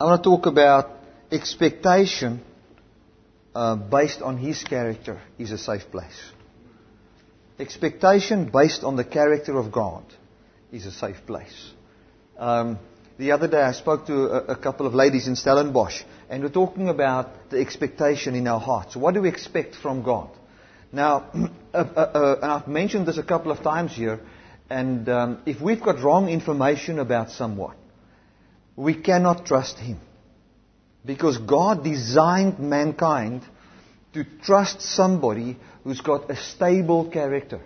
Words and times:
I 0.00 0.04
want 0.04 0.22
to 0.22 0.30
talk 0.30 0.46
about 0.46 0.92
expectation 1.30 2.40
uh, 3.54 3.76
based 3.76 4.22
on 4.22 4.38
his 4.38 4.64
character 4.64 5.20
is 5.38 5.50
a 5.50 5.58
safe 5.58 5.90
place. 5.90 6.18
Expectation 7.58 8.48
based 8.50 8.82
on 8.82 8.96
the 8.96 9.04
character 9.04 9.58
of 9.58 9.70
God 9.70 10.04
is 10.72 10.86
a 10.86 10.90
safe 10.90 11.26
place. 11.26 11.72
Um, 12.38 12.78
the 13.18 13.32
other 13.32 13.46
day 13.46 13.60
I 13.60 13.72
spoke 13.72 14.06
to 14.06 14.24
a, 14.28 14.52
a, 14.52 14.56
couple 14.56 14.86
of 14.86 14.94
ladies 14.94 15.28
in 15.28 15.36
Stellenbosch 15.36 16.02
and 16.30 16.42
we're 16.42 16.48
talking 16.48 16.88
about 16.88 17.50
the 17.50 17.60
expectation 17.60 18.34
in 18.34 18.48
our 18.48 18.58
hearts. 18.58 18.96
What 18.96 19.12
do 19.12 19.20
we 19.20 19.28
expect 19.28 19.74
from 19.74 20.02
God? 20.02 20.30
Now, 20.92 21.26
uh, 21.34 21.76
uh, 21.76 22.00
uh, 22.00 22.38
and 22.40 22.50
I've 22.50 22.68
mentioned 22.68 23.04
this 23.04 23.18
a 23.18 23.22
couple 23.22 23.52
of 23.52 23.62
times 23.62 23.94
here, 23.94 24.20
and 24.70 25.06
um, 25.10 25.42
if 25.44 25.60
we've 25.60 25.82
got 25.82 26.00
wrong 26.00 26.30
information 26.30 26.98
about 26.98 27.30
someone, 27.30 27.76
we 28.80 28.94
cannot 28.94 29.44
trust 29.44 29.78
him. 29.78 30.00
Because 31.04 31.36
God 31.36 31.84
designed 31.84 32.58
mankind 32.58 33.42
to 34.14 34.24
trust 34.42 34.80
somebody 34.80 35.58
who's 35.84 36.00
got 36.00 36.30
a 36.30 36.36
stable 36.36 37.10
character. 37.10 37.60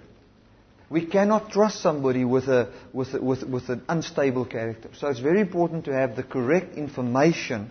We 0.91 1.07
cannot 1.07 1.51
trust 1.51 1.81
somebody 1.81 2.25
with, 2.25 2.49
a, 2.49 2.73
with, 2.93 3.15
a, 3.15 3.23
with, 3.23 3.45
with 3.45 3.69
an 3.69 3.83
unstable 3.89 4.45
character. 4.45 4.91
So 4.99 5.09
it's 5.09 5.21
very 5.21 5.41
important 5.41 5.85
to 5.85 5.93
have 5.93 6.17
the 6.17 6.25
correct 6.25 6.77
information 6.77 7.71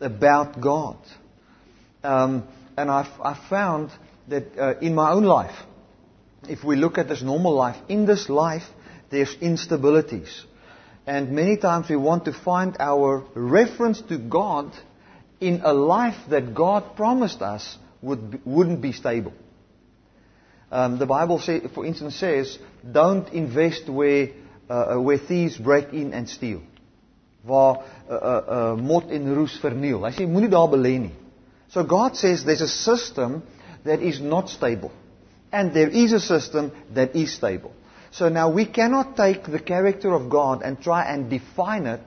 about 0.00 0.60
God. 0.60 0.98
Um, 2.04 2.44
and 2.76 2.90
I've, 2.90 3.12
I've, 3.22 3.48
found 3.48 3.90
that 4.28 4.58
uh, 4.58 4.78
in 4.80 4.94
my 4.94 5.12
own 5.12 5.24
life, 5.24 5.56
if 6.48 6.62
we 6.62 6.76
look 6.76 6.98
at 6.98 7.08
this 7.08 7.22
normal 7.22 7.54
life, 7.54 7.76
in 7.88 8.04
this 8.04 8.28
life, 8.28 8.64
there's 9.10 9.34
instabilities. 9.36 10.44
And 11.06 11.32
many 11.32 11.56
times 11.56 11.88
we 11.88 11.96
want 11.96 12.26
to 12.26 12.32
find 12.32 12.76
our 12.78 13.24
reference 13.34 14.00
to 14.02 14.18
God 14.18 14.72
in 15.40 15.62
a 15.64 15.72
life 15.72 16.16
that 16.30 16.54
God 16.54 16.94
promised 16.94 17.42
us 17.42 17.76
would, 18.00 18.40
wouldn't 18.44 18.80
be 18.80 18.92
stable. 18.92 19.32
Um, 20.70 20.98
the 20.98 21.06
Bible, 21.06 21.38
say, 21.38 21.60
for 21.74 21.84
instance, 21.84 22.16
says, 22.16 22.58
don't 22.90 23.28
invest 23.30 23.88
where, 23.88 24.28
uh, 24.70 24.96
where 24.96 25.18
thieves 25.18 25.56
break 25.56 25.92
in 25.92 26.14
and 26.14 26.28
steal. 26.28 26.62
Waar 27.44 27.84
uh, 28.08 28.12
uh, 28.12 28.16
uh, 28.16 28.76
mot 28.76 29.10
en 29.10 29.34
roes 29.34 29.58
verniel. 29.60 30.04
Hy 30.06 30.12
sê 30.14 30.26
moenie 30.30 30.48
daar 30.50 30.68
belê 30.70 30.94
nie. 31.02 31.14
So 31.74 31.82
God 31.82 32.16
says 32.16 32.44
there's 32.46 32.62
a 32.62 32.70
system 32.70 33.42
that 33.84 34.00
is 34.00 34.20
not 34.20 34.48
stable. 34.48 34.92
And 35.50 35.74
there 35.74 35.90
is 35.90 36.12
a 36.12 36.20
system 36.20 36.70
that 36.94 37.16
is 37.16 37.34
stable. 37.34 37.72
So 38.12 38.28
now 38.28 38.50
we 38.50 38.66
cannot 38.66 39.16
take 39.16 39.44
the 39.44 39.58
character 39.58 40.12
of 40.12 40.28
God 40.28 40.62
and 40.62 40.80
try 40.80 41.04
and 41.04 41.30
define 41.30 41.86
it 41.86 42.00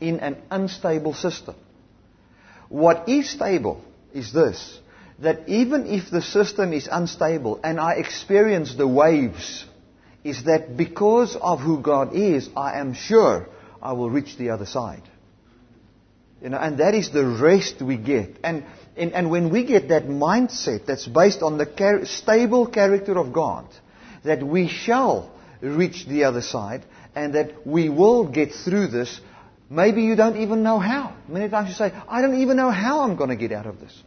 in 0.00 0.20
an 0.20 0.36
unstable 0.50 1.12
system. 1.12 1.54
What 2.68 3.08
is 3.08 3.28
stable 3.28 3.84
is 4.14 4.32
this 4.32 4.78
that 5.18 5.46
even 5.48 5.86
if 5.86 6.10
the 6.10 6.22
system 6.22 6.72
is 6.72 6.88
unstable 6.90 7.60
and 7.62 7.78
I 7.78 7.92
experience 7.96 8.74
the 8.74 8.88
waves, 8.88 9.66
is 10.24 10.44
that 10.44 10.78
because 10.78 11.36
of 11.36 11.60
who 11.60 11.80
God 11.80 12.14
is, 12.14 12.48
I 12.56 12.80
am 12.80 12.94
sure 12.94 13.46
I 13.82 13.92
will 13.92 14.08
reach 14.08 14.38
the 14.38 14.50
other 14.50 14.64
side. 14.64 15.02
You 16.42 16.48
know, 16.48 16.56
and 16.56 16.78
that 16.78 16.94
is 16.94 17.10
the 17.10 17.26
rest 17.26 17.82
we 17.82 17.98
get. 17.98 18.38
And, 18.42 18.64
and, 18.96 19.12
and 19.12 19.30
when 19.30 19.50
we 19.50 19.64
get 19.64 19.88
that 19.88 20.04
mindset 20.04 20.86
that's 20.86 21.06
based 21.06 21.42
on 21.42 21.58
the 21.58 22.06
stable 22.06 22.66
character 22.66 23.18
of 23.18 23.34
God, 23.34 23.66
that 24.24 24.42
we 24.42 24.68
shall 24.68 25.30
reach 25.60 26.06
the 26.06 26.24
other 26.24 26.42
side 26.42 26.84
and 27.14 27.34
that 27.34 27.66
we 27.66 27.88
will 27.88 28.30
get 28.30 28.52
through 28.52 28.88
this. 28.88 29.20
Maybe 29.68 30.02
you 30.02 30.16
don't 30.16 30.36
even 30.38 30.62
know 30.62 30.78
how. 30.78 31.16
Many 31.28 31.48
times 31.48 31.68
you 31.68 31.74
say, 31.74 31.92
I 32.08 32.22
don't 32.22 32.40
even 32.40 32.56
know 32.56 32.70
how 32.70 33.00
I'm 33.00 33.16
going 33.16 33.30
to 33.30 33.36
get 33.36 33.52
out 33.52 33.66
of 33.66 33.80
this. 33.80 34.02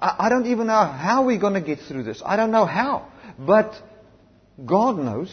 I, 0.00 0.28
don't 0.28 0.46
even 0.46 0.66
know 0.66 0.84
how 0.84 1.24
we're 1.24 1.38
going 1.38 1.54
to 1.54 1.60
get 1.60 1.80
through 1.80 2.04
this. 2.04 2.22
I 2.24 2.36
don't 2.36 2.50
know 2.50 2.66
how. 2.66 3.08
But 3.38 3.74
God 4.64 4.98
knows. 4.98 5.32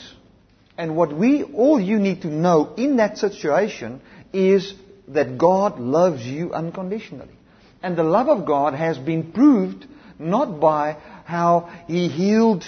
And 0.77 0.95
what 0.95 1.15
we, 1.15 1.43
all 1.43 1.79
you 1.79 1.99
need 1.99 2.21
to 2.23 2.27
know 2.27 2.73
in 2.75 2.97
that 2.97 3.17
situation 3.17 4.01
is 4.33 4.73
that 5.07 5.37
God 5.37 5.79
loves 5.79 6.23
you 6.23 6.53
unconditionally. 6.53 7.35
And 7.81 7.97
the 7.97 8.03
love 8.03 8.27
of 8.29 8.45
God 8.45 8.73
has 8.73 8.97
been 8.97 9.31
proved 9.31 9.85
not 10.17 10.59
by 10.59 10.97
how 11.25 11.69
He 11.87 12.07
healed 12.07 12.63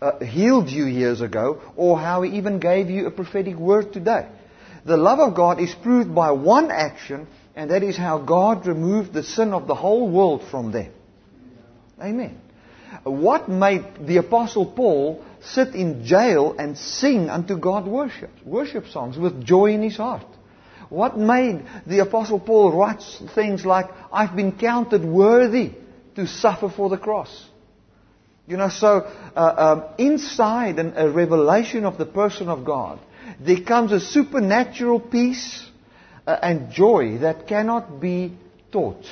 uh, 0.00 0.18
healed 0.24 0.68
you 0.68 0.84
years 0.84 1.20
ago 1.20 1.60
or 1.76 1.98
how 1.98 2.22
He 2.22 2.36
even 2.36 2.58
gave 2.58 2.90
you 2.90 3.06
a 3.06 3.10
prophetic 3.10 3.56
word 3.56 3.92
today. 3.92 4.28
The 4.84 4.96
love 4.96 5.18
of 5.18 5.34
God 5.34 5.60
is 5.60 5.74
proved 5.74 6.14
by 6.14 6.30
one 6.30 6.70
action, 6.70 7.26
and 7.54 7.70
that 7.70 7.82
is 7.82 7.96
how 7.96 8.18
God 8.18 8.66
removed 8.66 9.12
the 9.12 9.22
sin 9.22 9.52
of 9.52 9.66
the 9.66 9.74
whole 9.74 10.08
world 10.08 10.44
from 10.50 10.72
them. 10.72 10.92
Amen. 12.00 12.40
What 13.02 13.48
made 13.48 14.06
the 14.06 14.18
Apostle 14.18 14.66
Paul 14.66 15.24
sit 15.40 15.74
in 15.74 16.04
jail 16.04 16.54
and 16.58 16.78
sing 16.78 17.28
unto 17.28 17.56
God 17.56 17.86
worship, 17.86 18.30
worship 18.44 18.86
songs 18.86 19.18
with 19.18 19.44
joy 19.44 19.72
in 19.72 19.82
his 19.82 19.96
heart? 19.96 20.24
What 20.88 21.18
made 21.18 21.66
the 21.86 21.98
Apostle 21.98 22.40
Paul 22.40 22.72
write 22.72 23.02
things 23.34 23.66
like, 23.66 23.90
I've 24.10 24.34
been 24.34 24.52
counted 24.52 25.04
worthy 25.04 25.72
to 26.14 26.26
suffer 26.26 26.70
for 26.70 26.88
the 26.88 26.96
cross? 26.96 27.47
You 28.48 28.56
know, 28.56 28.70
so 28.70 29.06
uh, 29.36 29.54
um, 29.56 29.84
inside 29.98 30.78
an, 30.78 30.94
a 30.96 31.10
revelation 31.10 31.84
of 31.84 31.98
the 31.98 32.06
person 32.06 32.48
of 32.48 32.64
God, 32.64 32.98
there 33.38 33.60
comes 33.60 33.92
a 33.92 34.00
supernatural 34.00 35.00
peace 35.00 35.66
uh, 36.26 36.38
and 36.42 36.72
joy 36.72 37.18
that 37.18 37.46
cannot 37.46 38.00
be 38.00 38.32
taught, 38.72 39.04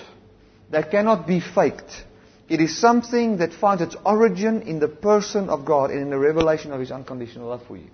that 0.70 0.90
cannot 0.90 1.26
be 1.26 1.40
faked. 1.40 2.04
It 2.48 2.62
is 2.62 2.78
something 2.78 3.38
that 3.38 3.52
finds 3.52 3.82
its 3.82 3.96
origin 4.06 4.62
in 4.62 4.78
the 4.78 4.88
person 4.88 5.50
of 5.50 5.66
God 5.66 5.90
and 5.90 6.00
in 6.00 6.08
the 6.08 6.18
revelation 6.18 6.72
of 6.72 6.80
His 6.80 6.90
unconditional 6.90 7.48
love 7.48 7.66
for 7.66 7.76
you. 7.76 7.90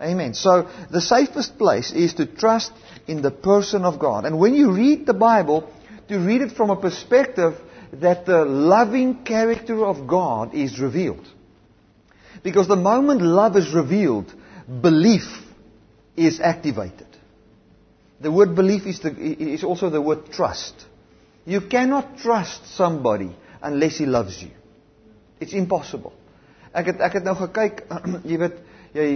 Amen. 0.00 0.32
So 0.32 0.70
the 0.90 1.02
safest 1.02 1.58
place 1.58 1.92
is 1.92 2.14
to 2.14 2.24
trust 2.24 2.72
in 3.06 3.20
the 3.20 3.30
person 3.30 3.84
of 3.84 3.98
God. 3.98 4.24
And 4.24 4.38
when 4.38 4.54
you 4.54 4.72
read 4.72 5.04
the 5.04 5.14
Bible, 5.14 5.70
to 6.08 6.18
read 6.18 6.40
it 6.40 6.52
from 6.52 6.70
a 6.70 6.76
perspective 6.76 7.60
that 7.92 8.24
the 8.26 8.44
loving 8.44 9.22
character 9.24 9.84
of 9.84 10.06
God 10.06 10.54
is 10.54 10.80
revealed. 10.80 11.26
Because 12.42 12.66
the 12.66 12.76
moment 12.76 13.22
love 13.22 13.56
is 13.56 13.72
revealed, 13.72 14.32
belief 14.80 15.24
is 16.16 16.40
activated. 16.40 17.06
The 18.20 18.30
word 18.30 18.54
belief 18.54 18.86
is, 18.86 19.00
the, 19.00 19.10
is 19.10 19.64
also 19.64 19.90
the 19.90 20.00
word 20.00 20.30
trust. 20.30 20.74
You 21.44 21.60
cannot 21.60 22.18
trust 22.18 22.74
somebody 22.76 23.36
unless 23.60 23.98
he 23.98 24.06
loves 24.06 24.42
you. 24.42 24.50
It's 25.40 25.52
impossible. 25.52 26.12
Ek 26.72 26.86
het 26.88 27.02
ek 27.04 27.18
het 27.18 27.26
nou 27.26 27.34
gekyk, 27.36 27.82
jy 28.30 28.36
weet, 28.40 28.60
jy 28.96 29.08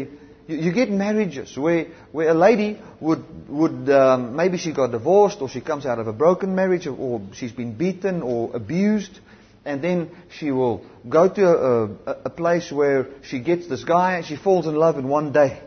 you, 0.47 0.57
you 0.57 0.73
get 0.73 0.91
marriages 0.91 1.57
where, 1.57 1.87
where 2.13 2.31
a 2.31 2.35
lady 2.35 2.79
would, 3.01 3.25
would 3.49 3.91
um, 3.91 4.37
maybe 4.37 4.59
she 4.59 4.73
got 4.73 4.91
divorced 4.91 5.41
or 5.41 5.49
she 5.49 5.61
comes 5.61 5.87
out 5.87 5.99
of 5.99 6.07
a 6.07 6.13
broken 6.13 6.55
marriage 6.55 6.87
or, 6.87 6.97
or 6.97 7.23
she's 7.35 7.53
been 7.53 7.75
beaten 7.75 8.23
or 8.23 8.55
abused 8.55 9.21
and 9.65 9.83
then 9.83 10.11
she 10.39 10.51
will 10.53 10.85
go 11.09 11.29
to 11.29 11.45
a, 11.45 11.85
a, 11.85 12.13
a, 12.27 12.31
place 12.31 12.71
where 12.71 13.09
she 13.23 13.41
gets 13.41 13.67
this 13.69 13.83
guy 13.83 14.17
and 14.17 14.25
she 14.25 14.37
falls 14.37 14.67
in 14.67 14.77
love 14.77 14.97
in 14.97 15.09
one 15.09 15.33
day. 15.33 15.61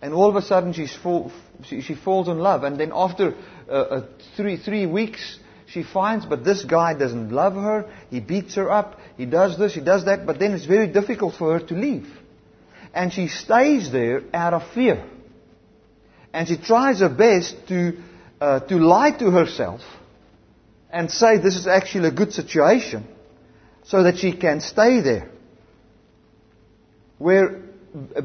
And 0.00 0.14
all 0.14 0.28
of 0.28 0.36
a 0.36 0.42
sudden 0.42 0.72
she's 0.72 0.96
she, 1.64 1.80
she 1.80 1.94
falls 1.94 2.28
in 2.28 2.38
love 2.38 2.62
and 2.62 2.78
then 2.78 2.92
after 2.94 3.34
uh, 3.68 3.72
uh, 3.72 4.06
three, 4.36 4.56
three 4.56 4.86
weeks 4.86 5.40
she 5.66 5.82
finds, 5.82 6.24
but 6.24 6.44
this 6.44 6.64
guy 6.64 6.94
doesn't 6.94 7.30
love 7.30 7.54
her, 7.54 7.90
he 8.10 8.20
beats 8.20 8.54
her 8.54 8.70
up, 8.70 8.98
he 9.18 9.26
does 9.26 9.58
this, 9.58 9.74
he 9.74 9.82
does 9.82 10.06
that, 10.06 10.24
but 10.24 10.38
then 10.38 10.52
it's 10.52 10.64
very 10.64 10.86
difficult 10.86 11.34
for 11.34 11.58
her 11.58 11.66
to 11.66 11.74
leave. 11.74 12.08
And 12.98 13.12
she 13.12 13.28
stays 13.28 13.92
there 13.92 14.24
out 14.34 14.54
of 14.54 14.72
fear. 14.72 15.04
And 16.32 16.48
she 16.48 16.56
tries 16.56 16.98
her 16.98 17.08
best 17.08 17.54
to, 17.68 17.96
uh, 18.40 18.58
to 18.70 18.74
lie 18.74 19.12
to 19.12 19.30
herself 19.30 19.82
and 20.90 21.08
say 21.08 21.38
this 21.38 21.54
is 21.54 21.68
actually 21.68 22.08
a 22.08 22.10
good 22.10 22.32
situation 22.32 23.06
so 23.84 24.02
that 24.02 24.18
she 24.18 24.32
can 24.32 24.60
stay 24.60 25.00
there. 25.00 25.30
Where, 27.18 27.62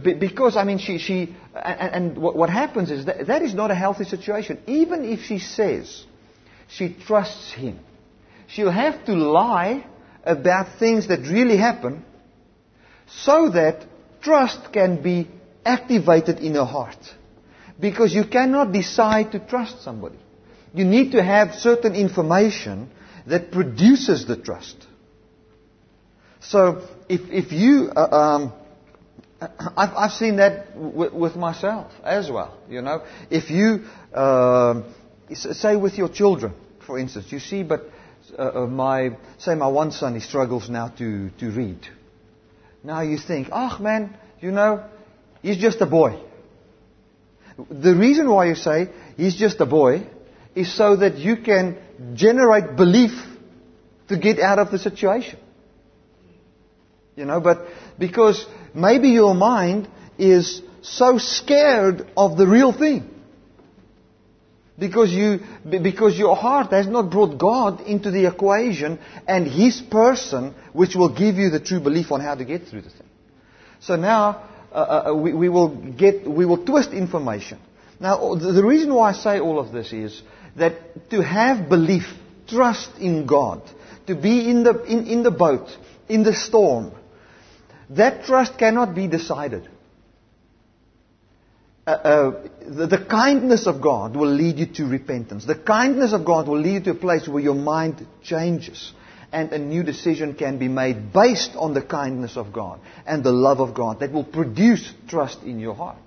because, 0.02 0.58
I 0.58 0.64
mean, 0.64 0.80
she, 0.80 0.98
she 0.98 1.36
and, 1.54 1.96
and 1.96 2.18
what 2.18 2.50
happens 2.50 2.90
is 2.90 3.06
that 3.06 3.28
that 3.28 3.44
is 3.44 3.54
not 3.54 3.70
a 3.70 3.76
healthy 3.76 4.06
situation. 4.06 4.58
Even 4.66 5.06
if 5.06 5.20
she 5.22 5.38
says 5.38 6.04
she 6.68 6.96
trusts 7.06 7.52
him, 7.54 7.80
she'll 8.48 8.72
have 8.72 9.06
to 9.06 9.14
lie 9.14 9.86
about 10.24 10.80
things 10.80 11.10
that 11.10 11.20
really 11.20 11.58
happen 11.58 12.04
so 13.08 13.50
that 13.50 13.86
trust 14.24 14.72
can 14.72 15.04
be 15.04 15.28
activated 15.66 16.40
in 16.40 16.56
a 16.56 16.66
heart. 16.66 16.98
Because 17.80 18.14
you 18.14 18.26
cannot 18.26 18.72
decide 18.72 19.32
to 19.34 19.40
trust 19.40 19.84
somebody. 19.84 20.18
You 20.74 20.86
need 20.86 21.12
to 21.12 21.22
have 21.24 21.56
certain 21.56 21.96
information 21.96 22.90
that 23.28 23.52
produces 23.52 24.26
the 24.26 24.38
trust. 24.38 24.88
So 26.40 26.88
if, 27.10 27.22
if 27.30 27.52
you, 27.52 27.92
uh, 27.96 28.02
um, 28.02 28.54
I've, 29.78 29.96
I've 29.96 30.12
seen 30.12 30.38
that 30.38 30.74
w- 30.74 31.14
with 31.16 31.36
myself 31.36 31.92
as 32.04 32.30
well. 32.30 32.58
You 32.70 32.82
know, 32.82 33.04
if 33.30 33.50
you 33.50 33.86
uh, 34.14 34.84
say 35.34 35.76
with 35.76 35.98
your 35.98 36.10
children, 36.10 36.54
for 36.86 37.00
instance, 37.00 37.32
you 37.32 37.40
see, 37.40 37.64
but 37.64 37.84
uh, 38.38 38.64
uh, 38.64 38.68
my, 38.68 39.18
say 39.38 39.56
my 39.56 39.68
one 39.68 39.92
son, 39.92 40.16
he 40.16 40.20
struggles 40.20 40.70
now 40.70 40.90
to, 40.90 41.30
to 41.32 41.52
read. 41.52 41.80
Now 42.84 43.02
you 43.02 43.18
think, 43.18 43.50
oh 43.52 43.78
man, 43.80 44.16
you 44.42 44.52
know, 44.52 44.84
he's 45.42 45.58
just 45.58 45.80
a 45.82 45.86
boy. 45.86 46.20
The 47.70 47.96
reason 47.96 48.30
why 48.30 48.48
you 48.48 48.56
say 48.56 48.90
he's 49.16 49.36
just 49.36 49.60
a 49.62 49.66
boy 49.66 50.08
is 50.56 50.76
so 50.76 50.96
that 50.98 51.18
you 51.18 51.38
can 51.38 51.78
generate 52.14 52.76
belief 52.76 53.12
to 54.10 54.18
get 54.18 54.40
out 54.40 54.60
of 54.60 54.72
the 54.72 54.80
situation. 54.80 55.40
You 57.16 57.26
know, 57.26 57.40
but 57.40 57.68
because 57.98 58.46
maybe 58.74 59.10
your 59.10 59.34
mind 59.34 59.88
is 60.18 60.62
so 60.82 61.18
scared 61.18 62.08
of 62.18 62.38
the 62.38 62.48
real 62.48 62.74
thing. 62.74 63.10
Because 64.78 65.12
you, 65.12 65.40
because 65.64 66.18
your 66.18 66.36
heart 66.36 66.72
has 66.72 66.88
not 66.88 67.12
brought 67.12 67.38
God 67.38 67.82
into 67.82 68.10
the 68.10 68.26
equation 68.26 69.00
and 69.28 69.48
His 69.48 69.80
person, 69.82 70.56
which 70.74 70.96
will 70.96 71.16
give 71.16 71.36
you 71.36 71.52
the 71.52 71.60
true 71.60 71.80
belief 71.80 72.12
on 72.12 72.22
how 72.22 72.34
to 72.34 72.44
get 72.44 72.68
through 72.68 72.82
the 72.82 72.90
thing. 72.90 73.08
So 73.82 73.96
now, 73.96 74.50
uh, 74.72 75.12
uh, 75.12 75.14
we, 75.14 75.34
we, 75.34 75.50
will 75.50 75.68
get, 75.68 76.28
we 76.28 76.46
will 76.46 76.66
twist 76.66 76.92
information. 76.92 77.60
Now, 78.00 78.34
the 78.34 78.64
reason 78.64 78.94
why 78.94 79.12
I 79.12 79.14
say 79.14 79.40
all 79.40 79.60
of 79.60 79.72
this 79.72 79.94
is 79.94 80.22
that 80.56 81.10
to 81.12 81.22
have 81.22 81.70
belief, 81.70 82.06
trust 82.48 82.98
in 83.00 83.28
God, 83.28 83.62
to 84.08 84.16
be 84.16 84.50
in 84.50 84.64
the, 84.64 84.84
in, 84.84 85.06
in 85.06 85.24
the 85.24 85.32
boat, 85.32 85.68
in 86.10 86.24
the 86.24 86.34
storm, 86.34 86.92
that 87.92 88.26
trust 88.26 88.58
cannot 88.58 88.96
be 88.96 89.08
decided. 89.08 89.70
Uh, 91.86 91.90
uh, 91.90 92.48
the, 92.66 92.88
the, 92.88 93.06
kindness 93.06 93.68
of 93.68 93.82
God 93.82 94.16
will 94.16 94.32
lead 94.32 94.58
you 94.58 94.68
to 94.68 94.86
repentance. 94.86 95.44
The 95.44 95.56
kindness 95.56 96.14
of 96.14 96.24
God 96.24 96.48
will 96.48 96.60
lead 96.60 96.74
you 96.74 96.80
to 96.80 96.92
a 96.92 96.96
place 96.96 97.28
where 97.28 97.44
your 97.44 97.56
mind 97.56 98.08
changes 98.22 98.94
and 99.34 99.52
a 99.52 99.60
new 99.60 99.84
decision 99.84 100.34
can 100.34 100.58
be 100.58 100.70
made 100.70 101.12
based 101.12 101.52
on 101.58 101.74
the 101.74 101.82
kindness 101.82 102.38
of 102.38 102.54
God 102.54 102.80
and 103.06 103.22
the 103.22 103.34
love 103.34 103.60
of 103.60 103.74
God 103.74 104.00
that 104.00 104.14
will 104.14 104.24
produce 104.24 104.94
trust 105.10 105.44
in 105.44 105.60
your 105.60 105.76
heart. 105.76 105.98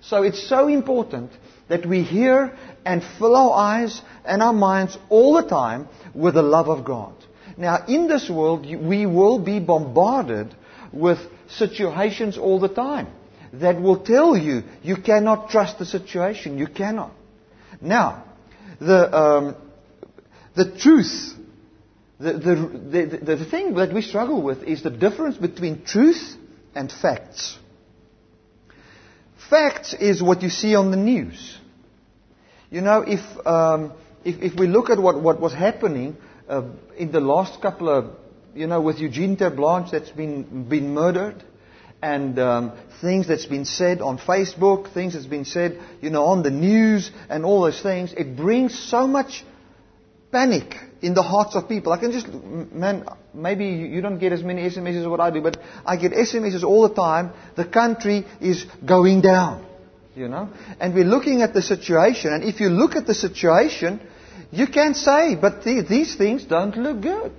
So 0.00 0.22
it's 0.22 0.48
so 0.48 0.68
important 0.68 1.32
that 1.66 1.84
we 1.84 2.04
hear 2.04 2.56
and 2.84 3.02
fill 3.18 3.34
our 3.34 3.50
eyes 3.52 4.00
and 4.24 4.40
our 4.40 4.52
minds 4.52 4.96
all 5.08 5.34
the 5.34 5.48
time 5.48 5.88
with 6.14 6.34
the 6.34 6.42
love 6.42 6.68
of 6.68 6.84
God. 6.84 7.14
Now, 7.56 7.84
in 7.88 8.06
this 8.06 8.30
world, 8.30 8.64
we 8.64 9.06
will 9.06 9.40
be 9.40 9.58
bombarded 9.58 10.54
with 10.92 11.18
situations 11.48 12.38
all 12.38 12.60
the 12.60 12.68
time 12.68 13.08
that 13.54 13.80
will 13.80 14.00
tell 14.00 14.36
you 14.36 14.62
you 14.82 14.96
cannot 14.96 15.50
trust 15.50 15.78
the 15.78 15.86
situation. 15.86 16.58
You 16.58 16.66
cannot. 16.66 17.12
Now, 17.80 18.24
the, 18.80 19.16
um, 19.16 19.56
the 20.54 20.76
truth, 20.76 21.34
the, 22.18 22.32
the, 22.32 23.20
the, 23.22 23.36
the 23.36 23.44
thing 23.44 23.74
that 23.74 23.92
we 23.92 24.02
struggle 24.02 24.42
with 24.42 24.62
is 24.62 24.82
the 24.82 24.90
difference 24.90 25.36
between 25.36 25.84
truth 25.84 26.36
and 26.74 26.90
facts. 26.90 27.58
Facts 29.50 29.94
is 29.94 30.22
what 30.22 30.42
you 30.42 30.50
see 30.50 30.74
on 30.74 30.90
the 30.90 30.96
news. 30.96 31.58
You 32.70 32.80
know, 32.80 33.04
if, 33.06 33.20
um, 33.46 33.92
if, 34.24 34.42
if 34.42 34.58
we 34.58 34.66
look 34.66 34.90
at 34.90 34.98
what, 34.98 35.22
what 35.22 35.40
was 35.40 35.52
happening 35.52 36.16
uh, 36.48 36.62
in 36.96 37.12
the 37.12 37.20
last 37.20 37.60
couple 37.62 37.88
of, 37.88 38.10
you 38.54 38.66
know, 38.66 38.80
with 38.80 38.98
Eugene 38.98 39.36
Terre'Blanche 39.36 39.92
that's 39.92 40.10
been, 40.10 40.68
been 40.68 40.94
murdered, 40.94 41.44
and 42.06 42.38
um, 42.38 42.72
things 43.00 43.26
that's 43.26 43.46
been 43.46 43.64
said 43.64 44.00
on 44.00 44.18
Facebook, 44.18 44.92
things 44.94 45.14
that's 45.14 45.26
been 45.26 45.44
said, 45.44 45.80
you 46.00 46.10
know, 46.10 46.26
on 46.26 46.44
the 46.44 46.52
news, 46.52 47.10
and 47.28 47.44
all 47.44 47.62
those 47.62 47.82
things, 47.82 48.12
it 48.12 48.36
brings 48.36 48.78
so 48.78 49.08
much 49.08 49.44
panic 50.30 50.76
in 51.02 51.14
the 51.14 51.22
hearts 51.22 51.56
of 51.56 51.68
people. 51.68 51.92
I 51.92 51.98
can 51.98 52.12
just, 52.12 52.28
man, 52.28 53.06
maybe 53.34 53.66
you 53.66 54.00
don't 54.02 54.18
get 54.18 54.32
as 54.32 54.42
many 54.44 54.62
SMSs 54.62 55.00
as 55.00 55.08
what 55.08 55.20
I 55.20 55.30
do, 55.30 55.40
but 55.40 55.58
I 55.84 55.96
get 55.96 56.12
SMSs 56.12 56.62
all 56.62 56.88
the 56.88 56.94
time. 56.94 57.32
The 57.56 57.64
country 57.64 58.24
is 58.40 58.64
going 58.84 59.20
down, 59.22 59.66
you 60.14 60.28
know, 60.28 60.48
and 60.78 60.94
we're 60.94 61.10
looking 61.16 61.42
at 61.42 61.54
the 61.54 61.62
situation. 61.62 62.32
And 62.32 62.44
if 62.44 62.60
you 62.60 62.68
look 62.68 62.94
at 62.94 63.08
the 63.08 63.14
situation, 63.14 64.00
you 64.52 64.68
can 64.68 64.94
say, 64.94 65.34
but 65.34 65.64
these 65.64 66.14
things 66.14 66.44
don't 66.44 66.76
look 66.76 67.00
good. 67.00 67.32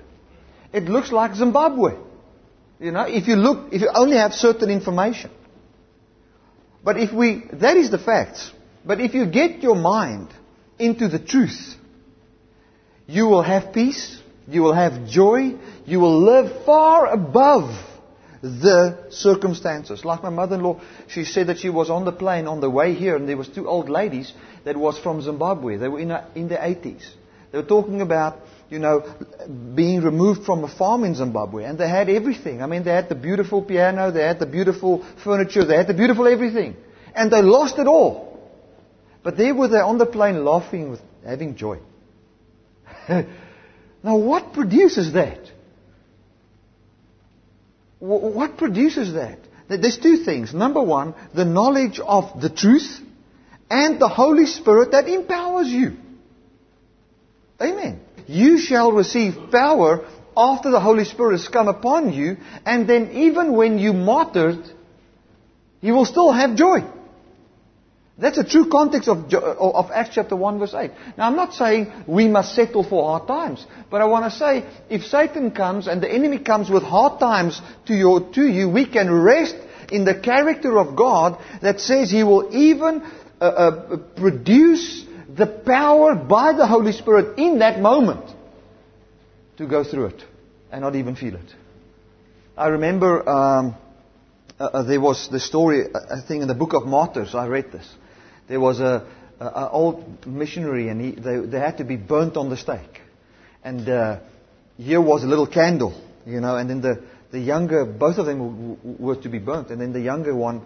It 0.74 0.84
looks 0.84 1.14
like 1.14 1.36
Zimbabwe. 1.36 2.07
You 2.80 2.92
know, 2.92 3.04
if 3.04 3.28
you 3.28 3.36
look, 3.36 3.74
if 3.74 3.82
you 3.82 3.90
only 3.94 4.18
have 4.18 4.34
certain 4.34 4.70
information. 4.70 5.32
But 6.84 6.98
if 6.98 7.12
we, 7.12 7.44
that 7.54 7.76
is 7.76 7.90
the 7.90 7.98
facts. 7.98 8.52
But 8.86 9.02
if 9.02 9.14
you 9.14 9.26
get 9.26 9.62
your 9.62 9.76
mind 9.76 10.30
into 10.80 11.08
the 11.08 11.20
truth, 11.20 11.76
you 13.08 13.26
will 13.28 13.42
have 13.42 13.74
peace, 13.74 14.22
you 14.48 14.62
will 14.62 14.74
have 14.74 15.08
joy, 15.08 15.56
you 15.86 16.00
will 16.00 16.22
live 16.22 16.66
far 16.66 17.08
above 17.08 17.72
the 18.42 19.08
circumstances. 19.10 20.06
Like 20.06 20.24
my 20.24 20.30
mother-in-law, 20.30 20.80
she 21.08 21.26
said 21.26 21.48
that 21.48 21.58
she 21.58 21.70
was 21.70 21.90
on 21.90 22.06
the 22.06 22.12
plane 22.12 22.48
on 22.48 22.62
the 22.62 22.70
way 22.70 22.94
here 22.94 23.16
and 23.16 23.28
there 23.28 23.38
was 23.38 23.48
two 23.48 23.68
old 23.68 23.90
ladies 23.90 24.32
that 24.64 24.78
was 24.78 25.00
from 25.00 25.22
Zimbabwe. 25.22 25.78
They 25.78 25.88
were 25.88 26.00
in, 26.00 26.12
in 26.36 26.48
their 26.48 26.60
80s. 26.60 27.04
They 27.52 27.58
were 27.58 27.66
talking 27.66 28.02
about 28.02 28.40
you 28.70 28.80
know, 28.80 29.06
being 29.76 30.02
removed 30.02 30.46
from 30.46 30.64
a 30.64 30.68
farm 30.68 31.04
in 31.04 31.16
Zimbabwe. 31.16 31.64
And 31.64 31.78
they 31.78 31.88
had 31.88 32.10
everything. 32.10 32.62
I 32.62 32.68
mean, 32.68 32.84
they 32.84 32.92
had 32.92 33.10
the 33.10 33.16
beautiful 33.16 33.62
piano, 33.62 34.12
they 34.12 34.24
had 34.24 34.40
the 34.40 34.46
beautiful 34.46 35.06
furniture, 35.24 35.64
they 35.64 35.76
had 35.76 35.88
the 35.88 35.94
beautiful 35.94 36.28
everything. 36.28 36.76
And 37.16 37.32
they 37.32 37.42
lost 37.42 37.80
it 37.80 37.88
all. 37.88 38.40
But 39.24 39.38
there 39.38 39.56
were 39.56 39.68
they 39.68 39.78
on 39.78 39.98
the 39.98 40.06
plane 40.06 40.44
laughing, 40.44 40.92
with, 40.92 41.02
having 41.26 41.56
joy. 41.56 41.80
now, 43.10 44.18
what 44.18 44.54
produces 44.54 45.14
that? 45.14 45.40
What 48.00 48.58
produces 48.58 49.14
that? 49.14 49.40
There's 49.70 49.98
two 49.98 50.18
things. 50.18 50.54
Number 50.54 50.82
one, 50.82 51.16
the 51.34 51.46
knowledge 51.46 52.00
of 52.00 52.40
the 52.42 52.50
truth 52.50 53.00
and 53.70 54.00
the 54.00 54.08
Holy 54.08 54.46
Spirit 54.46 54.92
that 54.92 55.08
empowers 55.08 55.68
you. 55.68 55.98
Amen 57.60 58.02
you 58.28 58.58
shall 58.58 58.92
receive 58.92 59.52
power 59.52 60.08
after 60.36 60.70
the 60.70 60.80
Holy 60.80 61.06
Spirit 61.06 61.40
has 61.40 61.48
come 61.48 61.68
upon 61.68 62.14
you, 62.14 62.38
and 62.66 62.88
then 62.88 63.12
even 63.12 63.54
when 63.54 63.80
you 63.80 63.94
martyred, 63.94 64.70
you 65.82 65.94
will 65.94 66.06
still 66.06 66.32
have 66.32 66.56
joy. 66.56 66.84
That's 68.20 68.40
a 68.40 68.44
true 68.44 68.68
context 68.70 69.08
of, 69.10 69.32
of 69.34 69.92
Acts 69.92 70.16
chapter 70.16 70.36
1 70.36 70.60
verse 70.60 70.74
8. 70.74 70.92
Now 71.18 71.28
I'm 71.28 71.36
not 71.36 71.54
saying 71.54 71.92
we 72.08 72.28
must 72.28 72.56
settle 72.56 72.84
for 72.84 73.04
hard 73.10 73.28
times, 73.28 73.66
but 73.92 74.02
I 74.02 74.06
want 74.06 74.32
to 74.32 74.38
say 74.38 74.66
if 74.90 75.06
Satan 75.06 75.52
comes 75.52 75.88
and 75.88 76.02
the 76.02 76.12
enemy 76.12 76.40
comes 76.40 76.70
with 76.70 76.82
hard 76.82 77.20
times 77.20 77.62
to, 77.86 77.94
your, 77.94 78.32
to 78.34 78.48
you, 78.48 78.70
we 78.70 78.88
can 78.88 79.12
rest 79.12 79.56
in 79.92 80.04
the 80.04 80.20
character 80.20 80.80
of 80.80 80.96
God 80.96 81.40
that 81.62 81.80
says 81.80 82.10
he 82.10 82.24
will 82.24 82.56
even 82.56 83.04
uh, 83.40 83.44
uh, 83.44 83.98
produce 84.16 85.06
the 85.28 85.48
power 85.48 86.16
by 86.16 86.54
the 86.54 86.68
Holy 86.68 86.92
Spirit 86.92 87.38
in 87.38 87.60
that 87.60 87.80
moment 87.80 88.34
to 89.58 89.68
go 89.68 89.84
through 89.84 90.08
it 90.08 90.24
and 90.72 90.82
not 90.82 90.96
even 90.96 91.16
feel 91.16 91.36
it. 91.36 91.56
I 92.56 92.68
remember 92.68 93.28
um, 93.28 93.76
uh, 94.60 94.64
uh 94.64 94.84
there 94.84 95.02
was 95.02 95.30
the 95.30 95.40
story, 95.40 95.86
uh, 95.94 96.00
I 96.16 96.22
think 96.28 96.42
in 96.42 96.48
the 96.48 96.56
book 96.56 96.74
of 96.74 96.86
Martyrs, 96.86 97.36
I 97.36 97.48
read 97.48 97.72
this. 97.72 97.88
There 98.48 98.60
was 98.60 98.80
a, 98.80 99.06
a, 99.40 99.70
old 99.70 100.26
missionary 100.26 100.90
and 100.90 101.02
he, 101.02 101.12
they, 101.12 101.40
they, 101.40 101.60
had 101.60 101.78
to 101.78 101.84
be 101.84 101.98
burnt 101.98 102.38
on 102.38 102.50
the 102.50 102.58
stake. 102.58 103.02
And 103.64 103.88
uh, 103.88 104.20
here 104.78 105.02
was 105.02 105.24
a 105.24 105.28
little 105.28 105.48
candle, 105.48 106.00
you 106.26 106.40
know, 106.40 106.56
and 106.56 106.70
then 106.70 106.82
the, 106.82 107.04
the 107.32 107.40
younger, 107.40 107.86
both 107.86 108.18
of 108.18 108.26
them 108.26 108.98
were 109.00 109.18
to 109.18 109.30
be 109.30 109.40
burnt. 109.40 109.70
And 109.70 109.82
then 109.82 109.92
the 109.92 110.00
younger 110.00 110.34
one 110.34 110.62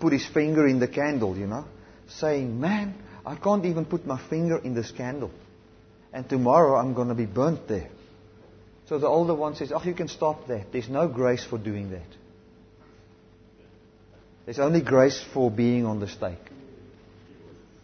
put 0.00 0.12
his 0.12 0.26
finger 0.26 0.66
in 0.66 0.80
the 0.80 0.88
candle, 0.88 1.36
you 1.36 1.46
know, 1.46 1.64
saying, 2.08 2.60
Man, 2.60 2.94
I 3.24 3.36
can't 3.36 3.64
even 3.64 3.84
put 3.84 4.06
my 4.06 4.20
finger 4.28 4.58
in 4.58 4.74
this 4.74 4.90
candle. 4.90 5.30
And 6.12 6.28
tomorrow 6.28 6.76
I'm 6.76 6.94
going 6.94 7.08
to 7.08 7.14
be 7.14 7.26
burnt 7.26 7.68
there. 7.68 7.88
So 8.88 8.98
the 8.98 9.06
older 9.06 9.34
one 9.34 9.54
says, 9.54 9.72
Oh, 9.74 9.82
you 9.82 9.94
can 9.94 10.08
stop 10.08 10.48
that. 10.48 10.72
There's 10.72 10.88
no 10.88 11.08
grace 11.08 11.44
for 11.44 11.56
doing 11.56 11.90
that. 11.90 12.06
There's 14.44 14.58
only 14.58 14.82
grace 14.82 15.22
for 15.32 15.50
being 15.50 15.86
on 15.86 16.00
the 16.00 16.08
stake. 16.08 16.50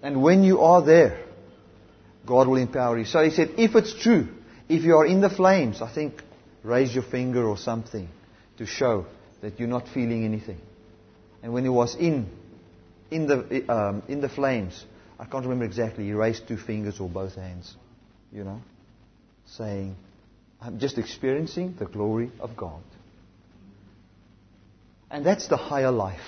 And 0.03 0.23
when 0.23 0.43
you 0.43 0.61
are 0.61 0.83
there, 0.83 1.25
God 2.27 2.49
will 2.49 2.57
empower 2.57 2.99
you. 2.99 3.05
So 3.05 3.23
he 3.23 3.31
said, 3.31 3.55
if 3.57 3.75
it's 3.75 3.95
true, 3.95 4.29
if 4.69 4.83
you 4.83 4.97
are 4.97 5.07
in 5.07 5.21
the 5.21 5.31
flames, 5.31 5.81
I 5.81 5.93
think 5.93 6.23
raise 6.63 6.95
your 6.95 7.05
finger 7.05 7.49
or 7.49 7.57
something 7.57 8.09
to 8.59 8.67
show 8.67 9.07
that 9.41 9.59
you're 9.59 9.69
not 9.69 9.89
feeling 9.89 10.25
anything. 10.25 10.59
And 11.43 11.53
when 11.53 11.63
he 11.63 11.71
was 11.71 11.95
in, 11.95 12.29
in 13.11 13.27
the, 13.27 13.73
um, 13.73 14.03
in 14.09 14.21
the 14.21 14.29
flames, 14.29 14.85
I 15.19 15.25
can't 15.25 15.45
remember 15.45 15.65
exactly. 15.65 16.05
He 16.05 16.13
raised 16.13 16.47
two 16.47 16.57
fingers 16.57 17.01
or 17.01 17.09
both 17.09 17.35
hands, 17.35 17.75
you 18.33 18.45
know, 18.45 18.61
saying, 19.47 19.97
I'm 20.61 20.79
just 20.79 20.99
experiencing 20.99 21.77
the 21.79 21.87
glory 21.87 22.31
of 22.41 22.57
God. 22.57 22.83
And 25.11 25.25
that's 25.25 25.49
the 25.49 25.57
higher 25.57 25.91
life. 25.91 26.21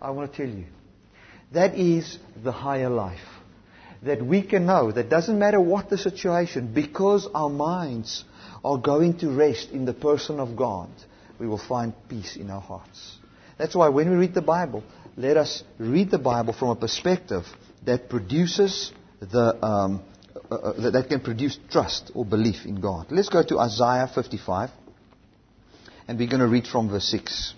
I 0.00 0.10
want 0.10 0.32
to 0.32 0.36
tell 0.36 0.54
you. 0.54 0.66
That 1.52 1.76
is 1.76 2.18
the 2.42 2.52
higher 2.52 2.90
life. 2.90 3.20
that 4.04 4.24
we 4.24 4.42
can 4.42 4.66
know 4.66 4.92
that 4.92 5.08
doesn't 5.08 5.38
matter 5.38 5.60
what 5.60 5.90
the 5.90 5.98
situation, 5.98 6.72
because 6.72 7.26
our 7.34 7.48
minds 7.48 8.24
are 8.64 8.78
going 8.78 9.18
to 9.18 9.30
rest 9.30 9.70
in 9.70 9.84
the 9.84 9.94
person 9.94 10.40
of 10.40 10.56
God, 10.56 10.88
we 11.38 11.46
will 11.46 11.58
find 11.58 11.92
peace 12.08 12.36
in 12.36 12.50
our 12.50 12.60
hearts. 12.60 13.16
That's 13.58 13.74
why 13.74 13.88
when 13.88 14.10
we 14.10 14.16
read 14.16 14.34
the 14.34 14.42
Bible, 14.42 14.82
let 15.16 15.36
us 15.36 15.62
read 15.78 16.10
the 16.10 16.18
Bible 16.18 16.52
from 16.52 16.70
a 16.70 16.76
perspective 16.76 17.44
that 17.84 18.08
produces 18.08 18.92
the, 19.20 19.64
um, 19.64 20.02
uh, 20.50 20.54
uh, 20.54 20.90
that 20.90 21.08
can 21.08 21.20
produce 21.20 21.58
trust 21.70 22.10
or 22.14 22.24
belief 22.24 22.66
in 22.66 22.80
God. 22.80 23.06
Let's 23.10 23.28
go 23.28 23.42
to 23.42 23.58
Isaiah 23.58 24.10
55, 24.12 24.70
and 26.08 26.18
we're 26.18 26.28
going 26.28 26.40
to 26.40 26.48
read 26.48 26.66
from 26.66 26.88
verse 26.88 27.08
6. 27.10 27.54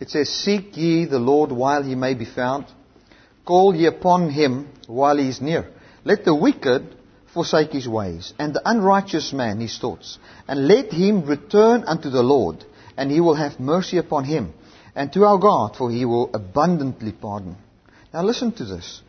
It 0.00 0.10
says, 0.10 0.28
Seek 0.28 0.76
ye 0.76 1.04
the 1.04 1.20
Lord 1.20 1.52
while 1.52 1.84
he 1.84 1.94
may 1.94 2.14
be 2.14 2.24
found. 2.24 2.66
Call 3.44 3.72
ye 3.72 3.86
upon 3.86 4.30
him 4.30 4.68
while 4.88 5.16
he 5.16 5.28
is 5.28 5.40
near. 5.40 5.70
Let 6.04 6.24
the 6.24 6.34
wicked 6.34 6.96
forsake 7.32 7.72
his 7.72 7.88
ways, 7.88 8.34
and 8.38 8.54
the 8.54 8.62
unrighteous 8.64 9.32
man 9.32 9.60
his 9.60 9.78
thoughts. 9.78 10.18
And 10.46 10.68
let 10.68 10.92
him 10.92 11.24
return 11.24 11.84
unto 11.84 12.10
the 12.10 12.22
Lord, 12.22 12.64
and 12.96 13.10
he 13.10 13.20
will 13.20 13.34
have 13.34 13.60
mercy 13.60 13.98
upon 13.98 14.24
him. 14.24 14.52
And 14.94 15.12
to 15.12 15.24
our 15.24 15.38
God, 15.38 15.76
for 15.76 15.90
he 15.90 16.04
will 16.04 16.30
abundantly 16.34 17.12
pardon. 17.12 17.56
Now 18.12 18.22
listen 18.22 18.52
to 18.52 18.64
this. 18.64 19.00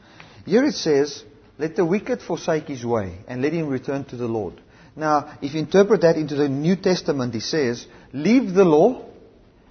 Here 0.45 0.63
it 0.63 0.75
says, 0.75 1.23
Let 1.57 1.75
the 1.75 1.85
wicked 1.85 2.21
forsake 2.21 2.67
his 2.67 2.85
way, 2.85 3.17
and 3.27 3.41
let 3.41 3.53
him 3.53 3.67
return 3.67 4.05
to 4.05 4.15
the 4.15 4.27
Lord. 4.27 4.61
Now, 4.95 5.37
if 5.41 5.53
you 5.53 5.59
interpret 5.59 6.01
that 6.01 6.15
into 6.17 6.35
the 6.35 6.47
New 6.47 6.75
Testament, 6.75 7.33
he 7.33 7.39
says, 7.39 7.85
Leave 8.13 8.53
the 8.53 8.63
law 8.63 9.03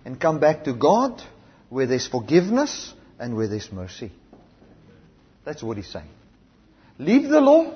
and 0.04 0.20
come 0.20 0.40
back 0.40 0.64
to 0.64 0.74
God 0.74 1.22
where 1.68 1.86
there's 1.86 2.08
forgiveness 2.08 2.92
and 3.18 3.36
where 3.36 3.48
there's 3.48 3.70
mercy. 3.72 4.10
That's 5.44 5.62
what 5.62 5.76
he's 5.76 5.88
saying. 5.88 6.10
Leave 7.02 7.28
the 7.28 7.40
law, 7.40 7.74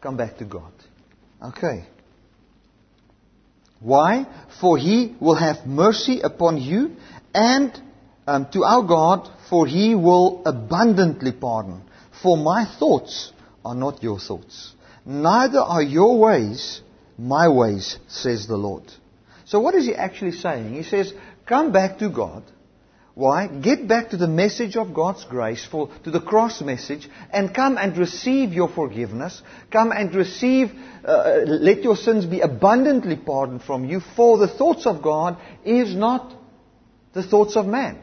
come 0.00 0.16
back 0.16 0.36
to 0.38 0.44
God. 0.44 0.72
Okay. 1.42 1.84
Why? 3.80 4.26
For 4.60 4.76
he 4.76 5.16
will 5.20 5.36
have 5.36 5.66
mercy 5.66 6.20
upon 6.20 6.58
you 6.58 6.96
and 7.34 7.72
um, 8.26 8.46
to 8.52 8.64
our 8.64 8.82
God, 8.82 9.30
for 9.48 9.66
he 9.66 9.94
will 9.94 10.42
abundantly 10.44 11.32
pardon. 11.32 11.82
For 12.22 12.36
my 12.36 12.66
thoughts 12.78 13.32
are 13.64 13.74
not 13.74 14.02
your 14.02 14.18
thoughts, 14.18 14.74
neither 15.06 15.60
are 15.60 15.82
your 15.82 16.18
ways 16.18 16.82
my 17.20 17.48
ways, 17.48 17.98
says 18.08 18.46
the 18.46 18.56
Lord. 18.56 18.84
So 19.44 19.60
what 19.60 19.74
is 19.74 19.84
he 19.84 19.94
actually 19.94 20.32
saying? 20.32 20.74
He 20.74 20.82
says, 20.82 21.12
Come 21.46 21.72
back 21.72 21.98
to 21.98 22.08
God. 22.08 22.42
Why? 23.20 23.48
Get 23.48 23.86
back 23.86 24.08
to 24.10 24.16
the 24.16 24.26
message 24.26 24.76
of 24.76 24.94
God's 24.94 25.26
grace, 25.26 25.62
for, 25.70 25.90
to 26.04 26.10
the 26.10 26.22
cross 26.22 26.62
message, 26.62 27.06
and 27.30 27.54
come 27.54 27.76
and 27.76 27.94
receive 27.98 28.54
your 28.54 28.68
forgiveness. 28.70 29.42
Come 29.70 29.92
and 29.92 30.14
receive, 30.14 30.72
uh, 31.04 31.40
let 31.44 31.82
your 31.82 31.96
sins 31.96 32.24
be 32.24 32.40
abundantly 32.40 33.16
pardoned 33.16 33.62
from 33.62 33.84
you, 33.84 34.00
for 34.16 34.38
the 34.38 34.48
thoughts 34.48 34.86
of 34.86 35.02
God 35.02 35.36
is 35.66 35.94
not 35.94 36.32
the 37.12 37.22
thoughts 37.22 37.56
of 37.56 37.66
man. 37.66 37.98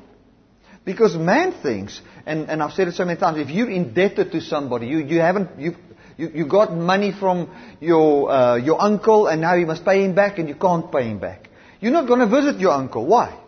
Because 0.85 1.15
man 1.15 1.51
thinks, 1.63 1.99
and, 2.27 2.47
and 2.47 2.61
I've 2.61 2.73
said 2.73 2.87
it 2.87 2.93
so 2.93 3.03
many 3.03 3.19
times, 3.19 3.39
if 3.39 3.49
you're 3.49 3.71
indebted 3.71 4.31
to 4.33 4.39
somebody, 4.39 4.85
you, 4.85 4.99
you 4.99 5.19
haven't, 5.19 5.59
you, 5.59 5.77
you, 6.15 6.29
you 6.35 6.45
got 6.47 6.75
money 6.75 7.11
from 7.11 7.49
your, 7.79 8.29
uh, 8.29 8.55
your 8.57 8.79
uncle 8.79 9.25
and 9.25 9.41
now 9.41 9.55
you 9.55 9.65
must 9.65 9.83
pay 9.83 10.03
him 10.03 10.13
back 10.13 10.37
and 10.37 10.47
you 10.47 10.53
can't 10.53 10.91
pay 10.91 11.05
him 11.05 11.17
back. 11.17 11.49
You're 11.81 11.91
not 11.91 12.05
going 12.07 12.19
to 12.19 12.27
visit 12.27 12.59
your 12.59 12.73
uncle. 12.73 13.07
Why? 13.07 13.46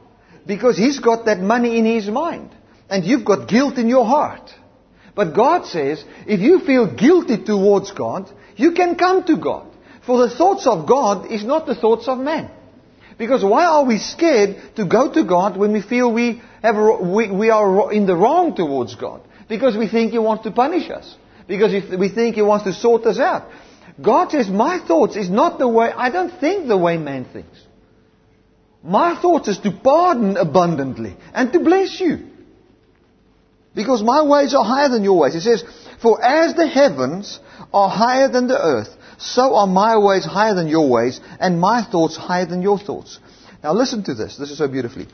Because 0.50 0.78
he's 0.78 0.98
got 0.98 1.26
that 1.26 1.40
money 1.40 1.78
in 1.78 1.86
his 1.86 2.08
mind. 2.08 2.50
And 2.90 3.06
you've 3.06 3.24
got 3.24 3.48
guilt 3.48 3.78
in 3.78 3.88
your 3.88 4.04
heart. 4.04 4.50
But 5.16 5.36
God 5.36 5.68
says, 5.68 6.04
if 6.26 6.40
you 6.40 6.60
feel 6.62 6.92
guilty 6.92 7.44
towards 7.44 7.92
God, 7.92 8.32
you 8.56 8.72
can 8.72 8.96
come 8.96 9.24
to 9.26 9.38
God. 9.38 9.68
For 10.08 10.18
the 10.18 10.36
thoughts 10.36 10.66
of 10.66 10.88
God 10.88 11.32
is 11.32 11.44
not 11.44 11.68
the 11.68 11.76
thoughts 11.76 12.08
of 12.08 12.18
man. 12.18 12.50
Because 13.20 13.44
why 13.44 13.66
are 13.66 13.86
we 13.86 14.00
scared 14.00 14.76
to 14.78 14.86
go 14.86 15.14
to 15.14 15.24
God 15.24 15.56
when 15.56 15.72
we 15.72 15.84
feel 15.84 16.12
we, 16.12 16.42
have, 16.64 17.00
we, 17.00 17.30
we 17.30 17.52
are 17.52 17.94
in 17.94 18.08
the 18.08 18.16
wrong 18.16 18.56
towards 18.56 18.96
God? 18.96 19.22
Because 19.48 19.78
we 19.78 19.88
think 19.88 20.14
He 20.14 20.18
wants 20.18 20.46
to 20.46 20.52
punish 20.52 20.90
us. 20.90 21.16
Because 21.48 21.72
we 21.96 22.10
think 22.10 22.34
He 22.38 22.42
wants 22.42 22.66
to 22.66 22.74
sort 22.74 23.06
us 23.06 23.20
out. 23.20 23.52
God 24.02 24.32
says, 24.32 24.50
my 24.50 24.80
thoughts 24.80 25.16
is 25.16 25.30
not 25.30 25.60
the 25.60 25.68
way, 25.68 25.92
I 25.92 26.10
don't 26.10 26.40
think 26.40 26.68
the 26.68 26.78
way 26.78 26.98
man 26.98 27.26
thinks. 27.32 27.69
My 28.84 29.20
thought 29.22 29.48
is 29.48 29.58
to 29.60 29.72
pardon 29.72 30.38
abundantly 30.38 31.18
and 31.34 31.52
to 31.54 31.60
bless 31.60 32.00
you. 32.00 32.28
Because 33.76 34.02
my 34.02 34.24
ways 34.24 34.54
are 34.54 34.64
higher 34.64 34.90
than 34.90 35.04
your 35.04 35.20
ways. 35.20 35.36
It 35.36 35.42
says, 35.42 35.64
For 36.02 36.24
as 36.24 36.56
the 36.56 36.68
heavens 36.68 37.40
are 37.74 37.90
higher 37.90 38.28
than 38.30 38.48
the 38.48 38.60
earth, 38.60 38.90
so 39.18 39.56
are 39.56 39.68
my 39.68 39.98
ways 39.98 40.26
higher 40.26 40.56
than 40.56 40.68
your 40.68 40.90
ways, 40.90 41.20
and 41.40 41.60
my 41.60 41.84
thoughts 41.84 42.16
higher 42.16 42.46
than 42.46 42.62
your 42.62 42.80
thoughts. 42.80 43.20
Now 43.64 43.74
listen 43.74 44.04
to 44.04 44.14
this. 44.14 44.38
This 44.38 44.52
is 44.52 44.58
so 44.58 44.68
beautifully 44.68 45.08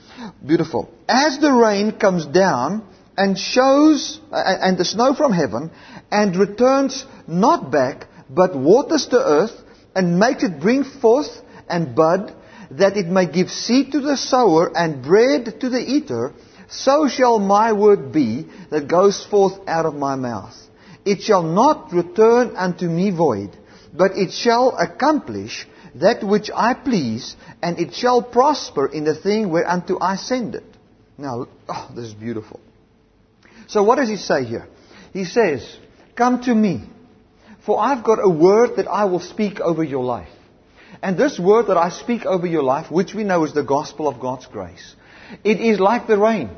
beautiful. 0.45 0.89
As 1.07 1.39
the 1.39 1.51
rain 1.51 1.93
comes 1.93 2.25
down 2.27 2.87
and 3.17 3.37
shows 3.37 4.19
and 4.31 4.77
the 4.77 4.85
snow 4.85 5.15
from 5.15 5.33
heaven 5.33 5.71
and 6.11 6.35
returns 6.35 7.05
not 7.27 7.71
back, 7.71 8.07
but 8.29 8.55
waters 8.55 9.07
the 9.07 9.23
earth 9.23 9.59
and 9.95 10.19
makes 10.19 10.43
it 10.43 10.59
bring 10.59 10.83
forth 10.83 11.29
and 11.67 11.95
bud 11.95 12.35
that 12.71 12.97
it 12.97 13.07
may 13.07 13.25
give 13.25 13.49
seed 13.49 13.91
to 13.91 13.99
the 14.01 14.17
sower 14.17 14.75
and 14.75 15.03
bread 15.03 15.59
to 15.61 15.69
the 15.69 15.79
eater, 15.79 16.33
so 16.69 17.07
shall 17.07 17.39
my 17.39 17.73
word 17.73 18.11
be 18.11 18.47
that 18.69 18.87
goes 18.87 19.23
forth 19.25 19.59
out 19.67 19.85
of 19.85 19.93
my 19.93 20.15
mouth. 20.15 20.55
It 21.05 21.21
shall 21.21 21.43
not 21.43 21.93
return 21.93 22.55
unto 22.55 22.87
me 22.87 23.11
void, 23.11 23.55
but 23.93 24.17
it 24.17 24.31
shall 24.31 24.75
accomplish 24.77 25.67
that 25.95 26.23
which 26.23 26.49
I 26.53 26.73
please, 26.73 27.35
and 27.61 27.79
it 27.79 27.93
shall 27.93 28.21
prosper 28.21 28.87
in 28.87 29.05
the 29.05 29.15
thing 29.15 29.49
whereunto 29.49 29.97
I 29.99 30.15
send 30.17 30.55
it. 30.55 30.63
Now, 31.17 31.47
oh, 31.69 31.91
this 31.95 32.05
is 32.05 32.13
beautiful. 32.13 32.59
So 33.67 33.83
what 33.83 33.95
does 33.95 34.09
he 34.09 34.17
say 34.17 34.43
here? 34.43 34.67
He 35.13 35.23
says, 35.25 35.77
Come 36.15 36.41
to 36.43 36.53
me, 36.53 36.83
for 37.65 37.79
I've 37.79 38.03
got 38.03 38.19
a 38.21 38.29
word 38.29 38.77
that 38.77 38.87
I 38.87 39.05
will 39.05 39.21
speak 39.21 39.59
over 39.59 39.83
your 39.83 40.03
life. 40.03 40.29
And 41.05 41.19
this 41.19 41.37
word 41.37 41.67
that 41.67 41.77
I 41.77 41.89
speak 41.89 42.25
over 42.25 42.47
your 42.47 42.63
life, 42.63 42.89
which 42.89 43.13
we 43.13 43.23
know 43.23 43.43
is 43.43 43.53
the 43.53 43.61
gospel 43.61 44.07
of 44.07 44.19
God's 44.19 44.47
grace, 44.47 44.95
it 45.43 45.61
is 45.61 45.79
like 45.79 46.07
the 46.07 46.17
rain. 46.17 46.49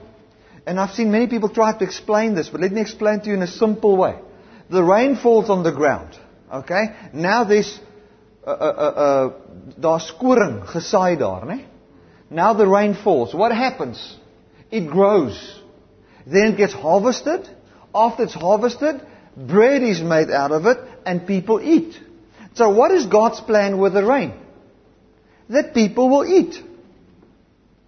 And 0.65 0.79
I've 0.79 0.91
seen 0.91 1.11
many 1.11 1.27
people 1.27 1.49
try 1.49 1.77
to 1.77 1.83
explain 1.83 2.33
this, 2.33 2.47
but 2.47 2.61
let 2.61 2.71
me 2.71 2.79
explain 2.79 3.19
to 3.19 3.27
you 3.27 3.33
in 3.33 3.41
a 3.41 3.47
simple 3.47 3.97
way. 3.97 4.15
The 4.69 4.81
rain 4.81 5.17
falls 5.17 5.49
on 5.49 5.63
the 5.63 5.73
ground. 5.73 6.17
Okay? 6.49 6.95
Now 7.11 7.43
there's 7.43 7.77
uh, 8.45 8.51
uh, 8.51 8.53
uh, 8.87 9.33
uh? 9.81 10.29
Now 12.29 12.53
the 12.53 12.67
rain 12.67 12.93
falls. 12.93 13.35
What 13.35 13.51
happens? 13.51 14.17
It 14.71 14.87
grows. 14.87 15.61
Then 16.25 16.53
it 16.53 16.57
gets 16.57 16.71
harvested. 16.71 17.49
After 17.93 18.23
it's 18.23 18.33
harvested, 18.33 19.01
bread 19.35 19.83
is 19.83 19.99
made 19.99 20.31
out 20.31 20.53
of 20.53 20.65
it 20.67 20.77
and 21.05 21.27
people 21.27 21.59
eat. 21.59 22.06
So 22.57 22.71
what 22.71 22.89
is 22.89 23.05
God's 23.05 23.39
plan 23.39 23.77
with 23.77 23.93
the 23.93 24.03
rain? 24.03 24.33
That 25.49 25.75
people 25.75 26.09
will 26.09 26.25
eat. 26.25 26.55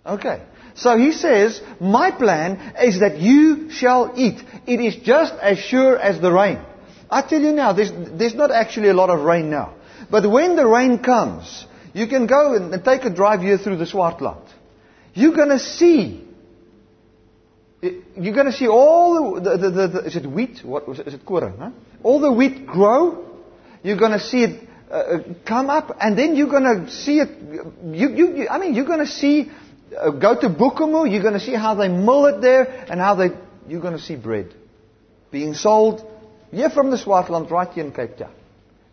Okay. 0.06 0.44
So 0.76 0.96
he 0.96 1.12
says, 1.12 1.60
my 1.80 2.12
plan 2.12 2.76
is 2.80 3.00
that 3.00 3.18
you 3.18 3.72
shall 3.72 4.14
eat. 4.16 4.40
It 4.68 4.80
is 4.80 4.96
just 4.98 5.34
as 5.42 5.58
sure 5.58 5.98
as 5.98 6.22
the 6.22 6.32
rain. 6.32 6.60
I 7.10 7.24
tell 7.24 7.42
you 7.42 7.52
now, 7.52 7.74
there's, 7.74 7.92
there's 7.92 8.36
not 8.36 8.52
actually 8.52 8.90
a 8.90 8.94
lot 8.94 9.10
of 9.10 9.22
rain 9.22 9.50
now. 9.50 9.74
But 10.12 10.30
when 10.30 10.56
the 10.56 10.68
rain 10.68 11.00
comes, 11.00 11.66
you 11.94 12.06
can 12.06 12.28
go 12.28 12.54
and, 12.54 12.84
take 12.86 13.06
a 13.06 13.10
drive 13.10 13.42
here 13.42 13.58
through 13.58 13.78
the 13.78 13.86
Swartland. 13.86 14.48
You're 15.16 15.36
going 15.36 15.50
to 15.50 15.60
see. 15.60 16.24
Eh, 17.82 17.90
you're 18.18 18.36
going 18.36 18.46
to 18.46 18.54
see 18.54 18.68
all 18.68 19.42
the, 19.42 19.58
the, 19.58 19.70
the, 19.72 19.88
the 19.88 20.00
is 20.06 20.16
it 20.16 20.28
wheat? 20.28 20.64
What? 20.64 20.88
Is 20.88 21.16
it 21.16 21.26
koring? 21.26 21.58
Huh? 21.58 21.72
All 22.04 22.20
the 22.20 22.32
wheat 22.32 22.68
grow 22.68 23.29
you're 23.84 23.98
going 23.98 24.12
to 24.12 24.20
see 24.20 24.44
it 24.44 24.70
uh, 24.90 24.94
uh, 24.94 25.24
come 25.46 25.70
up, 25.70 25.96
and 26.02 26.18
then 26.18 26.36
you're 26.36 26.50
going 26.50 26.64
to 26.64 26.92
see 26.92 27.20
it. 27.20 27.30
You, 27.84 28.10
you, 28.10 28.36
you, 28.38 28.48
I 28.50 28.58
mean, 28.58 28.74
you're 28.74 28.86
going 28.86 29.00
to 29.00 29.08
see. 29.08 29.52
Uh, 29.98 30.12
go 30.12 30.40
to 30.40 30.50
Bokomo. 30.50 31.04
You're 31.04 31.22
going 31.22 31.34
to 31.34 31.40
see 31.40 31.54
how 31.54 31.76
they 31.76 31.88
mill 31.88 32.26
it 32.26 32.42
there, 32.42 32.86
and 32.90 33.00
how 33.00 33.16
they. 33.16 33.30
You're 33.68 33.82
going 33.82 33.98
to 33.98 34.02
see 34.02 34.16
bread 34.16 34.54
being 35.32 35.54
sold 35.54 36.04
here 36.52 36.70
from 36.70 36.90
the 36.90 36.98
Swartland, 36.98 37.52
right 37.52 37.70
here 37.70 37.86
in 37.86 37.92
Cape 37.92 38.18
Town. 38.18 38.34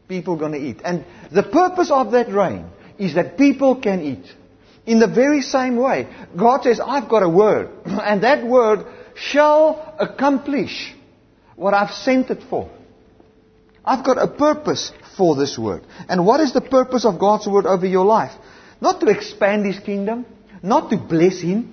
People 0.09 0.35
are 0.35 0.39
going 0.39 0.53
to 0.53 0.59
eat, 0.59 0.81
and 0.85 1.05
the 1.33 1.43
purpose 1.43 1.91
of 1.91 2.13
that 2.13 2.31
rain 2.31 2.67
is 2.99 3.15
that 3.15 3.37
people 3.37 3.81
can 3.81 4.03
eat. 4.03 4.27
In 4.87 5.01
the 5.01 5.09
very 5.09 5.43
same 5.43 5.77
way, 5.77 6.09
God 6.37 6.63
says, 6.63 6.79
I've 6.79 7.09
got 7.09 7.23
a 7.23 7.29
word, 7.29 7.71
and 7.85 8.23
that 8.23 8.47
word 8.47 8.87
shall 9.17 9.97
accomplish 9.99 10.95
what 11.57 11.75
I've 11.75 11.91
sent 11.91 12.31
it 12.31 12.43
for. 12.49 12.71
I've 13.87 14.05
got 14.05 14.19
a 14.19 14.27
purpose 14.27 14.93
for 15.17 15.37
this 15.37 15.57
word. 15.57 15.85
And 16.09 16.27
what 16.27 16.41
is 16.41 16.53
the 16.53 16.61
purpose 16.61 17.05
of 17.05 17.19
God's 17.19 17.47
word 17.47 17.67
over 17.67 17.87
your 17.87 18.05
life? 18.05 18.33
Not 18.81 19.01
to 19.01 19.07
expand 19.07 19.65
His 19.65 19.79
kingdom, 19.79 20.27
not 20.63 20.91
to 20.91 20.97
bless 20.97 21.41
Him, 21.41 21.73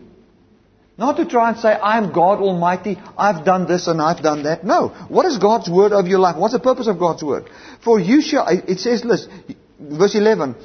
not 0.98 1.18
to 1.18 1.26
try 1.26 1.50
and 1.50 1.58
say, 1.58 1.70
I'm 1.70 2.14
God 2.14 2.40
Almighty, 2.40 3.00
I've 3.18 3.44
done 3.44 3.68
this 3.68 3.88
and 3.88 4.00
I've 4.00 4.22
done 4.22 4.44
that. 4.44 4.64
No. 4.64 4.90
What 5.10 5.26
is 5.26 5.40
God's 5.40 5.70
word 5.70 5.92
over 5.92 6.08
your 6.08 6.20
life? 6.20 6.38
What's 6.38 6.54
the 6.54 6.60
purpose 6.60 6.88
of 6.88 7.00
God's 7.00 7.24
word? 7.24 7.50
For 7.84 8.00
you 8.00 8.22
shall, 8.22 8.48
it 8.48 8.80
says 8.80 9.02
this, 9.02 9.28
verse 9.80 10.14
11, 10.14 10.56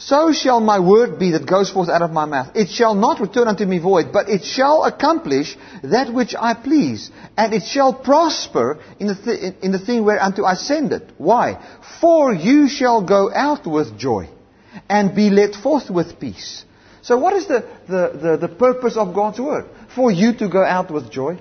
so 0.00 0.32
shall 0.32 0.60
my 0.60 0.78
word 0.78 1.18
be 1.18 1.32
that 1.32 1.44
goes 1.44 1.70
forth 1.70 1.88
out 1.88 2.02
of 2.02 2.12
my 2.12 2.24
mouth. 2.24 2.52
It 2.54 2.68
shall 2.68 2.94
not 2.94 3.20
return 3.20 3.48
unto 3.48 3.66
me 3.66 3.78
void, 3.80 4.12
but 4.12 4.28
it 4.28 4.44
shall 4.44 4.84
accomplish 4.84 5.58
that 5.82 6.14
which 6.14 6.36
I 6.38 6.54
please, 6.54 7.10
and 7.36 7.52
it 7.52 7.64
shall 7.64 7.92
prosper 7.92 8.78
in 9.00 9.08
the, 9.08 9.16
th- 9.16 9.54
in 9.60 9.72
the 9.72 9.80
thing 9.80 10.04
whereunto 10.04 10.44
I 10.44 10.54
send 10.54 10.92
it. 10.92 11.10
Why? 11.18 11.60
For 12.00 12.32
you 12.32 12.68
shall 12.68 13.04
go 13.04 13.32
out 13.34 13.66
with 13.66 13.98
joy, 13.98 14.28
and 14.88 15.16
be 15.16 15.30
led 15.30 15.56
forth 15.56 15.90
with 15.90 16.20
peace. 16.20 16.64
So 17.02 17.18
what 17.18 17.34
is 17.34 17.48
the, 17.48 17.68
the, 17.88 18.36
the, 18.38 18.46
the 18.46 18.54
purpose 18.54 18.96
of 18.96 19.12
God's 19.12 19.40
word? 19.40 19.66
For 19.96 20.12
you 20.12 20.32
to 20.34 20.48
go 20.48 20.62
out 20.62 20.92
with 20.92 21.10
joy? 21.10 21.40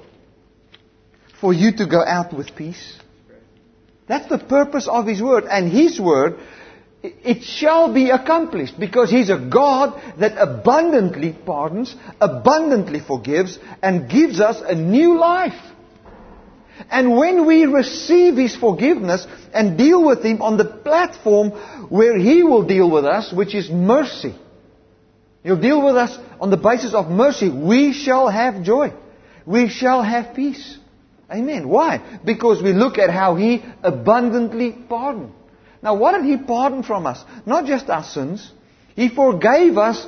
For 1.40 1.54
you 1.54 1.78
to 1.78 1.86
go 1.86 2.04
out 2.04 2.34
with 2.34 2.56
peace? 2.56 2.98
That's 4.08 4.28
the 4.30 4.40
purpose 4.40 4.88
of 4.88 5.06
His 5.06 5.22
word. 5.22 5.44
And 5.44 5.72
His 5.72 6.00
word 6.00 6.40
it 7.04 7.44
shall 7.44 7.94
be 7.94 8.10
accomplished 8.10 8.80
because 8.80 9.10
He's 9.10 9.30
a 9.30 9.38
God 9.38 10.02
that 10.20 10.36
abundantly 10.38 11.34
pardons, 11.46 11.96
abundantly 12.20 13.00
forgives, 13.00 13.60
and 13.82 14.10
gives 14.10 14.40
us 14.40 14.62
a 14.66 14.76
new 14.76 15.20
life. 15.20 15.62
And 16.90 17.18
when 17.18 17.46
we 17.46 17.66
receive 17.66 18.36
His 18.36 18.56
forgiveness 18.56 19.26
and 19.54 19.78
deal 19.78 20.04
with 20.04 20.24
Him 20.24 20.42
on 20.42 20.58
the 20.58 20.66
platform 20.66 21.52
where 21.90 22.18
He 22.18 22.44
will 22.44 22.66
deal 22.66 22.90
with 22.90 23.06
us, 23.06 23.32
which 23.32 23.54
is 23.54 23.70
mercy, 23.70 24.36
He'll 25.44 25.62
deal 25.62 25.84
with 25.84 25.96
us 25.96 26.18
on 26.40 26.50
the 26.50 26.58
basis 26.58 26.94
of 26.94 27.10
mercy, 27.10 27.50
we 27.50 27.94
shall 27.94 28.28
have 28.28 28.64
joy. 28.64 28.92
We 29.46 29.70
shall 29.70 30.04
have 30.04 30.36
peace. 30.36 30.78
Amen. 31.32 31.70
Why? 31.70 32.20
Because 32.26 32.62
we 32.62 32.74
look 32.74 32.98
at 32.98 33.10
how 33.10 33.36
He 33.36 33.64
abundantly 33.84 34.72
pardoned. 34.72 35.32
Now, 35.82 35.96
what 35.96 36.14
did 36.14 36.26
He 36.26 36.38
pardon 36.38 36.84
from 36.84 37.06
us? 37.06 37.24
Not 37.46 37.66
just 37.66 37.90
our 37.90 38.04
sins. 38.04 38.52
He 38.96 39.10
forgave 39.10 39.78
us. 39.78 40.06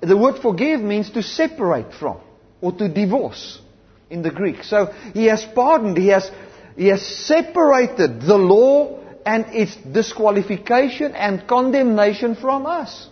The 0.00 0.16
word 0.16 0.40
forgive 0.40 0.80
means 0.80 1.10
to 1.10 1.22
separate 1.22 1.92
from 1.92 2.18
or 2.60 2.72
to 2.72 2.88
divorce 2.88 3.60
in 4.08 4.22
the 4.22 4.30
Greek. 4.30 4.64
So 4.64 4.86
He 5.12 5.26
has 5.26 5.44
pardoned. 5.44 5.96
He 5.96 6.08
has, 6.08 6.30
he 6.76 6.88
has 6.88 7.06
separated 7.06 8.22
the 8.22 8.38
law 8.38 8.98
and 9.26 9.46
its 9.48 9.76
disqualification 9.76 11.12
and 11.12 11.46
condemnation 11.46 12.34
from 12.34 12.66
us. 12.66 13.08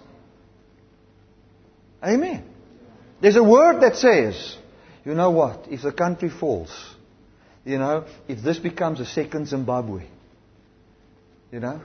Amen. 2.03 2.45
There's 3.21 3.37
a 3.37 3.43
word 3.43 3.81
that 3.83 3.97
says, 3.97 4.57
you 5.05 5.15
know 5.15 5.31
what, 5.31 5.67
if 5.69 5.83
the 5.83 5.93
country 5.93 6.31
falls, 6.31 6.71
you 7.65 7.79
know, 7.79 8.07
if 8.29 8.43
this 8.43 8.59
becomes 8.59 9.01
a 9.01 9.07
second 9.07 9.49
Zimbabwe, 9.49 10.05
you 11.51 11.61
know? 11.61 11.81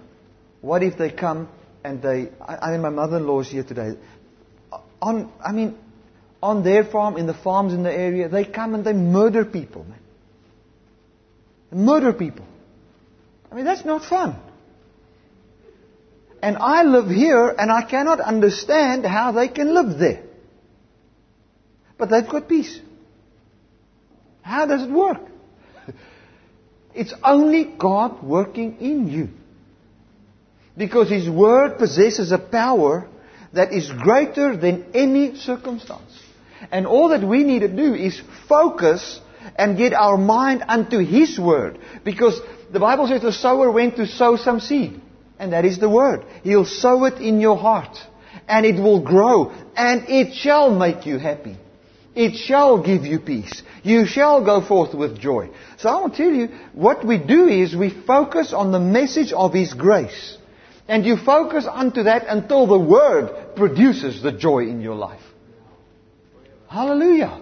What 0.61 0.83
if 0.83 0.97
they 0.97 1.09
come 1.09 1.49
and 1.83 2.01
they. 2.01 2.29
I, 2.41 2.55
I 2.55 2.71
mean, 2.71 2.81
my 2.81 2.89
mother 2.89 3.17
in 3.17 3.27
law 3.27 3.41
is 3.41 3.49
here 3.49 3.63
today. 3.63 3.93
On, 5.01 5.31
I 5.43 5.51
mean, 5.51 5.77
on 6.41 6.63
their 6.63 6.83
farm, 6.83 7.17
in 7.17 7.27
the 7.27 7.33
farms 7.33 7.73
in 7.73 7.83
the 7.83 7.91
area, 7.91 8.29
they 8.29 8.45
come 8.45 8.73
and 8.73 8.85
they 8.85 8.93
murder 8.93 9.45
people, 9.45 9.85
man. 9.85 9.99
murder 11.71 12.13
people. 12.13 12.45
I 13.51 13.55
mean, 13.55 13.65
that's 13.65 13.85
not 13.85 14.03
fun. 14.05 14.35
And 16.41 16.57
I 16.57 16.83
live 16.83 17.09
here 17.09 17.49
and 17.49 17.71
I 17.71 17.83
cannot 17.83 18.19
understand 18.19 19.05
how 19.05 19.31
they 19.31 19.47
can 19.47 19.73
live 19.73 19.97
there. 19.97 20.23
But 21.97 22.09
they've 22.09 22.27
got 22.27 22.49
peace. 22.49 22.79
How 24.41 24.65
does 24.65 24.83
it 24.83 24.91
work? 24.91 25.21
It's 26.95 27.13
only 27.23 27.63
God 27.63 28.21
working 28.21 28.77
in 28.79 29.07
you. 29.07 29.29
Because 30.77 31.09
His 31.09 31.29
Word 31.29 31.77
possesses 31.77 32.31
a 32.31 32.37
power 32.37 33.07
that 33.53 33.71
is 33.71 33.89
greater 33.91 34.57
than 34.57 34.85
any 34.93 35.35
circumstance. 35.35 36.11
And 36.71 36.87
all 36.87 37.09
that 37.09 37.23
we 37.23 37.43
need 37.43 37.59
to 37.59 37.67
do 37.67 37.93
is 37.93 38.21
focus 38.47 39.19
and 39.55 39.77
get 39.77 39.93
our 39.93 40.17
mind 40.17 40.63
unto 40.67 40.99
His 40.99 41.37
Word. 41.37 41.77
Because 42.03 42.39
the 42.71 42.79
Bible 42.79 43.07
says 43.07 43.21
the 43.21 43.31
sower 43.31 43.71
went 43.71 43.97
to 43.97 44.07
sow 44.07 44.37
some 44.37 44.59
seed. 44.59 44.99
And 45.37 45.53
that 45.53 45.65
is 45.65 45.79
the 45.79 45.89
Word. 45.89 46.25
He'll 46.43 46.65
sow 46.65 47.05
it 47.05 47.21
in 47.21 47.39
your 47.39 47.57
heart. 47.57 47.97
And 48.47 48.65
it 48.65 48.81
will 48.81 49.01
grow. 49.01 49.51
And 49.75 50.09
it 50.09 50.33
shall 50.33 50.73
make 50.73 51.05
you 51.05 51.19
happy. 51.19 51.57
It 52.15 52.35
shall 52.35 52.81
give 52.81 53.05
you 53.05 53.19
peace. 53.19 53.63
You 53.83 54.05
shall 54.05 54.45
go 54.45 54.61
forth 54.65 54.93
with 54.93 55.19
joy. 55.19 55.49
So 55.77 55.89
I 55.89 56.01
want 56.01 56.15
to 56.15 56.23
tell 56.23 56.31
you, 56.31 56.49
what 56.73 57.05
we 57.05 57.17
do 57.17 57.47
is 57.47 57.75
we 57.75 57.89
focus 57.89 58.53
on 58.53 58.71
the 58.71 58.79
message 58.79 59.33
of 59.33 59.53
His 59.53 59.73
grace. 59.73 60.37
And 60.87 61.05
you 61.05 61.17
focus 61.17 61.65
unto 61.69 62.03
that 62.03 62.25
until 62.27 62.67
the 62.67 62.79
Word 62.79 63.55
produces 63.55 64.21
the 64.21 64.31
joy 64.31 64.63
in 64.63 64.81
your 64.81 64.95
life. 64.95 65.21
Hallelujah. 66.67 67.41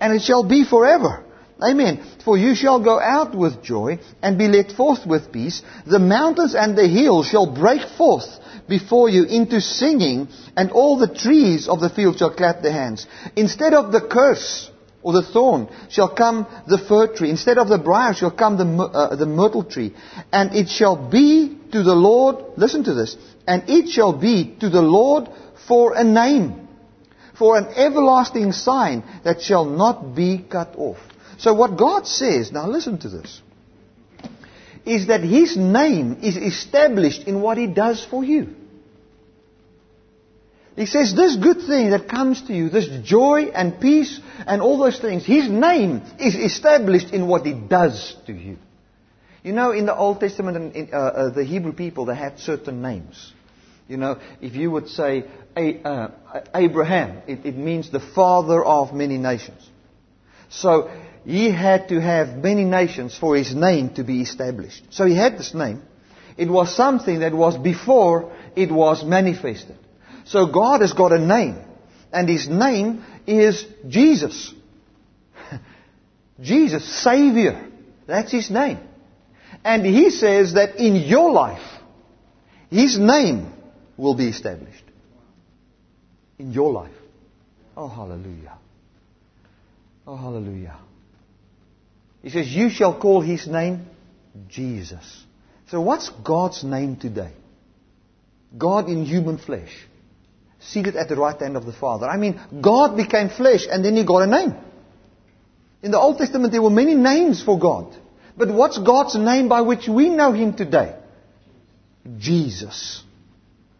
And 0.00 0.14
it 0.14 0.22
shall 0.22 0.44
be 0.44 0.64
forever. 0.64 1.24
Amen. 1.62 2.04
For 2.24 2.36
you 2.36 2.54
shall 2.54 2.84
go 2.84 3.00
out 3.00 3.34
with 3.34 3.62
joy 3.62 3.98
and 4.22 4.36
be 4.36 4.46
led 4.46 4.72
forth 4.72 5.06
with 5.06 5.32
peace. 5.32 5.62
The 5.86 5.98
mountains 5.98 6.54
and 6.54 6.76
the 6.76 6.86
hills 6.86 7.28
shall 7.28 7.52
break 7.52 7.88
forth 7.96 8.28
before 8.68 9.08
you 9.08 9.24
into 9.24 9.60
singing, 9.60 10.28
and 10.56 10.70
all 10.70 10.98
the 10.98 11.14
trees 11.14 11.68
of 11.68 11.80
the 11.80 11.88
field 11.88 12.18
shall 12.18 12.34
clap 12.34 12.62
their 12.62 12.72
hands. 12.72 13.06
Instead 13.36 13.72
of 13.72 13.92
the 13.92 14.00
curse, 14.02 14.70
or 15.06 15.12
the 15.12 15.22
thorn 15.22 15.68
shall 15.88 16.12
come 16.12 16.48
the 16.66 16.78
fir 16.78 17.06
tree. 17.14 17.30
Instead 17.30 17.58
of 17.58 17.68
the 17.68 17.78
briar 17.78 18.12
shall 18.12 18.32
come 18.32 18.56
the, 18.56 18.64
uh, 18.64 19.14
the 19.14 19.24
myrtle 19.24 19.62
tree. 19.62 19.94
And 20.32 20.52
it 20.52 20.68
shall 20.68 20.96
be 20.96 21.56
to 21.70 21.84
the 21.84 21.94
Lord, 21.94 22.44
listen 22.56 22.82
to 22.82 22.92
this, 22.92 23.16
and 23.46 23.70
it 23.70 23.88
shall 23.88 24.12
be 24.12 24.56
to 24.58 24.68
the 24.68 24.82
Lord 24.82 25.28
for 25.68 25.94
a 25.94 26.02
name, 26.02 26.66
for 27.38 27.56
an 27.56 27.66
everlasting 27.76 28.50
sign 28.50 29.04
that 29.22 29.42
shall 29.42 29.64
not 29.64 30.16
be 30.16 30.44
cut 30.50 30.74
off. 30.76 30.98
So 31.38 31.54
what 31.54 31.78
God 31.78 32.08
says, 32.08 32.50
now 32.50 32.66
listen 32.66 32.98
to 32.98 33.08
this, 33.08 33.40
is 34.84 35.06
that 35.06 35.20
His 35.20 35.56
name 35.56 36.18
is 36.20 36.36
established 36.36 37.28
in 37.28 37.40
what 37.40 37.58
He 37.58 37.68
does 37.68 38.04
for 38.04 38.24
you. 38.24 38.56
He 40.76 40.84
says, 40.84 41.14
this 41.14 41.36
good 41.36 41.62
thing 41.62 41.90
that 41.90 42.06
comes 42.06 42.42
to 42.42 42.54
you, 42.54 42.68
this 42.68 42.88
joy 43.02 43.44
and 43.46 43.80
peace 43.80 44.20
and 44.46 44.60
all 44.60 44.78
those 44.78 45.00
things, 45.00 45.24
His 45.24 45.48
name 45.48 46.02
is 46.20 46.34
established 46.34 47.12
in 47.12 47.26
what 47.26 47.46
He 47.46 47.54
does 47.54 48.14
to 48.26 48.32
you. 48.32 48.58
You 49.42 49.52
know, 49.52 49.72
in 49.72 49.86
the 49.86 49.96
Old 49.96 50.20
Testament, 50.20 50.76
in, 50.76 50.90
uh, 50.92 50.96
uh, 50.96 51.30
the 51.30 51.44
Hebrew 51.44 51.72
people, 51.72 52.04
they 52.04 52.14
had 52.14 52.38
certain 52.38 52.82
names. 52.82 53.32
You 53.88 53.96
know, 53.96 54.20
if 54.42 54.54
you 54.54 54.70
would 54.70 54.88
say 54.88 55.24
uh, 55.56 56.08
Abraham, 56.54 57.22
it, 57.26 57.46
it 57.46 57.56
means 57.56 57.90
the 57.90 58.00
father 58.00 58.62
of 58.62 58.92
many 58.92 59.16
nations. 59.16 59.66
So, 60.50 60.90
he 61.26 61.50
had 61.50 61.88
to 61.88 62.00
have 62.00 62.36
many 62.36 62.64
nations 62.64 63.16
for 63.18 63.36
his 63.36 63.54
name 63.54 63.90
to 63.94 64.04
be 64.04 64.22
established. 64.22 64.84
So 64.90 65.06
he 65.06 65.16
had 65.16 65.36
this 65.36 65.54
name. 65.54 65.82
It 66.36 66.48
was 66.48 66.74
something 66.74 67.20
that 67.20 67.34
was 67.34 67.56
before 67.56 68.32
it 68.54 68.70
was 68.70 69.02
manifested. 69.04 69.76
So 70.26 70.46
God 70.46 70.80
has 70.80 70.92
got 70.92 71.12
a 71.12 71.18
name. 71.18 71.58
And 72.12 72.28
His 72.28 72.48
name 72.48 73.04
is 73.26 73.64
Jesus. 73.86 74.52
Jesus, 76.40 76.84
Savior. 77.02 77.68
That's 78.06 78.32
His 78.32 78.50
name. 78.50 78.78
And 79.64 79.86
He 79.86 80.10
says 80.10 80.54
that 80.54 80.76
in 80.76 80.96
your 80.96 81.30
life, 81.30 81.62
His 82.70 82.98
name 82.98 83.52
will 83.96 84.14
be 84.14 84.28
established. 84.28 84.82
In 86.38 86.52
your 86.52 86.72
life. 86.72 86.92
Oh, 87.76 87.88
hallelujah. 87.88 88.58
Oh, 90.06 90.16
hallelujah. 90.16 90.76
He 92.22 92.30
says, 92.30 92.48
You 92.48 92.70
shall 92.70 92.98
call 92.98 93.20
His 93.20 93.46
name 93.46 93.86
Jesus. 94.48 95.24
So, 95.68 95.80
what's 95.80 96.08
God's 96.08 96.64
name 96.64 96.96
today? 96.96 97.32
God 98.56 98.88
in 98.88 99.04
human 99.04 99.38
flesh 99.38 99.72
seated 100.68 100.96
at 100.96 101.08
the 101.08 101.16
right 101.16 101.38
hand 101.40 101.56
of 101.56 101.66
the 101.66 101.72
Father. 101.72 102.06
I 102.06 102.16
mean, 102.16 102.40
God 102.60 102.96
became 102.96 103.28
flesh 103.28 103.66
and 103.70 103.84
then 103.84 103.96
He 103.96 104.04
got 104.04 104.22
a 104.22 104.26
name. 104.26 104.54
In 105.82 105.90
the 105.90 105.98
Old 105.98 106.18
Testament, 106.18 106.52
there 106.52 106.62
were 106.62 106.70
many 106.70 106.94
names 106.94 107.42
for 107.42 107.58
God. 107.58 107.96
But 108.36 108.52
what's 108.52 108.78
God's 108.78 109.14
name 109.14 109.48
by 109.48 109.62
which 109.62 109.88
we 109.88 110.08
know 110.08 110.32
Him 110.32 110.54
today? 110.54 110.96
Jesus. 112.18 113.02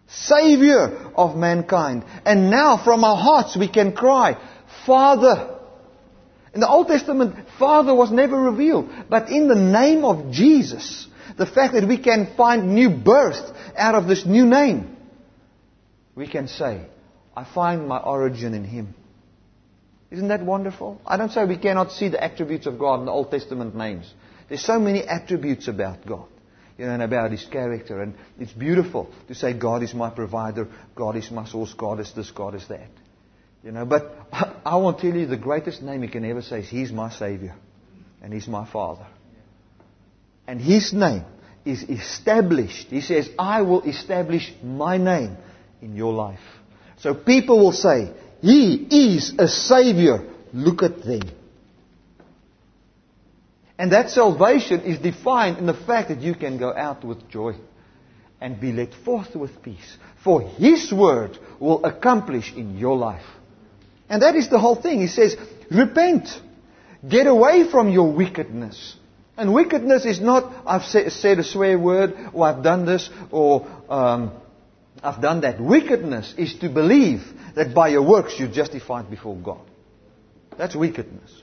Savior 0.08 1.12
of 1.16 1.36
mankind. 1.36 2.04
And 2.24 2.50
now 2.50 2.82
from 2.82 3.04
our 3.04 3.16
hearts 3.16 3.56
we 3.56 3.68
can 3.68 3.92
cry, 3.92 4.38
Father. 4.86 5.54
In 6.54 6.60
the 6.60 6.68
Old 6.68 6.88
Testament, 6.88 7.34
Father 7.58 7.94
was 7.94 8.10
never 8.10 8.40
revealed. 8.40 8.88
But 9.10 9.30
in 9.30 9.48
the 9.48 9.54
name 9.54 10.04
of 10.04 10.30
Jesus, 10.30 11.06
the 11.36 11.44
fact 11.44 11.74
that 11.74 11.86
we 11.86 11.98
can 11.98 12.34
find 12.36 12.74
new 12.74 12.88
birth 12.88 13.52
out 13.76 13.94
of 13.94 14.06
this 14.06 14.24
new 14.24 14.46
name, 14.46 14.95
we 16.16 16.26
can 16.26 16.48
say, 16.48 16.86
I 17.36 17.44
find 17.44 17.86
my 17.86 17.98
origin 17.98 18.54
in 18.54 18.64
Him. 18.64 18.94
Isn't 20.10 20.28
that 20.28 20.42
wonderful? 20.44 21.00
I 21.06 21.16
don't 21.16 21.30
say 21.30 21.44
we 21.44 21.58
cannot 21.58 21.92
see 21.92 22.08
the 22.08 22.22
attributes 22.22 22.66
of 22.66 22.78
God 22.78 23.00
in 23.00 23.06
the 23.06 23.12
Old 23.12 23.30
Testament 23.30 23.76
names. 23.76 24.12
There's 24.48 24.64
so 24.64 24.80
many 24.80 25.02
attributes 25.02 25.68
about 25.68 26.06
God, 26.06 26.26
you 26.78 26.86
know, 26.86 26.92
and 26.92 27.02
about 27.02 27.32
His 27.32 27.44
character. 27.44 28.00
And 28.00 28.14
it's 28.38 28.52
beautiful 28.52 29.12
to 29.28 29.34
say 29.34 29.52
God 29.52 29.82
is 29.82 29.92
my 29.92 30.08
provider, 30.08 30.68
God 30.94 31.16
is 31.16 31.30
my 31.30 31.44
source, 31.44 31.74
God 31.74 32.00
is 32.00 32.12
this, 32.14 32.30
God 32.30 32.54
is 32.54 32.66
that. 32.68 32.88
You 33.62 33.72
know, 33.72 33.84
but 33.84 34.14
I, 34.64 34.76
want 34.76 34.98
to 35.00 35.10
tell 35.10 35.20
you 35.20 35.26
the 35.26 35.36
greatest 35.36 35.82
name 35.82 36.02
you 36.02 36.08
can 36.08 36.24
ever 36.24 36.40
say 36.40 36.60
is 36.60 36.68
He's 36.68 36.92
my 36.92 37.10
Savior 37.10 37.54
and 38.22 38.32
He's 38.32 38.48
my 38.48 38.64
Father. 38.64 39.06
And 40.46 40.60
His 40.60 40.92
name 40.94 41.24
is 41.64 41.82
established. 41.82 42.86
He 42.88 43.00
says, 43.00 43.28
I 43.38 43.62
will 43.62 43.82
establish 43.82 44.54
my 44.62 44.96
name 44.96 45.36
in 45.80 45.96
your 45.96 46.12
life. 46.12 46.40
So 46.98 47.14
people 47.14 47.58
will 47.58 47.72
say, 47.72 48.12
He 48.40 49.14
is 49.14 49.34
a 49.38 49.48
Savior. 49.48 50.26
Look 50.52 50.82
at 50.82 51.02
them. 51.02 51.22
And 53.78 53.92
that 53.92 54.10
salvation 54.10 54.80
is 54.80 54.98
defined 54.98 55.58
in 55.58 55.66
the 55.66 55.74
fact 55.74 56.08
that 56.08 56.20
you 56.20 56.34
can 56.34 56.58
go 56.58 56.74
out 56.74 57.04
with 57.04 57.28
joy 57.28 57.56
and 58.40 58.58
be 58.60 58.72
led 58.72 58.94
forth 59.04 59.34
with 59.34 59.62
peace. 59.62 59.96
For 60.24 60.42
His 60.42 60.92
word 60.92 61.38
will 61.60 61.84
accomplish 61.84 62.52
in 62.54 62.78
your 62.78 62.96
life. 62.96 63.26
And 64.08 64.22
that 64.22 64.36
is 64.36 64.48
the 64.48 64.58
whole 64.58 64.76
thing. 64.76 65.00
He 65.00 65.08
says, 65.08 65.36
repent. 65.70 66.28
Get 67.06 67.26
away 67.26 67.70
from 67.70 67.90
your 67.90 68.10
wickedness. 68.12 68.96
And 69.36 69.52
wickedness 69.52 70.06
is 70.06 70.20
not, 70.20 70.52
I've 70.66 70.84
said 70.84 71.38
a 71.38 71.44
swear 71.44 71.78
word, 71.78 72.14
or 72.32 72.46
I've 72.46 72.62
done 72.62 72.86
this, 72.86 73.10
or 73.30 73.66
um, 73.90 74.32
I've 75.06 75.22
done 75.22 75.42
that. 75.42 75.60
Wickedness 75.60 76.34
is 76.36 76.58
to 76.58 76.68
believe 76.68 77.22
that 77.54 77.74
by 77.74 77.88
your 77.88 78.02
works 78.02 78.34
you're 78.38 78.50
justified 78.50 79.08
before 79.08 79.36
God. 79.36 79.60
That's 80.58 80.74
wickedness. 80.74 81.42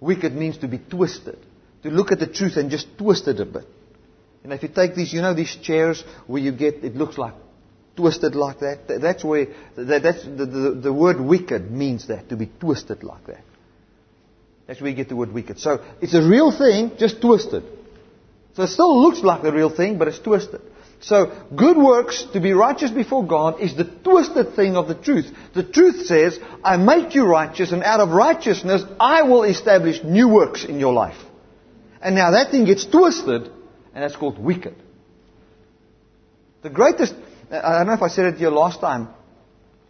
Wicked 0.00 0.34
means 0.34 0.58
to 0.58 0.68
be 0.68 0.78
twisted. 0.78 1.38
To 1.84 1.90
look 1.90 2.12
at 2.12 2.18
the 2.18 2.26
truth 2.26 2.56
and 2.56 2.70
just 2.70 2.98
twist 2.98 3.28
it 3.28 3.40
a 3.40 3.46
bit. 3.46 3.64
And 4.44 4.52
if 4.52 4.62
you 4.62 4.68
take 4.68 4.94
these, 4.94 5.12
you 5.12 5.22
know 5.22 5.32
these 5.32 5.56
chairs 5.56 6.04
where 6.26 6.42
you 6.42 6.52
get, 6.52 6.84
it 6.84 6.94
looks 6.94 7.16
like 7.16 7.34
twisted 7.96 8.34
like 8.34 8.60
that. 8.60 9.00
That's 9.00 9.24
where, 9.24 9.46
that's 9.74 10.22
the, 10.24 10.46
the, 10.46 10.80
the 10.82 10.92
word 10.92 11.20
wicked 11.20 11.70
means 11.70 12.08
that, 12.08 12.28
to 12.28 12.36
be 12.36 12.46
twisted 12.60 13.02
like 13.02 13.26
that. 13.26 13.42
That's 14.66 14.80
where 14.80 14.90
you 14.90 14.96
get 14.96 15.08
the 15.08 15.16
word 15.16 15.32
wicked. 15.32 15.58
So 15.60 15.82
it's 16.02 16.14
a 16.14 16.22
real 16.22 16.56
thing, 16.56 16.92
just 16.98 17.22
twisted. 17.22 17.64
So 18.58 18.64
it 18.64 18.70
still 18.70 19.00
looks 19.00 19.20
like 19.20 19.42
the 19.42 19.52
real 19.52 19.70
thing, 19.70 19.98
but 19.98 20.08
it's 20.08 20.18
twisted. 20.18 20.60
So 20.98 21.32
good 21.54 21.76
works, 21.76 22.24
to 22.32 22.40
be 22.40 22.50
righteous 22.50 22.90
before 22.90 23.24
God, 23.24 23.60
is 23.60 23.76
the 23.76 23.84
twisted 23.84 24.56
thing 24.56 24.74
of 24.74 24.88
the 24.88 24.96
truth. 24.96 25.32
The 25.54 25.62
truth 25.62 26.06
says, 26.06 26.40
I 26.64 26.76
make 26.76 27.14
you 27.14 27.24
righteous, 27.24 27.70
and 27.70 27.84
out 27.84 28.00
of 28.00 28.08
righteousness, 28.08 28.82
I 28.98 29.22
will 29.22 29.44
establish 29.44 30.02
new 30.02 30.28
works 30.28 30.64
in 30.64 30.80
your 30.80 30.92
life. 30.92 31.14
And 32.02 32.16
now 32.16 32.32
that 32.32 32.50
thing 32.50 32.64
gets 32.64 32.84
twisted, 32.84 33.42
and 33.44 34.02
that's 34.02 34.16
called 34.16 34.40
wicked. 34.40 34.74
The 36.62 36.70
greatest, 36.70 37.14
I 37.52 37.78
don't 37.78 37.86
know 37.86 37.92
if 37.92 38.02
I 38.02 38.08
said 38.08 38.34
it 38.34 38.40
you 38.40 38.50
last 38.50 38.80
time, 38.80 39.06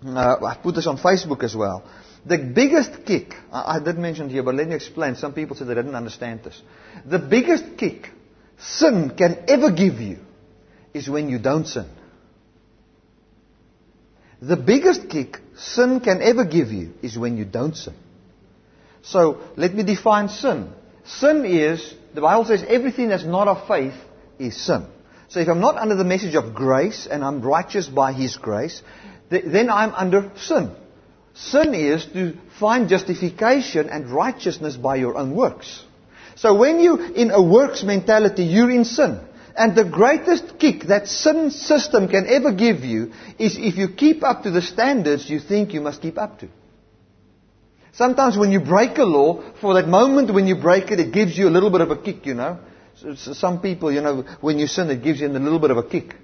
uh, 0.04 0.44
I 0.44 0.58
put 0.62 0.74
this 0.74 0.86
on 0.86 0.98
Facebook 0.98 1.42
as 1.42 1.56
well. 1.56 1.88
The 2.26 2.36
biggest 2.36 3.06
kick, 3.06 3.32
I 3.50 3.80
did 3.82 3.96
mention 3.96 4.28
here, 4.28 4.42
but 4.42 4.56
let 4.56 4.68
me 4.68 4.74
explain. 4.74 5.14
Some 5.14 5.32
people 5.32 5.56
said 5.56 5.68
they 5.68 5.74
didn't 5.74 5.94
understand 5.94 6.44
this. 6.44 6.60
The 7.06 7.18
biggest 7.18 7.78
kick 7.78 8.10
sin 8.58 9.14
can 9.16 9.44
ever 9.48 9.70
give 9.70 10.00
you 10.00 10.18
is 10.94 11.08
when 11.08 11.28
you 11.28 11.38
don't 11.38 11.66
sin. 11.66 11.86
The 14.40 14.56
biggest 14.56 15.08
kick 15.08 15.40
sin 15.56 16.00
can 16.00 16.22
ever 16.22 16.44
give 16.44 16.68
you 16.68 16.94
is 17.02 17.18
when 17.18 17.36
you 17.36 17.44
don't 17.44 17.76
sin. 17.76 17.94
So 19.02 19.40
let 19.56 19.74
me 19.74 19.82
define 19.82 20.28
sin. 20.28 20.70
Sin 21.04 21.44
is, 21.44 21.94
the 22.14 22.20
Bible 22.20 22.44
says, 22.44 22.64
everything 22.68 23.08
that's 23.08 23.24
not 23.24 23.48
of 23.48 23.66
faith 23.66 23.94
is 24.38 24.56
sin. 24.56 24.86
So 25.28 25.40
if 25.40 25.48
I'm 25.48 25.60
not 25.60 25.76
under 25.76 25.94
the 25.94 26.04
message 26.04 26.34
of 26.34 26.54
grace 26.54 27.06
and 27.10 27.24
I'm 27.24 27.42
righteous 27.42 27.88
by 27.88 28.12
His 28.12 28.36
grace, 28.36 28.82
then 29.28 29.70
I'm 29.70 29.92
under 29.94 30.30
sin. 30.36 30.70
Sin 31.34 31.74
is 31.74 32.06
to 32.06 32.36
find 32.58 32.88
justification 32.88 33.88
and 33.88 34.10
righteousness 34.10 34.76
by 34.76 34.96
your 34.96 35.16
own 35.16 35.34
works. 35.34 35.84
So 36.38 36.54
when 36.54 36.78
you 36.80 36.96
in 37.14 37.30
a 37.32 37.42
works 37.42 37.82
mentality, 37.82 38.44
you're 38.44 38.70
in 38.70 38.84
sin. 38.84 39.20
And 39.56 39.74
the 39.74 39.84
greatest 39.84 40.58
kick 40.60 40.84
that 40.84 41.08
sin 41.08 41.50
system 41.50 42.08
can 42.08 42.28
ever 42.28 42.52
give 42.52 42.84
you 42.84 43.12
is 43.38 43.56
if 43.58 43.76
you 43.76 43.88
keep 43.88 44.22
up 44.22 44.44
to 44.44 44.52
the 44.52 44.62
standards 44.62 45.28
you 45.28 45.40
think 45.40 45.74
you 45.74 45.80
must 45.80 46.00
keep 46.00 46.16
up 46.16 46.38
to. 46.40 46.48
Sometimes 47.92 48.38
when 48.38 48.52
you 48.52 48.60
break 48.60 48.98
a 48.98 49.04
law, 49.04 49.42
for 49.60 49.74
that 49.74 49.88
moment 49.88 50.32
when 50.32 50.46
you 50.46 50.54
break 50.54 50.92
it, 50.92 51.00
it 51.00 51.12
gives 51.12 51.36
you 51.36 51.48
a 51.48 51.50
little 51.50 51.70
bit 51.70 51.80
of 51.80 51.90
a 51.90 51.96
kick, 51.96 52.24
you 52.26 52.34
know. 52.34 52.60
So 52.94 53.32
some 53.32 53.60
people, 53.60 53.90
you 53.90 54.00
know, 54.00 54.22
when 54.40 54.60
you 54.60 54.68
sin, 54.68 54.88
it 54.90 55.02
gives 55.02 55.20
you 55.20 55.26
a 55.26 55.30
little 55.30 55.58
bit 55.58 55.72
of 55.72 55.76
a 55.76 55.82
kick. 55.82 56.14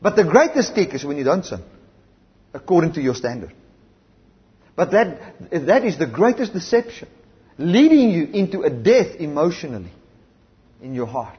But 0.00 0.14
the 0.14 0.22
greatest 0.22 0.76
kick 0.76 0.94
is 0.94 1.04
when 1.04 1.16
you 1.16 1.24
don't 1.24 1.44
sin, 1.44 1.62
according 2.52 2.92
to 2.92 3.00
your 3.00 3.16
standard. 3.16 3.52
But 4.76 4.92
that, 4.92 5.66
that 5.66 5.84
is 5.84 5.98
the 5.98 6.06
greatest 6.06 6.52
deception, 6.52 7.08
leading 7.58 8.10
you 8.10 8.24
into 8.24 8.62
a 8.62 8.70
death 8.70 9.16
emotionally 9.18 9.92
in 10.82 10.94
your 10.94 11.06
heart. 11.06 11.38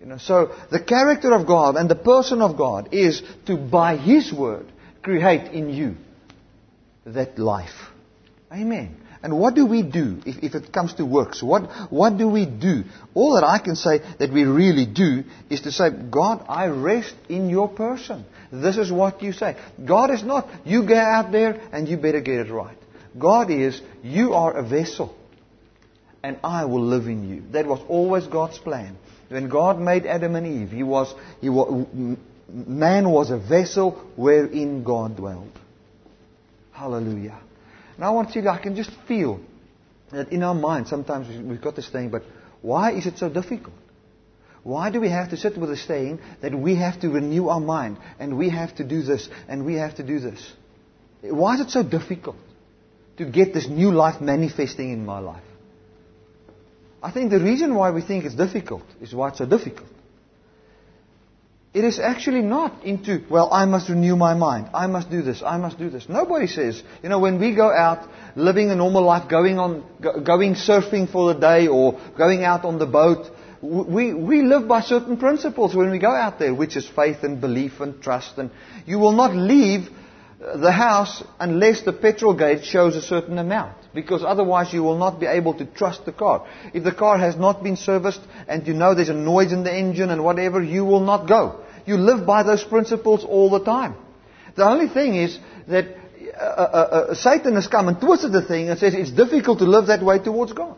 You 0.00 0.06
know, 0.06 0.18
so 0.18 0.54
the 0.70 0.80
character 0.80 1.32
of 1.32 1.46
God 1.46 1.76
and 1.76 1.88
the 1.88 1.96
person 1.96 2.40
of 2.40 2.56
God 2.56 2.90
is 2.92 3.22
to, 3.46 3.56
by 3.56 3.96
His 3.96 4.32
word, 4.32 4.66
create 5.02 5.52
in 5.52 5.70
you 5.70 5.96
that 7.04 7.38
life. 7.38 7.74
Amen. 8.52 8.96
And 9.22 9.38
what 9.38 9.54
do 9.54 9.66
we 9.66 9.82
do 9.82 10.20
if, 10.24 10.44
if 10.44 10.54
it 10.54 10.72
comes 10.72 10.94
to 10.94 11.04
works? 11.04 11.42
What, 11.42 11.90
what 11.90 12.16
do 12.16 12.28
we 12.28 12.46
do? 12.46 12.84
All 13.14 13.34
that 13.34 13.44
I 13.44 13.58
can 13.58 13.74
say 13.74 13.98
that 14.18 14.32
we 14.32 14.44
really 14.44 14.86
do 14.86 15.24
is 15.50 15.62
to 15.62 15.72
say, 15.72 15.90
God, 15.90 16.44
I 16.48 16.66
rest 16.66 17.14
in 17.28 17.48
your 17.48 17.68
person. 17.68 18.24
This 18.52 18.76
is 18.76 18.92
what 18.92 19.22
you 19.22 19.32
say. 19.32 19.56
God 19.84 20.10
is 20.10 20.22
not, 20.22 20.48
you 20.64 20.86
go 20.86 20.96
out 20.96 21.32
there 21.32 21.60
and 21.72 21.88
you 21.88 21.96
better 21.96 22.20
get 22.20 22.46
it 22.46 22.50
right. 22.52 22.78
God 23.16 23.50
is, 23.50 23.80
you 24.02 24.34
are 24.34 24.56
a 24.56 24.62
vessel 24.62 25.14
and 26.22 26.38
I 26.42 26.64
will 26.64 26.84
live 26.84 27.06
in 27.06 27.28
you. 27.28 27.42
That 27.52 27.66
was 27.66 27.80
always 27.88 28.26
God's 28.26 28.58
plan. 28.58 28.96
When 29.28 29.48
God 29.48 29.78
made 29.78 30.06
Adam 30.06 30.34
and 30.34 30.46
Eve, 30.46 30.70
he 30.70 30.82
was, 30.82 31.14
he 31.40 31.48
was, 31.48 31.86
man 32.48 33.10
was 33.10 33.30
a 33.30 33.38
vessel 33.38 33.92
wherein 34.16 34.82
God 34.84 35.16
dwelled. 35.16 35.52
Hallelujah. 36.72 37.38
And 37.96 38.04
I 38.04 38.10
want 38.10 38.34
you, 38.34 38.48
I 38.48 38.58
can 38.58 38.76
just 38.76 38.90
feel 39.06 39.40
that 40.10 40.32
in 40.32 40.42
our 40.42 40.54
mind, 40.54 40.88
sometimes 40.88 41.28
we've 41.28 41.60
got 41.60 41.76
this 41.76 41.88
thing, 41.88 42.08
but 42.10 42.22
why 42.62 42.92
is 42.92 43.06
it 43.06 43.18
so 43.18 43.28
difficult? 43.28 43.74
Why 44.62 44.90
do 44.90 45.00
we 45.00 45.08
have 45.10 45.30
to 45.30 45.36
sit 45.36 45.56
with 45.56 45.70
this 45.70 45.86
saying 45.86 46.20
that 46.42 46.54
we 46.54 46.76
have 46.76 47.00
to 47.00 47.08
renew 47.08 47.48
our 47.48 47.60
mind 47.60 47.98
and 48.18 48.36
we 48.36 48.50
have 48.50 48.74
to 48.76 48.84
do 48.84 49.02
this 49.02 49.28
and 49.48 49.64
we 49.64 49.74
have 49.74 49.96
to 49.96 50.02
do 50.02 50.20
this? 50.20 50.52
Why 51.22 51.54
is 51.54 51.60
it 51.60 51.70
so 51.70 51.82
difficult 51.82 52.36
to 53.18 53.24
get 53.24 53.52
this 53.52 53.68
new 53.68 53.90
life 53.90 54.20
manifesting 54.20 54.92
in 54.92 55.04
my 55.04 55.18
life? 55.18 55.42
I 57.02 57.12
think 57.12 57.30
the 57.30 57.40
reason 57.40 57.74
why 57.74 57.90
we 57.90 58.02
think 58.02 58.24
it's 58.24 58.34
difficult 58.34 58.82
is 59.00 59.14
why 59.14 59.28
it's 59.28 59.38
so 59.38 59.46
difficult. 59.46 59.88
It 61.74 61.84
is 61.84 61.98
actually 61.98 62.40
not 62.40 62.82
into, 62.82 63.22
well, 63.30 63.52
I 63.52 63.66
must 63.66 63.88
renew 63.88 64.16
my 64.16 64.34
mind. 64.34 64.70
I 64.72 64.86
must 64.86 65.10
do 65.10 65.22
this. 65.22 65.42
I 65.44 65.58
must 65.58 65.78
do 65.78 65.90
this. 65.90 66.08
Nobody 66.08 66.46
says, 66.46 66.82
you 67.02 67.08
know, 67.08 67.18
when 67.18 67.38
we 67.38 67.54
go 67.54 67.70
out 67.70 68.08
living 68.36 68.70
a 68.70 68.74
normal 68.74 69.02
life, 69.02 69.28
going 69.28 69.58
on, 69.58 69.84
going 70.00 70.54
surfing 70.54 71.12
for 71.12 71.34
the 71.34 71.38
day 71.38 71.68
or 71.68 72.00
going 72.16 72.42
out 72.42 72.64
on 72.64 72.78
the 72.78 72.86
boat, 72.86 73.30
we, 73.60 74.14
we 74.14 74.42
live 74.42 74.66
by 74.66 74.80
certain 74.80 75.18
principles 75.18 75.74
when 75.74 75.90
we 75.90 75.98
go 75.98 76.10
out 76.10 76.38
there, 76.38 76.54
which 76.54 76.76
is 76.76 76.88
faith 76.88 77.22
and 77.22 77.40
belief 77.40 77.80
and 77.80 78.00
trust. 78.00 78.38
And 78.38 78.50
you 78.86 78.98
will 78.98 79.12
not 79.12 79.36
leave 79.36 79.90
the 80.38 80.70
house 80.70 81.24
unless 81.40 81.82
the 81.82 81.92
petrol 81.92 82.32
gauge 82.32 82.64
shows 82.64 82.94
a 82.94 83.02
certain 83.02 83.38
amount. 83.38 83.76
Because 83.92 84.22
otherwise 84.22 84.72
you 84.72 84.82
will 84.82 84.96
not 84.96 85.18
be 85.18 85.26
able 85.26 85.54
to 85.54 85.66
trust 85.66 86.04
the 86.04 86.12
car. 86.12 86.46
If 86.72 86.84
the 86.84 86.92
car 86.92 87.18
has 87.18 87.36
not 87.36 87.62
been 87.62 87.76
serviced 87.76 88.20
and 88.46 88.66
you 88.66 88.74
know 88.74 88.94
there's 88.94 89.08
a 89.08 89.14
noise 89.14 89.52
in 89.52 89.64
the 89.64 89.74
engine 89.74 90.10
and 90.10 90.22
whatever, 90.22 90.62
you 90.62 90.84
will 90.84 91.00
not 91.00 91.26
go. 91.26 91.64
You 91.86 91.96
live 91.96 92.24
by 92.26 92.44
those 92.44 92.62
principles 92.62 93.24
all 93.24 93.50
the 93.50 93.64
time. 93.64 93.96
The 94.54 94.64
only 94.64 94.88
thing 94.88 95.16
is 95.16 95.38
that 95.66 95.86
uh, 96.36 96.44
uh, 96.44 97.08
uh, 97.10 97.14
Satan 97.14 97.54
has 97.54 97.66
come 97.66 97.88
and 97.88 98.00
twisted 98.00 98.30
the 98.32 98.42
thing 98.42 98.68
and 98.68 98.78
says 98.78 98.94
it's 98.94 99.10
difficult 99.10 99.58
to 99.58 99.64
live 99.64 99.86
that 99.86 100.02
way 100.02 100.18
towards 100.18 100.52
God. 100.52 100.76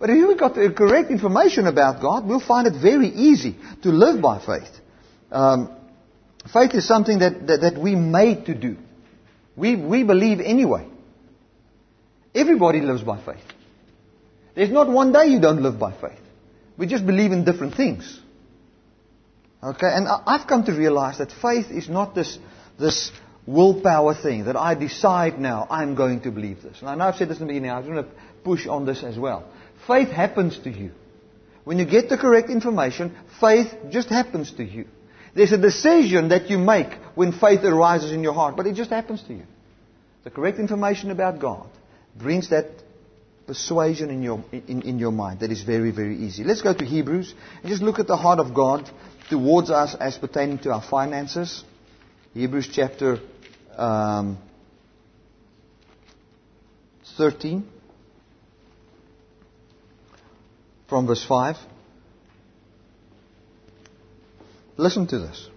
But 0.00 0.10
if 0.10 0.28
we've 0.28 0.38
got 0.38 0.54
the 0.54 0.70
correct 0.70 1.10
information 1.10 1.66
about 1.66 2.00
God, 2.00 2.26
we'll 2.26 2.40
find 2.40 2.66
it 2.66 2.80
very 2.80 3.08
easy 3.08 3.56
to 3.82 3.90
live 3.90 4.22
by 4.22 4.38
faith. 4.44 4.70
Um, 5.30 5.77
faith 6.52 6.74
is 6.74 6.86
something 6.86 7.18
that, 7.20 7.46
that, 7.46 7.60
that 7.60 7.78
we 7.78 7.94
made 7.94 8.46
to 8.46 8.54
do. 8.54 8.76
We, 9.56 9.76
we 9.76 10.04
believe 10.04 10.40
anyway. 10.40 10.86
Everybody 12.34 12.80
lives 12.80 13.02
by 13.02 13.22
faith. 13.24 13.44
There's 14.54 14.70
not 14.70 14.88
one 14.88 15.12
day 15.12 15.26
you 15.26 15.40
don't 15.40 15.62
live 15.62 15.78
by 15.78 15.92
faith. 15.92 16.20
We 16.76 16.86
just 16.86 17.06
believe 17.06 17.32
in 17.32 17.44
different 17.44 17.74
things. 17.74 18.20
Okay, 19.62 19.88
and 19.88 20.06
I've 20.08 20.46
come 20.46 20.64
to 20.64 20.72
realize 20.72 21.18
that 21.18 21.32
faith 21.32 21.66
is 21.70 21.88
not 21.88 22.14
this, 22.14 22.38
this 22.78 23.10
willpower 23.46 24.14
thing 24.14 24.44
that 24.44 24.56
I 24.56 24.74
decide 24.74 25.40
now 25.40 25.66
I'm 25.68 25.96
going 25.96 26.20
to 26.22 26.30
believe 26.30 26.62
this. 26.62 26.78
And 26.80 26.88
I 26.88 26.94
know 26.94 27.04
I've 27.04 27.16
said 27.16 27.28
this 27.28 27.40
in 27.40 27.46
the 27.46 27.52
beginning, 27.52 27.70
I'm 27.70 27.84
going 27.84 28.04
to 28.04 28.10
push 28.44 28.68
on 28.68 28.86
this 28.86 29.02
as 29.02 29.18
well. 29.18 29.50
Faith 29.88 30.10
happens 30.10 30.58
to 30.60 30.70
you. 30.70 30.92
When 31.64 31.78
you 31.78 31.84
get 31.84 32.08
the 32.08 32.16
correct 32.16 32.50
information, 32.50 33.16
faith 33.40 33.74
just 33.90 34.08
happens 34.08 34.52
to 34.52 34.64
you. 34.64 34.86
There's 35.38 35.52
a 35.52 35.58
decision 35.58 36.30
that 36.30 36.50
you 36.50 36.58
make 36.58 36.92
when 37.14 37.30
faith 37.30 37.60
arises 37.62 38.10
in 38.10 38.24
your 38.24 38.32
heart, 38.32 38.56
but 38.56 38.66
it 38.66 38.74
just 38.74 38.90
happens 38.90 39.22
to 39.28 39.34
you. 39.34 39.44
The 40.24 40.30
correct 40.30 40.58
information 40.58 41.12
about 41.12 41.38
God 41.38 41.68
brings 42.16 42.50
that 42.50 42.66
persuasion 43.46 44.10
in 44.10 44.24
your, 44.24 44.42
in, 44.50 44.82
in 44.82 44.98
your 44.98 45.12
mind. 45.12 45.38
That 45.38 45.52
is 45.52 45.62
very, 45.62 45.92
very 45.92 46.16
easy. 46.16 46.42
Let's 46.42 46.60
go 46.60 46.74
to 46.74 46.84
Hebrews 46.84 47.32
and 47.62 47.70
just 47.70 47.82
look 47.82 48.00
at 48.00 48.08
the 48.08 48.16
heart 48.16 48.40
of 48.40 48.52
God 48.52 48.90
towards 49.30 49.70
us 49.70 49.94
as 49.94 50.18
pertaining 50.18 50.58
to 50.64 50.72
our 50.72 50.82
finances. 50.82 51.62
Hebrews 52.34 52.70
chapter 52.72 53.20
um, 53.76 54.38
13 57.16 57.64
from 60.88 61.06
verse 61.06 61.24
5. 61.24 61.54
Listen 64.78 65.06
to 65.08 65.18
this. 65.18 65.48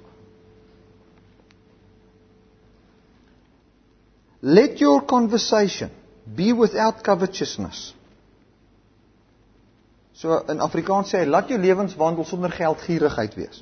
Let 4.41 4.81
your 4.81 5.01
conversation 5.05 5.91
be 6.35 6.51
without 6.51 7.03
covetousness. 7.03 7.93
So 10.13 10.39
in 10.49 10.57
Afrikaans 10.57 11.13
sê 11.13 11.21
hy 11.21 11.29
laat 11.29 11.53
jou 11.53 11.59
lewenswandel 11.61 12.25
sonder 12.25 12.53
geldgierigheid 12.53 13.37
wees. 13.37 13.61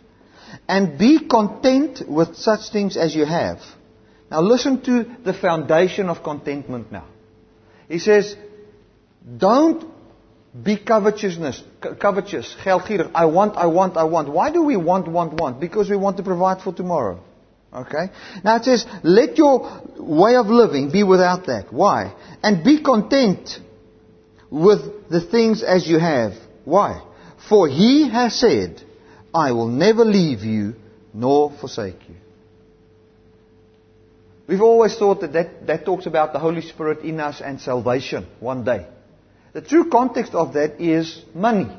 And 0.67 0.97
be 0.97 1.27
content 1.27 2.01
with 2.07 2.37
such 2.39 2.71
things 2.71 2.95
as 2.97 3.13
you 3.15 3.27
have. 3.27 3.59
Now 4.31 4.41
listen 4.41 4.79
to 4.87 5.03
the 5.23 5.33
foundation 5.33 6.09
of 6.09 6.23
contentment 6.23 6.91
now. 6.91 7.05
He 7.89 7.99
says 7.99 8.35
don't 9.43 9.83
be 10.51 10.77
covetousness, 10.77 11.63
covetous, 12.01 12.55
geldgierig. 12.63 13.11
I 13.13 13.25
want, 13.25 13.55
I 13.55 13.67
want, 13.67 13.97
I 13.97 14.03
want. 14.03 14.29
Why 14.29 14.51
do 14.51 14.63
we 14.63 14.77
want, 14.77 15.07
want, 15.07 15.33
want? 15.33 15.59
Because 15.59 15.89
we 15.89 15.95
want 15.95 16.17
to 16.17 16.23
provide 16.23 16.61
for 16.61 16.73
tomorrow. 16.73 17.19
Okay? 17.71 18.09
Now 18.43 18.55
it 18.55 18.63
says, 18.63 18.85
let 19.03 19.37
your 19.37 19.83
way 19.99 20.35
of 20.35 20.47
living 20.47 20.91
be 20.91 21.03
without 21.03 21.45
that. 21.45 21.71
Why? 21.71 22.15
And 22.41 22.63
be 22.63 22.81
content 22.81 23.59
with 24.49 25.09
the 25.09 25.21
things 25.21 25.61
as 25.61 25.87
you 25.87 25.99
have. 25.99 26.33
Why? 26.65 27.03
For 27.47 27.67
he 27.67 28.09
has 28.09 28.39
said, 28.39 28.81
I 29.33 29.51
will 29.51 29.67
never 29.67 30.03
leave 30.03 30.39
you 30.39 30.73
nor 31.13 31.51
forsake 31.51 32.09
you. 32.09 32.15
We've 34.47 34.61
always 34.61 34.95
thought 34.97 35.21
that, 35.21 35.33
that 35.33 35.67
that 35.67 35.85
talks 35.85 36.07
about 36.07 36.33
the 36.33 36.39
Holy 36.39 36.61
Spirit 36.61 37.01
in 37.01 37.19
us 37.19 37.39
and 37.39 37.61
salvation 37.61 38.25
one 38.39 38.63
day. 38.63 38.87
The 39.53 39.61
true 39.61 39.89
context 39.89 40.33
of 40.33 40.53
that 40.53 40.79
is 40.79 41.23
money. 41.33 41.69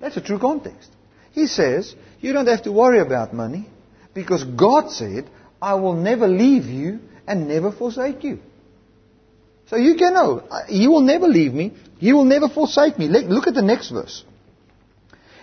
That's 0.00 0.16
a 0.16 0.20
true 0.20 0.38
context. 0.38 0.90
He 1.32 1.46
says, 1.46 1.94
you 2.20 2.32
don't 2.32 2.46
have 2.46 2.62
to 2.62 2.72
worry 2.72 3.00
about 3.00 3.32
money 3.34 3.68
because 4.14 4.44
God 4.44 4.90
said, 4.90 5.28
I 5.60 5.74
will 5.74 5.94
never 5.94 6.26
leave 6.26 6.64
you 6.64 7.00
and 7.26 7.48
never 7.48 7.70
forsake 7.70 8.24
you. 8.24 8.40
So 9.66 9.76
you 9.76 9.94
can 9.94 10.14
know, 10.14 10.40
uh, 10.50 10.66
He 10.66 10.88
will 10.88 11.02
never 11.02 11.28
leave 11.28 11.54
me, 11.54 11.74
He 11.98 12.12
will 12.12 12.24
never 12.24 12.48
forsake 12.48 12.98
me. 12.98 13.08
Look 13.08 13.46
at 13.46 13.54
the 13.54 13.62
next 13.62 13.90
verse. 13.90 14.24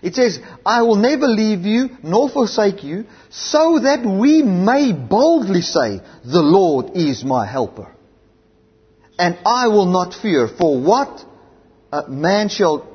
It 0.02 0.16
says, 0.16 0.40
I 0.66 0.84
will 0.84 0.98
never 0.98 1.28
leave 1.28 1.62
you 1.62 1.90
nor 2.04 2.30
forsake 2.30 2.84
you, 2.84 3.06
so 3.30 3.80
that 3.80 4.06
we 4.06 4.44
may 4.44 4.92
boldly 4.92 5.62
say, 5.62 6.02
The 6.24 6.42
Lord 6.42 6.92
is 6.96 7.24
my 7.24 7.48
helper. 7.48 7.92
And 9.20 9.38
I 9.46 9.68
will 9.68 9.88
not 9.88 10.14
fear, 10.14 10.48
for 10.48 10.80
what 10.80 11.24
uh, 11.92 12.04
man 12.08 12.50
shall, 12.50 12.88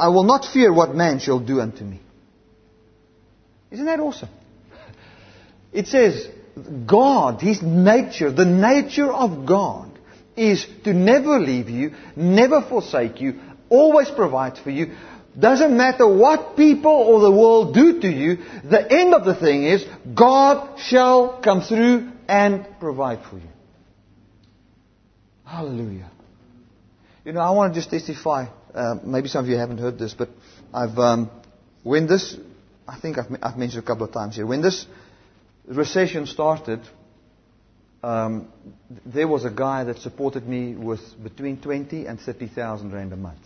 I 0.00 0.08
will 0.08 0.24
not 0.24 0.44
fear 0.44 0.72
what 0.72 0.94
man 0.94 1.18
shall 1.18 1.38
do 1.38 1.60
unto 1.60 1.84
me. 1.84 2.00
Isn't 3.70 3.86
that 3.86 4.00
awesome? 4.00 4.30
It 5.72 5.88
says, 5.88 6.28
God, 6.86 7.40
His 7.40 7.60
nature, 7.60 8.30
the 8.30 8.44
nature 8.44 9.12
of 9.12 9.44
God 9.44 9.90
is 10.36 10.66
to 10.84 10.92
never 10.92 11.40
leave 11.40 11.68
you, 11.68 11.92
never 12.16 12.62
forsake 12.62 13.20
you, 13.20 13.40
always 13.68 14.08
provide 14.10 14.58
for 14.58 14.70
you. 14.70 14.94
Doesn't 15.38 15.76
matter 15.76 16.06
what 16.06 16.56
people 16.56 16.92
or 16.92 17.20
the 17.20 17.30
world 17.30 17.74
do 17.74 18.00
to 18.00 18.08
you, 18.08 18.38
the 18.62 18.92
end 18.92 19.14
of 19.14 19.24
the 19.24 19.34
thing 19.34 19.64
is 19.64 19.84
God 20.14 20.78
shall 20.78 21.40
come 21.40 21.62
through 21.62 22.12
and 22.28 22.66
provide 22.78 23.24
for 23.28 23.36
you. 23.36 23.53
Hallelujah. 25.44 26.10
You 27.24 27.32
know, 27.32 27.40
I 27.40 27.50
want 27.50 27.74
to 27.74 27.80
just 27.80 27.90
testify. 27.90 28.46
Uh, 28.74 28.96
maybe 29.04 29.28
some 29.28 29.44
of 29.44 29.50
you 29.50 29.56
haven't 29.56 29.78
heard 29.78 29.98
this, 29.98 30.14
but 30.14 30.28
I've 30.72 30.98
um, 30.98 31.30
when 31.82 32.06
this, 32.06 32.36
I 32.88 32.98
think 32.98 33.18
I've, 33.18 33.26
I've 33.42 33.56
mentioned 33.56 33.82
a 33.82 33.86
couple 33.86 34.06
of 34.06 34.12
times 34.12 34.36
here. 34.36 34.46
When 34.46 34.62
this 34.62 34.86
recession 35.66 36.26
started, 36.26 36.80
um, 38.02 38.48
there 39.06 39.28
was 39.28 39.44
a 39.44 39.50
guy 39.50 39.84
that 39.84 39.98
supported 39.98 40.46
me 40.46 40.74
with 40.74 41.00
between 41.22 41.60
twenty 41.60 42.06
and 42.06 42.20
thirty 42.20 42.48
thousand 42.48 42.92
rand 42.92 43.12
a 43.12 43.16
month, 43.16 43.40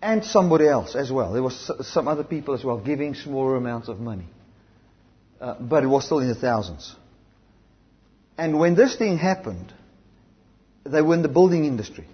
and 0.00 0.24
somebody 0.24 0.68
else 0.68 0.94
as 0.94 1.10
well. 1.10 1.32
There 1.32 1.42
was 1.42 1.70
some 1.82 2.08
other 2.08 2.24
people 2.24 2.54
as 2.54 2.62
well 2.62 2.78
giving 2.78 3.14
smaller 3.14 3.56
amounts 3.56 3.88
of 3.88 4.00
money, 4.00 4.26
uh, 5.40 5.56
but 5.60 5.82
it 5.82 5.88
was 5.88 6.04
still 6.04 6.20
in 6.20 6.28
the 6.28 6.34
thousands. 6.34 6.94
And 8.40 8.58
when 8.58 8.74
this 8.74 8.96
thing 8.96 9.18
happened, 9.18 9.70
they 10.84 11.02
were 11.02 11.12
in 11.12 11.20
the 11.20 11.28
building 11.28 11.66
industry. 11.66 12.06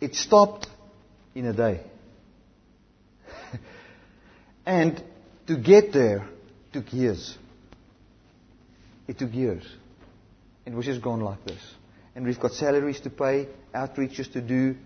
It 0.00 0.14
stopped 0.14 0.68
in 1.34 1.46
a 1.46 1.52
day. 1.52 1.80
and 4.66 5.02
to 5.48 5.56
get 5.56 5.92
there 5.92 6.28
took 6.72 6.92
years. 6.92 7.36
It 9.08 9.18
took 9.18 9.34
years. 9.34 9.64
It 10.64 10.72
was 10.74 10.86
just 10.86 11.02
gone 11.02 11.22
like 11.22 11.44
this. 11.44 11.60
And 12.14 12.24
we've 12.24 12.38
got 12.38 12.52
salaries 12.52 13.00
to 13.00 13.10
pay, 13.10 13.48
outreaches 13.74 14.32
to 14.34 14.40
do, 14.40 14.76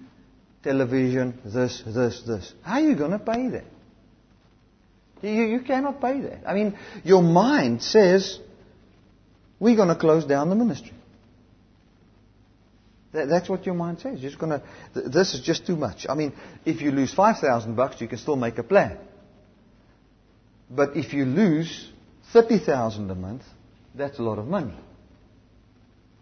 television, 0.63 1.39
this, 1.45 1.83
this, 1.85 2.23
this. 2.27 2.51
How 2.63 2.77
are 2.77 2.81
you 2.81 2.97
going 2.97 3.11
to 3.11 3.19
pay 3.19 3.49
that? 3.49 3.65
You, 5.21 5.45
you 5.45 5.61
cannot 5.61 6.01
pay 6.01 6.19
that. 6.23 6.49
I 6.49 6.55
mean, 6.55 6.79
your 7.05 7.23
mind 7.23 7.83
says, 7.83 8.39
we're 9.63 9.77
going 9.77 9.91
to 9.91 9.95
close 9.95 10.25
down 10.25 10.49
the 10.49 10.57
ministry. 10.57 10.93
That, 13.13 13.29
that's 13.29 13.49
what 13.49 13.65
your 13.65 13.77
mind 13.77 14.01
says. 14.01 14.19
You're 14.19 14.31
just 14.31 14.41
going 14.41 14.61
to, 14.61 15.09
this 15.09 15.35
is 15.35 15.41
just 15.41 15.65
too 15.67 15.77
much. 15.77 16.05
I 16.09 16.17
mean, 16.17 16.33
if 16.65 16.83
you 16.83 16.91
lose 16.91 17.15
5,000 17.15 17.77
bucks, 17.77 18.01
you 18.01 18.09
can 18.09 18.19
still 18.19 18.35
make 18.35 18.59
a 18.59 18.65
plan. 18.65 18.99
But 20.69 20.97
if 20.97 21.13
you 21.13 21.25
lose 21.25 21.89
30,000 22.33 23.09
a 23.09 23.15
month, 23.15 23.43
that's 23.95 24.19
a 24.19 24.23
lot 24.23 24.41
of 24.41 24.49
money. 24.49 24.75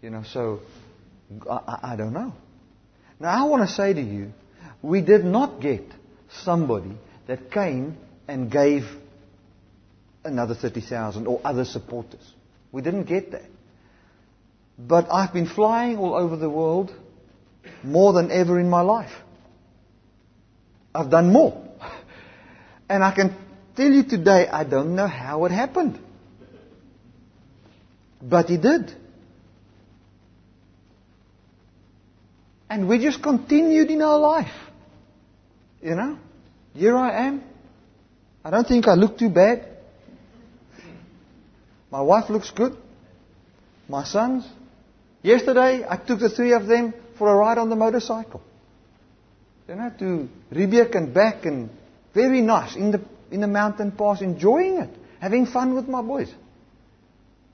You 0.03 0.11
know, 0.11 0.21
so 0.21 0.59
I, 1.49 1.93
I 1.93 1.95
don't 1.95 2.13
know. 2.13 2.33
Now 3.19 3.43
I 3.43 3.49
want 3.49 3.67
to 3.67 3.73
say 3.73 3.91
to 3.91 4.01
you, 4.01 4.33
we 4.83 5.01
did 5.01 5.25
not 5.25 5.61
get 5.61 5.85
somebody 6.43 6.95
that 7.25 7.49
came 7.51 7.97
and 8.27 8.51
gave 8.51 8.83
another 10.23 10.53
30,000 10.53 11.25
or 11.25 11.41
other 11.43 11.65
supporters. 11.65 12.33
We 12.71 12.81
didn't 12.81 13.03
get 13.03 13.31
that. 13.31 13.49
But 14.77 15.07
I've 15.11 15.33
been 15.33 15.47
flying 15.47 15.97
all 15.97 16.15
over 16.15 16.35
the 16.37 16.49
world 16.49 16.93
more 17.83 18.13
than 18.13 18.31
ever 18.31 18.59
in 18.59 18.69
my 18.69 18.81
life. 18.81 19.11
I've 20.93 21.09
done 21.09 21.31
more. 21.31 21.67
And 22.89 23.05
I 23.05 23.15
can 23.15 23.33
tell 23.77 23.89
you 23.89 24.03
today, 24.03 24.49
I 24.49 24.65
don't 24.65 24.95
know 24.95 25.07
how 25.07 25.45
it 25.45 25.51
happened. 25.51 25.97
But 28.21 28.47
he 28.47 28.57
did. 28.57 28.93
And 32.69 32.89
we 32.89 32.99
just 32.99 33.23
continued 33.23 33.89
in 33.89 34.01
our 34.01 34.19
life. 34.19 34.51
You 35.81 35.95
know? 35.95 36.17
Here 36.73 36.97
I 36.97 37.27
am. 37.27 37.43
I 38.43 38.49
don't 38.49 38.67
think 38.67 38.89
I 38.89 38.95
look 38.95 39.17
too 39.17 39.29
bad. 39.29 39.70
My 41.91 42.01
wife 42.01 42.29
looks 42.29 42.49
good. 42.51 42.75
My 43.89 44.05
sons. 44.05 44.47
Yesterday, 45.21 45.85
I 45.87 45.97
took 45.97 46.19
the 46.19 46.29
three 46.29 46.53
of 46.53 46.65
them 46.65 46.93
for 47.17 47.29
a 47.29 47.35
ride 47.35 47.57
on 47.57 47.69
the 47.69 47.75
motorcycle. 47.75 48.41
You 49.67 49.75
know, 49.75 49.91
to 49.99 50.29
Riebeek 50.51 50.95
and 50.95 51.13
back 51.13 51.45
and 51.45 51.69
very 52.13 52.41
nice 52.41 52.75
in 52.75 52.91
the, 52.91 53.01
in 53.29 53.41
the 53.41 53.47
mountain 53.47 53.91
pass, 53.91 54.21
enjoying 54.21 54.77
it, 54.77 54.89
having 55.19 55.45
fun 55.45 55.75
with 55.75 55.87
my 55.87 56.01
boys. 56.01 56.33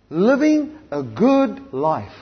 Living 0.09 0.77
a 0.91 1.03
good 1.03 1.73
life. 1.73 2.13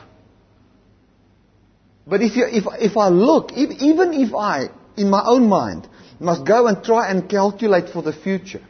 But 2.07 2.21
if, 2.21 2.35
you, 2.35 2.45
if, 2.45 2.63
if 2.79 2.97
I 2.97 3.09
look, 3.09 3.51
if, 3.53 3.81
even 3.81 4.13
if 4.13 4.33
I, 4.33 4.69
in 4.95 5.09
my 5.09 5.23
own 5.25 5.47
mind, 5.47 5.87
must 6.19 6.45
go 6.45 6.67
and 6.67 6.83
try 6.83 7.09
and 7.09 7.29
calculate 7.29 7.89
for 7.89 8.01
the 8.01 8.13
future, 8.13 8.61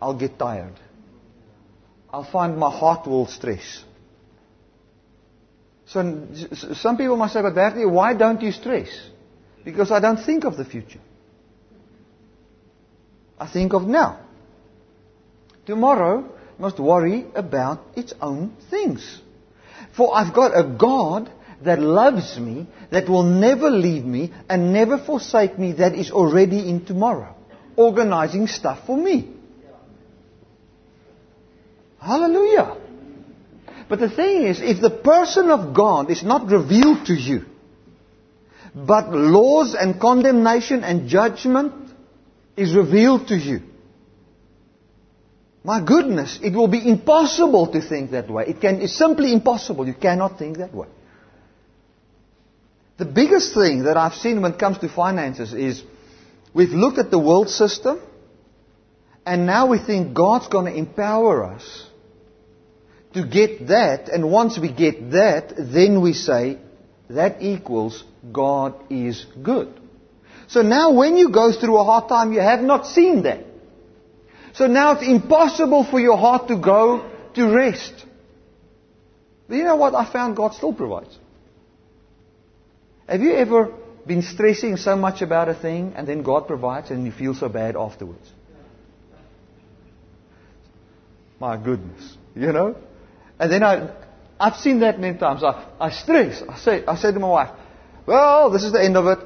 I'll 0.00 0.18
get 0.18 0.38
tired. 0.38 0.74
I'll 2.12 2.30
find 2.30 2.56
my 2.56 2.70
heart 2.70 3.06
will 3.06 3.26
stress. 3.26 3.84
So 5.86 6.26
some 6.74 6.96
people 6.96 7.16
must 7.16 7.34
say, 7.34 7.42
but 7.42 7.54
Bertie, 7.54 7.84
why 7.84 8.14
don't 8.14 8.40
you 8.42 8.52
stress? 8.52 8.88
Because 9.64 9.90
I 9.90 10.00
don't 10.00 10.24
think 10.24 10.44
of 10.44 10.56
the 10.56 10.64
future. 10.64 11.00
I 13.38 13.48
think 13.48 13.72
of 13.72 13.82
now. 13.82 14.20
Tomorrow 15.66 16.30
must 16.58 16.78
worry 16.78 17.26
about 17.34 17.80
its 17.96 18.12
own 18.20 18.56
things. 18.70 19.20
For 19.96 20.14
I've 20.14 20.34
got 20.34 20.56
a 20.56 20.64
God 20.64 21.30
that 21.62 21.80
loves 21.80 22.38
me, 22.38 22.66
that 22.90 23.08
will 23.08 23.22
never 23.22 23.70
leave 23.70 24.04
me 24.04 24.32
and 24.48 24.72
never 24.72 24.98
forsake 24.98 25.58
me, 25.58 25.72
that 25.72 25.94
is 25.94 26.10
already 26.10 26.68
in 26.68 26.84
tomorrow, 26.84 27.34
organizing 27.76 28.46
stuff 28.46 28.86
for 28.86 28.96
me. 28.96 29.39
Hallelujah. 32.00 32.76
But 33.88 34.00
the 34.00 34.08
thing 34.08 34.44
is, 34.44 34.60
if 34.60 34.80
the 34.80 34.90
person 34.90 35.50
of 35.50 35.74
God 35.74 36.10
is 36.10 36.22
not 36.22 36.48
revealed 36.48 37.06
to 37.06 37.12
you, 37.12 37.44
but 38.74 39.10
laws 39.10 39.74
and 39.74 40.00
condemnation 40.00 40.84
and 40.84 41.08
judgment 41.08 41.74
is 42.56 42.74
revealed 42.74 43.28
to 43.28 43.36
you, 43.36 43.62
my 45.62 45.84
goodness, 45.84 46.38
it 46.42 46.54
will 46.54 46.68
be 46.68 46.88
impossible 46.88 47.70
to 47.72 47.86
think 47.86 48.12
that 48.12 48.30
way. 48.30 48.44
It 48.46 48.60
can, 48.60 48.80
it's 48.80 48.96
simply 48.96 49.32
impossible. 49.32 49.86
You 49.86 49.94
cannot 49.94 50.38
think 50.38 50.58
that 50.58 50.74
way. 50.74 50.88
The 52.96 53.04
biggest 53.04 53.54
thing 53.54 53.82
that 53.82 53.96
I've 53.96 54.14
seen 54.14 54.40
when 54.40 54.52
it 54.52 54.58
comes 54.58 54.78
to 54.78 54.88
finances 54.88 55.52
is 55.52 55.82
we've 56.54 56.70
looked 56.70 56.98
at 56.98 57.10
the 57.10 57.18
world 57.18 57.50
system 57.50 58.00
and 59.26 59.46
now 59.46 59.66
we 59.66 59.78
think 59.78 60.14
God's 60.14 60.48
going 60.48 60.66
to 60.66 60.78
empower 60.78 61.44
us 61.44 61.89
to 63.14 63.26
get 63.26 63.68
that, 63.68 64.08
and 64.08 64.30
once 64.30 64.58
we 64.58 64.72
get 64.72 65.10
that, 65.10 65.54
then 65.56 66.00
we 66.00 66.12
say 66.12 66.58
that 67.08 67.42
equals 67.42 68.04
God 68.32 68.74
is 68.90 69.26
good. 69.42 69.80
So 70.46 70.62
now 70.62 70.92
when 70.92 71.16
you 71.16 71.30
go 71.30 71.52
through 71.52 71.78
a 71.78 71.84
hard 71.84 72.08
time, 72.08 72.32
you 72.32 72.40
have 72.40 72.60
not 72.60 72.86
seen 72.86 73.22
that. 73.22 73.44
So 74.52 74.66
now 74.66 74.92
it's 74.92 75.06
impossible 75.06 75.84
for 75.84 76.00
your 76.00 76.16
heart 76.16 76.48
to 76.48 76.56
go 76.56 77.08
to 77.34 77.54
rest. 77.54 78.04
But 79.48 79.56
you 79.56 79.64
know 79.64 79.76
what? 79.76 79.94
I 79.94 80.10
found 80.10 80.36
God 80.36 80.54
still 80.54 80.72
provides. 80.72 81.16
Have 83.08 83.20
you 83.20 83.34
ever 83.34 83.72
been 84.06 84.22
stressing 84.22 84.76
so 84.76 84.96
much 84.96 85.22
about 85.22 85.48
a 85.48 85.54
thing 85.54 85.94
and 85.96 86.06
then 86.06 86.22
God 86.22 86.46
provides 86.46 86.90
and 86.90 87.04
you 87.04 87.12
feel 87.12 87.34
so 87.34 87.48
bad 87.48 87.76
afterwards? 87.76 88.28
My 91.40 91.56
goodness. 91.56 92.16
You 92.34 92.52
know? 92.52 92.76
And 93.40 93.50
then 93.50 93.62
I, 93.62 93.90
I've 94.38 94.56
seen 94.56 94.80
that 94.80 95.00
many 95.00 95.18
times. 95.18 95.42
I, 95.42 95.66
I 95.80 95.90
stress. 95.90 96.42
I 96.46 96.58
say, 96.58 96.84
I 96.84 96.94
say 96.96 97.10
to 97.10 97.18
my 97.18 97.28
wife, 97.28 97.50
well, 98.06 98.50
this 98.50 98.62
is 98.62 98.72
the 98.72 98.84
end 98.84 98.98
of 98.98 99.06
it. 99.06 99.18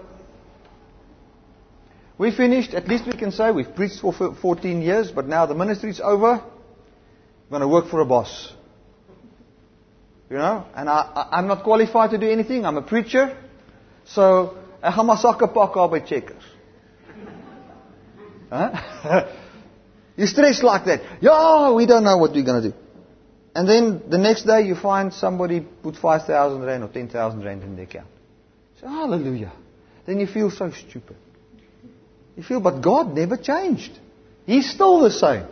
We 2.16 2.30
finished. 2.30 2.74
At 2.74 2.86
least 2.86 3.06
we 3.06 3.12
can 3.14 3.32
say 3.32 3.50
we've 3.50 3.74
preached 3.74 3.98
for 4.00 4.12
14 4.12 4.82
years, 4.82 5.10
but 5.10 5.26
now 5.26 5.46
the 5.46 5.54
ministry's 5.56 6.00
over. 6.00 6.34
I'm 6.34 7.50
going 7.50 7.62
to 7.62 7.68
work 7.68 7.88
for 7.88 8.00
a 8.00 8.06
boss. 8.06 8.52
You 10.30 10.36
know? 10.36 10.64
And 10.76 10.88
I, 10.88 11.28
I, 11.32 11.38
am 11.40 11.48
not 11.48 11.64
qualified 11.64 12.10
to 12.10 12.18
do 12.18 12.30
anything. 12.30 12.64
I'm 12.64 12.76
a 12.76 12.82
preacher. 12.82 13.36
So, 14.04 14.56
ek 14.80 14.94
gaan 14.94 15.06
maar 15.06 15.16
sakke 15.16 15.50
pak 15.52 15.74
by 15.90 15.98
Checkers. 16.00 16.44
Huh? 18.48 19.26
you 20.16 20.26
stress 20.26 20.62
like 20.62 20.84
that. 20.84 21.00
Yeah, 21.20 21.72
we 21.72 21.86
don't 21.86 22.04
know 22.04 22.16
what 22.18 22.32
we're 22.32 22.44
going 22.44 22.62
to 22.62 22.68
do. 22.70 22.83
And 23.54 23.68
then 23.68 24.02
the 24.08 24.18
next 24.18 24.42
day 24.42 24.62
you 24.62 24.74
find 24.74 25.12
somebody 25.12 25.60
put 25.60 25.96
5,000 25.96 26.62
rand 26.62 26.82
or 26.82 26.88
10,000 26.88 27.44
rand 27.44 27.62
in 27.62 27.76
the 27.76 27.82
account. 27.82 28.08
So, 28.80 28.88
hallelujah. 28.88 29.52
Then 30.06 30.18
you 30.18 30.26
feel 30.26 30.50
so 30.50 30.70
stupid. 30.72 31.16
You 32.36 32.42
feel, 32.42 32.60
but 32.60 32.80
God 32.80 33.14
never 33.14 33.36
changed. 33.36 33.92
He's 34.44 34.68
still 34.68 35.00
the 35.00 35.10
same. 35.10 35.46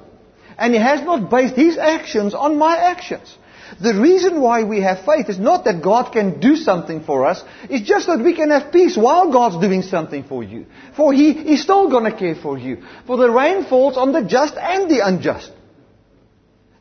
And 0.59 0.75
He 0.75 0.81
has 0.81 1.01
not 1.03 1.31
based 1.31 1.55
His 1.55 1.79
actions 1.79 2.35
on 2.35 2.59
my 2.59 2.77
actions. 2.77 3.37
The 3.81 3.95
reason 3.95 4.41
why 4.41 4.65
we 4.65 4.83
have 4.83 5.07
faith 5.07 5.31
is 5.31 5.39
not 5.39 5.65
that 5.65 5.83
God 5.83 6.13
can 6.13 6.41
do 6.41 6.57
something 6.57 7.05
for 7.05 7.25
us. 7.25 7.43
It's 7.71 7.89
just 7.89 8.07
that 8.07 8.19
we 8.19 8.35
can 8.35 8.51
have 8.51 8.73
peace 8.73 8.97
while 8.97 9.33
God's 9.33 9.65
doing 9.65 9.83
something 9.83 10.25
for 10.25 10.43
you. 10.43 10.67
For 10.97 11.13
He 11.13 11.31
is 11.31 11.63
still 11.63 11.89
going 11.89 12.11
to 12.11 12.17
care 12.17 12.35
for 12.35 12.59
you. 12.59 12.83
For 13.07 13.17
the 13.17 13.31
rain 13.31 13.65
falls 13.65 13.97
on 13.97 14.13
the 14.13 14.23
just 14.23 14.57
and 14.57 14.91
the 14.91 15.07
unjust. 15.07 15.53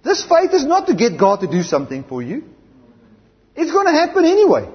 This 0.03 0.23
faith 0.23 0.53
is 0.53 0.65
not 0.65 0.87
to 0.87 0.95
get 0.95 1.19
God 1.19 1.41
to 1.41 1.47
do 1.47 1.61
something 1.61 2.03
for 2.03 2.21
you. 2.21 2.43
It's 3.55 3.71
going 3.71 3.85
to 3.85 3.93
happen 3.93 4.25
anyway. 4.25 4.67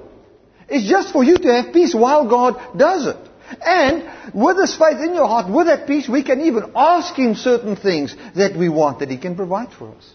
It's 0.69 0.89
just 0.89 1.13
for 1.13 1.25
you 1.25 1.37
to 1.37 1.49
have 1.53 1.73
peace 1.73 1.95
while 1.95 2.29
God 2.29 2.79
does 2.79 3.07
it. 3.07 3.17
And 3.61 4.35
with 4.35 4.57
this 4.57 4.77
faith 4.77 4.99
in 4.99 5.15
your 5.15 5.27
heart, 5.27 5.51
with 5.51 5.67
that 5.67 5.87
peace, 5.87 6.09
we 6.09 6.23
can 6.23 6.41
even 6.41 6.73
ask 6.75 7.15
Him 7.15 7.35
certain 7.35 7.77
things 7.77 8.15
that 8.35 8.57
we 8.57 8.69
want 8.69 8.99
that 9.01 9.11
He 9.11 9.19
can 9.19 9.37
provide 9.37 9.73
for 9.73 9.95
us. 9.95 10.15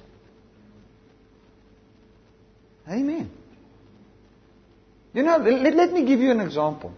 Amen. 2.89 3.29
You 5.13 5.23
know, 5.23 5.37
let, 5.37 5.75
let 5.75 5.93
me 5.93 6.05
give 6.05 6.19
you 6.19 6.31
an 6.31 6.41
example. 6.41 6.93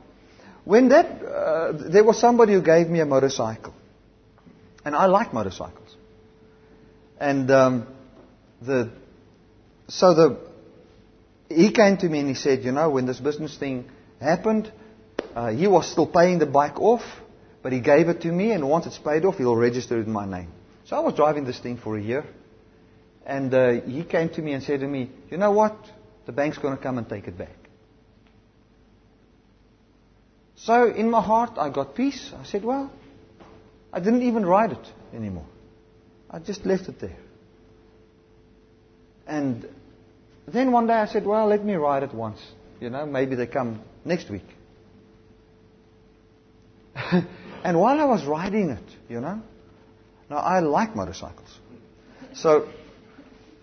When 0.65 0.89
that, 0.89 1.05
uh, 1.23 1.89
there 1.89 2.03
was 2.03 2.19
somebody 2.19 2.53
who 2.53 2.61
gave 2.61 2.87
me 2.87 2.99
a 2.99 3.05
motorcycle. 3.05 3.73
And 4.85 4.95
I 4.95 5.05
like 5.05 5.33
motorcycles. 5.33 5.95
And 7.19 7.49
um, 7.51 7.87
the, 8.65 8.91
so 9.87 10.13
the, 10.13 10.39
he 11.49 11.71
came 11.71 11.97
to 11.97 12.09
me 12.09 12.19
and 12.19 12.29
he 12.29 12.35
said, 12.35 12.63
you 12.63 12.71
know, 12.71 12.89
when 12.89 13.05
this 13.05 13.19
business 13.19 13.57
thing 13.57 13.89
happened, 14.19 14.71
uh, 15.35 15.51
he 15.51 15.67
was 15.67 15.91
still 15.91 16.07
paying 16.07 16.39
the 16.39 16.45
bike 16.45 16.79
off, 16.79 17.03
but 17.61 17.71
he 17.71 17.79
gave 17.79 18.09
it 18.09 18.21
to 18.21 18.31
me, 18.31 18.51
and 18.51 18.67
once 18.67 18.85
it's 18.85 18.97
paid 18.97 19.25
off, 19.25 19.37
he'll 19.37 19.55
register 19.55 19.99
it 19.99 20.05
in 20.05 20.11
my 20.11 20.25
name. 20.25 20.51
So 20.85 20.97
I 20.97 20.99
was 20.99 21.13
driving 21.13 21.45
this 21.45 21.59
thing 21.59 21.77
for 21.77 21.97
a 21.97 22.01
year, 22.01 22.25
and 23.25 23.53
uh, 23.53 23.81
he 23.81 24.03
came 24.03 24.29
to 24.29 24.41
me 24.41 24.53
and 24.53 24.61
said 24.63 24.81
to 24.81 24.87
me, 24.87 25.09
you 25.29 25.37
know 25.37 25.51
what? 25.51 25.77
The 26.25 26.31
bank's 26.31 26.57
going 26.57 26.75
to 26.75 26.81
come 26.81 26.97
and 26.97 27.07
take 27.07 27.27
it 27.27 27.37
back. 27.37 27.55
So 30.55 30.89
in 30.89 31.09
my 31.09 31.21
heart, 31.21 31.57
I 31.57 31.69
got 31.69 31.95
peace. 31.95 32.31
I 32.39 32.45
said, 32.45 32.63
well, 32.63 32.91
I 33.91 33.99
didn't 33.99 34.23
even 34.23 34.45
ride 34.45 34.71
it 34.71 34.87
anymore. 35.13 35.45
I 36.29 36.39
just 36.39 36.65
left 36.65 36.87
it 36.89 36.99
there. 36.99 37.17
And 39.27 39.67
then 40.47 40.71
one 40.71 40.87
day 40.87 40.93
I 40.93 41.05
said, 41.07 41.25
well, 41.25 41.47
let 41.47 41.63
me 41.63 41.73
ride 41.73 42.03
it 42.03 42.13
once. 42.13 42.39
You 42.79 42.89
know, 42.89 43.05
maybe 43.05 43.35
they 43.35 43.47
come 43.47 43.81
next 44.03 44.29
week. 44.29 44.45
and 47.63 47.79
while 47.79 47.99
I 47.99 48.05
was 48.05 48.25
riding 48.25 48.69
it, 48.69 48.83
you 49.09 49.21
know, 49.21 49.41
now 50.29 50.37
I 50.37 50.59
like 50.59 50.95
motorcycles. 50.95 51.59
So 52.35 52.67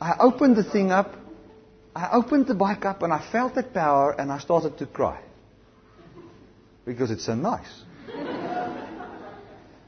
I 0.00 0.16
opened 0.20 0.56
the 0.56 0.64
thing 0.64 0.90
up, 0.90 1.14
I 1.94 2.10
opened 2.12 2.46
the 2.46 2.54
bike 2.54 2.84
up, 2.84 3.02
and 3.02 3.12
I 3.12 3.20
felt 3.30 3.54
that 3.56 3.74
power, 3.74 4.12
and 4.12 4.32
I 4.32 4.38
started 4.38 4.78
to 4.78 4.86
cry. 4.86 5.20
Because 6.84 7.10
it's 7.10 7.26
so 7.26 7.34
nice. 7.34 7.84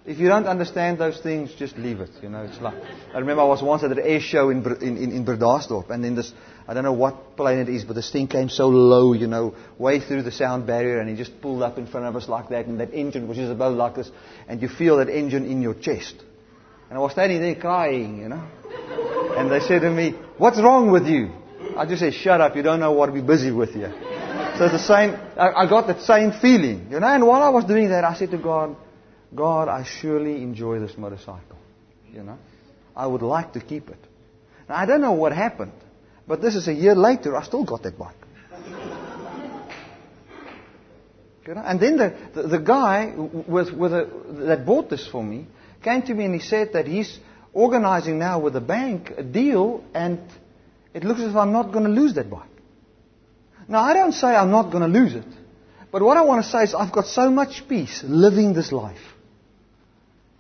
If 0.05 0.19
you 0.19 0.27
don't 0.27 0.47
understand 0.47 0.99
those 0.99 1.21
things, 1.21 1.53
just 1.57 1.79
leave 1.79 2.01
it. 2.01 2.11
You 2.23 2.29
know, 2.29 2.43
it's 2.43 2.61
like 2.61 2.75
I 3.15 3.19
remember 3.19 3.43
I 3.43 3.47
was 3.47 3.63
once 3.63 3.85
at 3.85 3.93
an 3.93 4.01
air 4.01 4.19
show 4.19 4.51
in 4.51 4.65
in 4.83 4.97
in, 4.97 5.13
in 5.13 5.25
Bredasdorp, 5.25 5.91
and 5.91 6.03
then 6.03 6.17
this 6.17 6.33
I 6.67 6.75
don't 6.75 6.83
know 6.83 6.93
what 6.93 7.37
plane 7.37 7.61
it 7.61 7.69
is, 7.69 7.85
but 7.85 7.95
this 7.95 8.11
thing 8.11 8.27
came 8.27 8.49
so 8.49 8.69
low, 8.69 9.13
you 9.13 9.29
know, 9.29 9.55
way 9.79 10.01
through 10.01 10.23
the 10.23 10.33
sound 10.33 10.67
barrier, 10.67 10.99
and 10.99 11.09
he 11.09 11.15
just 11.15 11.41
pulled 11.41 11.63
up 11.63 11.79
in 11.79 11.87
front 11.87 12.07
of 12.07 12.17
us 12.17 12.29
like 12.29 12.49
that, 12.49 12.67
and 12.67 12.81
that 12.81 12.93
engine 12.93 13.29
was 13.29 13.37
just 13.37 13.53
about 13.53 13.75
like 13.75 13.95
this, 13.95 14.11
and 14.49 14.61
you 14.61 14.69
feel 14.69 14.97
that 14.97 15.09
engine 15.09 15.47
in 15.47 15.63
your 15.63 15.75
chest. 15.75 16.17
And 16.89 16.99
I 16.99 17.01
was 17.01 17.13
standing 17.13 17.41
there 17.41 17.55
crying, 17.55 18.19
you 18.19 18.29
know, 18.29 18.45
and 19.39 19.53
they 19.53 19.61
said 19.61 19.83
to 19.83 19.91
me, 19.91 20.15
"What's 20.37 20.61
wrong 20.61 20.91
with 20.91 21.07
you?" 21.07 21.31
I 21.77 21.87
just 21.87 22.01
said, 22.01 22.15
"Shut 22.15 22.41
up! 22.41 22.57
You 22.57 22.63
don't 22.63 22.81
know 22.81 22.91
what 22.91 23.15
be 23.15 23.21
busy 23.21 23.53
with 23.53 23.73
here." 23.73 23.95
So 24.59 24.69
the 24.69 24.81
same, 24.81 25.15
I, 25.37 25.63
I 25.63 25.69
got 25.69 25.87
that 25.87 26.03
same 26.03 26.33
feeling, 26.33 26.89
you 26.91 26.99
know. 26.99 27.07
And 27.07 27.25
while 27.25 27.43
I 27.43 27.51
was 27.51 27.65
doing 27.65 27.91
that, 27.91 28.03
I 28.03 28.15
said 28.15 28.33
to 28.33 28.39
God. 28.39 28.75
God, 29.35 29.69
I 29.69 29.85
surely 29.85 30.43
enjoy 30.43 30.79
this 30.81 30.97
motorcycle. 30.97 31.59
You 32.13 32.23
know, 32.23 32.39
I 32.95 33.07
would 33.07 33.23
like 33.23 33.55
to 33.55 33.61
keep 33.61 33.89
it. 33.89 33.99
Now, 34.69 34.77
I 34.77 34.87
don't 34.87 35.01
know 35.01 35.13
what 35.13 35.33
happened, 35.33 35.73
but 36.27 36.43
this 36.43 36.55
is 36.55 36.69
a 36.69 36.73
year 36.73 36.95
later. 36.95 37.37
I 37.37 37.43
still 37.43 37.65
got 37.65 37.83
that 37.83 37.99
bike. 37.99 38.15
You 41.45 41.55
know? 41.55 41.63
And 41.65 41.81
then 41.81 41.97
the, 41.97 42.15
the, 42.35 42.43
the 42.49 42.59
guy 42.61 43.13
with, 43.17 43.73
with 43.73 43.93
a, 43.93 44.09
that 44.47 44.65
bought 44.65 44.91
this 44.91 45.07
for 45.09 45.25
me 45.25 45.49
came 45.83 46.03
to 46.03 46.15
me 46.15 46.25
and 46.25 46.35
he 46.35 46.41
said 46.41 46.75
that 46.75 46.87
he's 46.87 47.19
organizing 47.53 48.19
now 48.19 48.39
with 48.39 48.55
a 48.55 48.61
bank 48.61 49.13
a 49.17 49.25
deal 49.25 49.83
and 49.93 50.21
it 50.95 51.03
looks 51.03 51.21
as 51.21 51.31
if 51.31 51.37
I'm 51.37 51.53
not 51.53 51.73
going 51.73 51.85
to 51.85 51.91
lose 51.91 52.15
that 52.15 52.31
bike. 52.31 52.49
Now, 53.67 53.81
I 53.81 53.95
don't 53.95 54.13
say 54.13 54.29
I'm 54.29 54.51
not 54.51 54.71
going 54.71 54.83
to 54.83 54.99
lose 55.01 55.15
it. 55.15 55.25
But 55.91 56.03
what 56.03 56.17
I 56.17 56.23
want 56.23 56.45
to 56.45 56.51
say 56.51 56.63
is 56.63 56.75
I've 56.75 56.93
got 56.93 57.07
so 57.07 57.31
much 57.31 57.69
peace 57.69 58.03
living 58.05 58.55
this 58.55 58.73
life. 58.73 59.01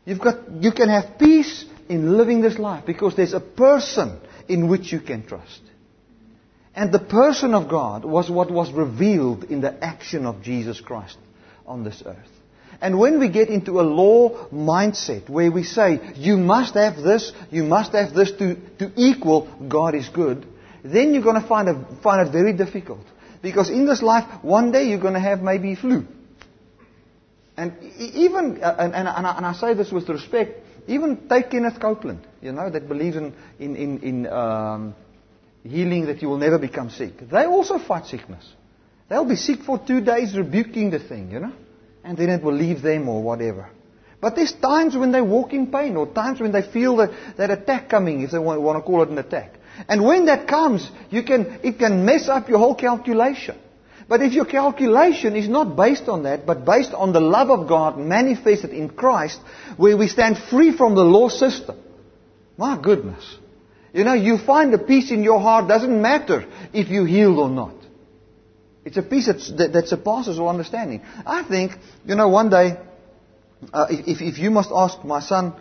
You've 0.05 0.21
got, 0.21 0.51
you 0.61 0.73
can 0.73 0.89
have 0.89 1.19
peace 1.19 1.65
in 1.89 2.17
living 2.17 2.41
this 2.41 2.59
life 2.59 2.85
because 2.87 3.15
there's 3.15 3.35
a 3.35 3.41
person 3.41 4.19
in 4.49 4.69
which 4.69 4.93
you 4.93 5.01
can 5.01 5.25
trust. 5.27 5.61
And 6.75 6.91
the 6.91 6.99
person 6.99 7.55
of 7.55 7.69
God 7.69 8.05
was 8.05 8.31
what 8.31 8.51
was 8.51 8.73
revealed 8.73 9.45
in 9.45 9.61
the 9.61 9.85
action 9.85 10.27
of 10.27 10.43
Jesus 10.43 10.81
Christ 10.81 11.19
on 11.67 11.85
this 11.85 12.03
earth. 12.05 12.17
And 12.81 12.99
when 12.99 13.21
we 13.21 13.29
get 13.29 13.49
into 13.49 13.81
a 13.81 13.83
law 13.83 14.49
mindset 14.49 15.29
where 15.29 15.53
we 15.53 15.63
say, 15.63 16.01
you 16.17 16.37
must 16.37 16.75
have 16.75 16.97
this, 16.97 17.33
you 17.51 17.63
must 17.63 17.93
have 17.93 18.13
this 18.13 18.33
to, 18.33 18.57
to 18.79 18.91
equal 18.97 19.49
God 19.69 19.95
is 19.95 20.09
good, 20.09 20.47
then 20.83 21.15
you're 21.15 21.23
going 21.23 21.41
to 21.41 21.47
find, 21.47 21.69
a, 21.69 21.97
find 22.03 22.27
it 22.27 22.33
very 22.33 22.55
difficult. 22.55 23.05
Because 23.41 23.71
in 23.71 23.87
this 23.87 24.03
life, 24.03 24.43
one 24.43 24.73
day 24.73 24.85
you're 24.85 24.99
going 24.99 25.15
to 25.15 25.21
have 25.21 25.43
maybe 25.43 25.77
flu. 25.77 26.07
And 27.57 27.75
even, 27.99 28.63
uh, 28.63 28.77
and, 28.79 28.95
and, 28.95 29.09
and, 29.09 29.27
I, 29.27 29.37
and, 29.37 29.47
I, 29.47 29.53
say 29.53 29.75
this 29.75 29.93
with 29.93 30.09
respect, 30.09 30.61
even 30.87 31.29
take 31.29 31.51
Kenneth 31.51 31.79
Copeland, 31.81 32.27
you 32.41 32.53
know, 32.53 32.71
that 32.71 32.89
believes 32.89 33.17
in, 33.17 33.35
in, 33.59 33.77
in, 33.77 33.99
in 34.01 34.27
um, 34.27 34.95
healing 35.63 36.07
that 36.07 36.23
you 36.23 36.29
will 36.29 36.39
never 36.39 36.59
become 36.59 36.89
sick. 36.89 37.29
They 37.31 37.45
also 37.45 37.79
fight 37.79 38.07
sickness. 38.07 38.45
They'll 39.09 39.29
be 39.29 39.37
sick 39.37 39.61
for 39.61 39.79
two 39.79 40.01
days 40.01 40.35
rebuking 40.37 40.91
the 40.91 40.99
thing, 40.99 41.31
you 41.31 41.41
know, 41.41 41.53
and 42.03 42.17
then 42.17 42.31
it 42.31 42.43
will 42.43 42.55
leave 42.55 42.81
them 42.81 43.09
or 43.09 43.23
whatever. 43.23 43.69
But 44.23 44.37
there's 44.37 44.53
times 44.53 44.97
when 44.97 45.13
they 45.13 45.21
walk 45.21 45.53
in 45.53 45.67
pain 45.71 45.97
or 45.97 46.07
times 46.07 46.41
when 46.41 46.53
they 46.53 46.63
feel 46.63 46.97
that, 46.97 47.11
that 47.37 47.51
attack 47.51 47.91
coming, 47.91 48.23
if 48.23 48.31
they 48.31 48.39
want, 48.39 48.63
want 48.63 48.79
to 48.79 48.83
call 48.83 49.03
it 49.03 49.11
an 49.11 49.19
attack. 49.19 49.55
And 49.89 50.05
when 50.05 50.27
that 50.27 50.47
comes, 50.47 50.89
you 51.11 51.23
can, 51.25 51.59
it 51.63 51.79
can 51.79 52.05
mess 52.05 52.29
up 52.29 52.49
your 52.49 52.59
whole 52.59 52.77
calculation. 52.77 53.59
But 54.09 54.23
if 54.23 54.33
your 54.33 54.45
calculation 54.45 55.37
is 55.37 55.49
not 55.49 55.77
based 55.77 56.09
on 56.09 56.25
that, 56.25 56.45
but 56.47 56.65
based 56.65 56.93
on 56.93 57.13
the 57.13 57.21
love 57.21 57.51
of 57.51 57.69
God 57.69 57.99
manifested 57.99 58.71
in 58.71 58.91
Christ, 58.91 59.41
where 59.77 59.97
we 59.97 60.09
stand 60.09 60.39
free 60.39 60.77
from 60.77 60.95
the 60.95 61.05
law 61.05 61.29
system, 61.29 61.79
my 62.57 62.81
goodness. 62.81 63.37
You 63.93 64.05
know, 64.05 64.15
you 64.15 64.39
find 64.39 64.73
a 64.75 64.79
peace 64.79 65.11
in 65.11 65.23
your 65.23 65.41
heart, 65.41 65.69
doesn't 65.69 66.01
matter 66.01 66.47
if 66.73 66.89
you 66.89 67.05
healed 67.05 67.39
or 67.39 67.49
not. 67.49 67.75
It's 68.85 68.97
a 68.97 69.03
peace 69.03 69.27
that, 69.27 69.73
that 69.73 69.89
surpasses 69.89 70.39
all 70.39 70.49
understanding. 70.49 71.03
I 71.25 71.45
think, 71.45 71.73
you 72.05 72.15
know, 72.15 72.29
one 72.29 72.51
day, 72.51 72.79
uh, 73.73 73.87
if, 73.91 74.21
if 74.21 74.39
you 74.39 74.51
must 74.51 74.71
ask 74.75 75.05
my 75.05 75.21
son, 75.21 75.55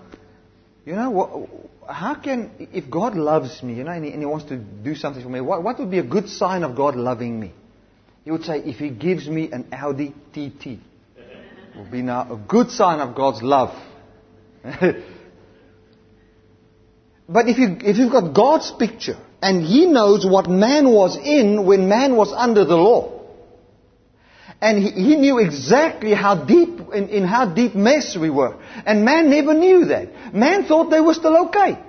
you 0.86 0.94
know, 0.96 1.50
how 1.88 2.16
can, 2.16 2.52
if 2.74 2.89
God 2.89 3.16
loves 3.16 3.62
me, 3.62 3.76
you 3.76 3.84
know, 3.84 3.92
and 3.92 4.06
he, 4.06 4.12
and 4.12 4.22
he 4.22 4.26
wants 4.26 4.46
to 4.46 4.58
do 4.58 4.96
something 4.96 5.22
for 5.22 5.30
me, 5.30 5.42
what, 5.42 5.62
what, 5.62 5.78
would 5.80 5.92
be 5.92 6.00
a 6.00 6.04
good 6.04 6.30
sign 6.30 6.64
of 6.64 6.76
God 6.76 6.96
loving 6.96 7.39
me? 7.39 7.54
He 8.24 8.32
would 8.32 8.43
say, 8.43 8.59
if 8.59 8.78
he 8.78 8.89
gives 8.89 9.28
me 9.28 9.51
an 9.51 9.67
Audi 9.72 10.13
TT, 10.32 10.65
it 10.65 10.80
will 11.76 11.89
be 11.89 12.01
now 12.01 12.34
a 12.34 12.38
good 12.38 12.69
sign 12.69 12.99
of 12.99 13.15
God's 13.15 13.41
love. 13.41 13.76
but 14.63 14.93
if, 17.47 17.57
you, 17.57 17.78
if 17.82 17.97
you've 17.97 18.11
got 18.11 18.34
God's 18.36 18.72
picture, 18.72 19.17
and 19.41 19.63
he 19.63 19.88
knows 19.88 20.24
what 20.24 20.47
man 20.47 20.91
was 20.91 21.17
in 21.17 21.65
when 21.65 21.89
man 21.89 22.15
was 22.15 22.32
under 22.32 22.63
the 22.63 22.76
law, 22.76 23.22
and 24.61 24.78
he, 24.78 24.91
he 24.91 25.15
knew 25.15 25.39
exactly 25.39 26.13
how 26.13 26.45
deep, 26.45 26.80
in, 26.93 27.09
in 27.09 27.24
how 27.24 27.51
deep 27.51 27.74
mess 27.74 28.15
we 28.15 28.30
were. 28.30 28.55
And 28.86 29.03
man 29.03 29.32
never 29.32 29.55
knew 29.55 29.86
that. 29.86 30.36
Man 30.36 30.65
thought 30.65 30.91
they 30.91 31.01
were 31.01 31.15
still 31.15 31.47
okay. 31.47 31.80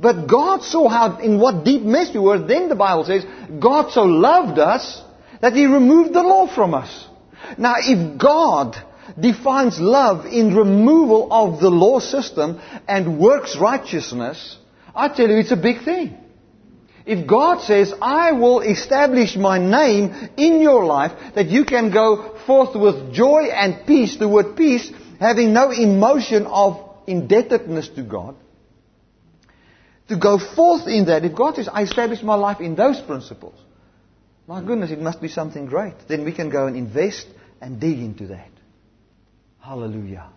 But 0.00 0.26
God 0.26 0.64
saw 0.64 0.88
how, 0.88 1.18
in 1.18 1.38
what 1.38 1.64
deep 1.64 1.82
mess 1.82 2.12
we 2.12 2.18
were. 2.18 2.44
Then 2.44 2.68
the 2.68 2.74
Bible 2.74 3.04
says, 3.04 3.24
God 3.60 3.92
so 3.92 4.02
loved 4.02 4.58
us 4.58 5.04
that 5.40 5.54
He 5.54 5.66
removed 5.66 6.12
the 6.12 6.22
law 6.22 6.52
from 6.52 6.74
us. 6.74 7.06
Now, 7.58 7.74
if 7.78 8.18
God 8.18 8.76
defines 9.18 9.80
love 9.80 10.26
in 10.26 10.54
removal 10.54 11.32
of 11.32 11.60
the 11.60 11.70
law 11.70 11.98
system 11.98 12.60
and 12.86 13.18
works 13.18 13.56
righteousness, 13.56 14.58
I 14.94 15.08
tell 15.08 15.28
you, 15.28 15.38
it's 15.38 15.52
a 15.52 15.56
big 15.56 15.84
thing. 15.84 16.16
If 17.06 17.26
God 17.26 17.62
says, 17.62 17.92
I 18.00 18.32
will 18.32 18.60
establish 18.60 19.36
my 19.36 19.58
name 19.58 20.14
in 20.36 20.60
your 20.60 20.84
life, 20.84 21.34
that 21.34 21.46
you 21.46 21.64
can 21.64 21.90
go 21.90 22.38
forth 22.46 22.76
with 22.76 23.12
joy 23.12 23.48
and 23.52 23.86
peace, 23.86 24.16
the 24.16 24.28
word 24.28 24.54
peace, 24.56 24.92
having 25.18 25.52
no 25.52 25.70
emotion 25.70 26.46
of 26.46 26.78
indebtedness 27.06 27.88
to 27.90 28.02
God, 28.02 28.36
to 30.08 30.16
go 30.16 30.38
forth 30.38 30.86
in 30.86 31.06
that, 31.06 31.24
if 31.24 31.34
God 31.34 31.56
says, 31.56 31.68
I 31.72 31.82
establish 31.82 32.22
my 32.22 32.34
life 32.34 32.60
in 32.60 32.74
those 32.74 33.00
principles, 33.00 33.58
my 34.50 34.62
goodness, 34.62 34.90
it 34.90 35.00
must 35.00 35.20
be 35.20 35.28
something 35.28 35.66
great. 35.66 35.94
Then 36.08 36.24
we 36.24 36.32
can 36.32 36.50
go 36.50 36.66
and 36.66 36.76
invest 36.76 37.26
and 37.60 37.80
dig 37.80 37.98
into 37.98 38.28
that. 38.28 38.50
Hallelujah. 39.60 40.28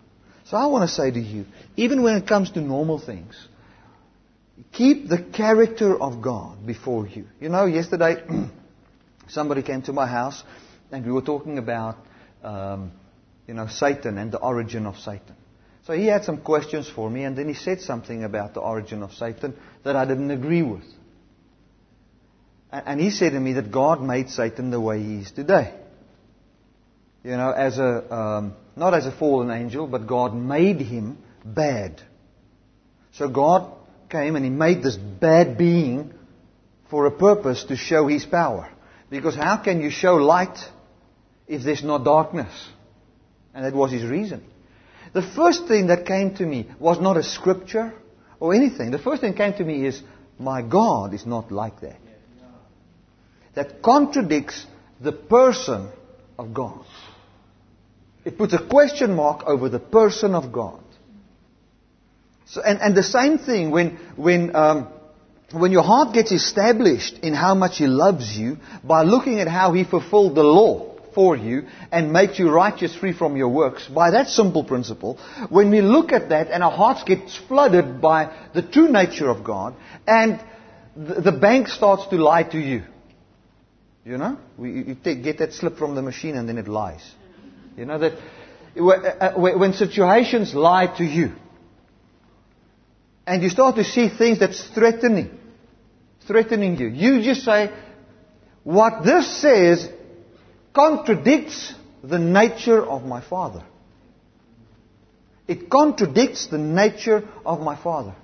So 0.44 0.56
I 0.56 0.66
want 0.66 0.88
to 0.88 0.94
say 0.94 1.10
to 1.10 1.20
you, 1.20 1.46
even 1.76 2.02
when 2.02 2.16
it 2.16 2.26
comes 2.26 2.50
to 2.52 2.60
normal 2.60 2.98
things, 2.98 3.34
Keep 4.72 5.08
the 5.08 5.18
character 5.18 6.00
of 6.00 6.22
God 6.22 6.66
before 6.66 7.06
you. 7.06 7.26
You 7.40 7.48
know, 7.48 7.66
yesterday 7.66 8.22
somebody 9.28 9.62
came 9.62 9.82
to 9.82 9.92
my 9.92 10.06
house 10.06 10.42
and 10.92 11.04
we 11.04 11.12
were 11.12 11.22
talking 11.22 11.58
about, 11.58 11.96
um, 12.42 12.92
you 13.46 13.54
know, 13.54 13.66
Satan 13.66 14.18
and 14.18 14.30
the 14.30 14.38
origin 14.38 14.86
of 14.86 14.96
Satan. 14.98 15.34
So 15.86 15.92
he 15.92 16.06
had 16.06 16.24
some 16.24 16.38
questions 16.38 16.88
for 16.88 17.10
me 17.10 17.24
and 17.24 17.36
then 17.36 17.48
he 17.48 17.54
said 17.54 17.80
something 17.80 18.24
about 18.24 18.54
the 18.54 18.60
origin 18.60 19.02
of 19.02 19.12
Satan 19.12 19.54
that 19.82 19.96
I 19.96 20.04
didn't 20.04 20.30
agree 20.30 20.62
with. 20.62 20.84
And 22.74 23.00
he 23.00 23.10
said 23.10 23.30
to 23.30 23.40
me 23.40 23.52
that 23.52 23.70
God 23.70 24.02
made 24.02 24.30
Satan 24.30 24.70
the 24.70 24.80
way 24.80 25.00
he 25.00 25.18
is 25.20 25.30
today. 25.30 25.72
You 27.22 27.30
know, 27.30 27.52
as 27.52 27.78
a, 27.78 28.12
um, 28.12 28.54
not 28.74 28.94
as 28.94 29.06
a 29.06 29.12
fallen 29.12 29.50
angel, 29.50 29.86
but 29.86 30.08
God 30.08 30.34
made 30.34 30.80
him 30.80 31.18
bad. 31.44 32.02
So 33.12 33.28
God 33.28 33.72
came 34.10 34.34
and 34.34 34.44
he 34.44 34.50
made 34.50 34.82
this 34.82 34.96
bad 34.96 35.56
being 35.56 36.12
for 36.90 37.06
a 37.06 37.12
purpose 37.12 37.62
to 37.64 37.76
show 37.76 38.08
his 38.08 38.24
power. 38.24 38.68
Because 39.08 39.36
how 39.36 39.56
can 39.58 39.80
you 39.80 39.90
show 39.90 40.16
light 40.16 40.58
if 41.46 41.62
there's 41.62 41.84
not 41.84 42.02
darkness? 42.02 42.52
And 43.54 43.64
that 43.64 43.72
was 43.72 43.92
his 43.92 44.04
reason. 44.04 44.42
The 45.12 45.22
first 45.22 45.68
thing 45.68 45.86
that 45.86 46.06
came 46.06 46.34
to 46.36 46.44
me 46.44 46.68
was 46.80 47.00
not 47.00 47.16
a 47.16 47.22
scripture 47.22 47.94
or 48.40 48.52
anything. 48.52 48.90
The 48.90 48.98
first 48.98 49.20
thing 49.20 49.30
that 49.32 49.38
came 49.38 49.54
to 49.54 49.64
me 49.64 49.86
is, 49.86 50.02
my 50.40 50.60
God 50.60 51.14
is 51.14 51.24
not 51.24 51.52
like 51.52 51.80
that. 51.82 52.00
That 53.54 53.82
contradicts 53.82 54.66
the 55.00 55.12
person 55.12 55.90
of 56.38 56.52
God. 56.54 56.84
It 58.24 58.38
puts 58.38 58.54
a 58.54 58.66
question 58.66 59.14
mark 59.14 59.44
over 59.46 59.68
the 59.68 59.78
person 59.78 60.34
of 60.34 60.50
God. 60.50 60.80
So, 62.46 62.62
and, 62.62 62.80
and 62.80 62.96
the 62.96 63.02
same 63.02 63.38
thing 63.38 63.70
when, 63.70 63.98
when, 64.16 64.54
um, 64.56 64.88
when 65.52 65.72
your 65.72 65.82
heart 65.82 66.14
gets 66.14 66.32
established 66.32 67.18
in 67.18 67.34
how 67.34 67.54
much 67.54 67.78
He 67.78 67.86
loves 67.86 68.36
you 68.36 68.58
by 68.82 69.02
looking 69.02 69.40
at 69.40 69.48
how 69.48 69.72
He 69.72 69.84
fulfilled 69.84 70.34
the 70.34 70.42
law 70.42 70.94
for 71.14 71.36
you 71.36 71.66
and 71.92 72.12
makes 72.12 72.38
you 72.38 72.50
righteous 72.50 72.94
free 72.94 73.12
from 73.12 73.36
your 73.36 73.48
works, 73.48 73.86
by 73.86 74.10
that 74.10 74.28
simple 74.28 74.64
principle, 74.64 75.18
when 75.48 75.70
we 75.70 75.80
look 75.80 76.12
at 76.12 76.30
that 76.30 76.50
and 76.50 76.62
our 76.62 76.72
hearts 76.72 77.04
get 77.04 77.30
flooded 77.48 78.00
by 78.00 78.34
the 78.54 78.62
true 78.62 78.88
nature 78.88 79.28
of 79.28 79.44
God 79.44 79.74
and 80.06 80.42
the, 80.96 81.20
the 81.20 81.32
bank 81.32 81.68
starts 81.68 82.06
to 82.08 82.16
lie 82.16 82.42
to 82.42 82.58
you. 82.58 82.82
You 84.04 84.18
know? 84.18 84.38
You 84.60 84.96
take, 85.02 85.22
get 85.22 85.38
that 85.38 85.52
slip 85.52 85.78
from 85.78 85.94
the 85.94 86.02
machine 86.02 86.36
and 86.36 86.48
then 86.48 86.58
it 86.58 86.68
lies. 86.68 87.02
You 87.76 87.86
know 87.86 87.98
that 87.98 88.12
uh, 88.76 89.32
when 89.34 89.72
situations 89.72 90.54
lie 90.54 90.86
to 90.98 91.04
you, 91.04 91.32
and 93.26 93.42
you 93.42 93.48
start 93.48 93.76
to 93.76 93.84
see 93.84 94.08
things 94.08 94.38
that's 94.38 94.62
threatening, 94.68 95.30
threatening 96.26 96.76
you. 96.76 96.88
You 96.88 97.22
just 97.22 97.42
say, 97.44 97.72
what 98.62 99.04
this 99.04 99.40
says 99.40 99.88
contradicts 100.74 101.72
the 102.02 102.18
nature 102.18 102.84
of 102.84 103.04
my 103.04 103.22
Father. 103.22 103.64
It 105.46 105.70
contradicts 105.70 106.46
the 106.46 106.58
nature 106.58 107.26
of 107.44 107.60
my 107.60 107.80
Father. 107.80 108.14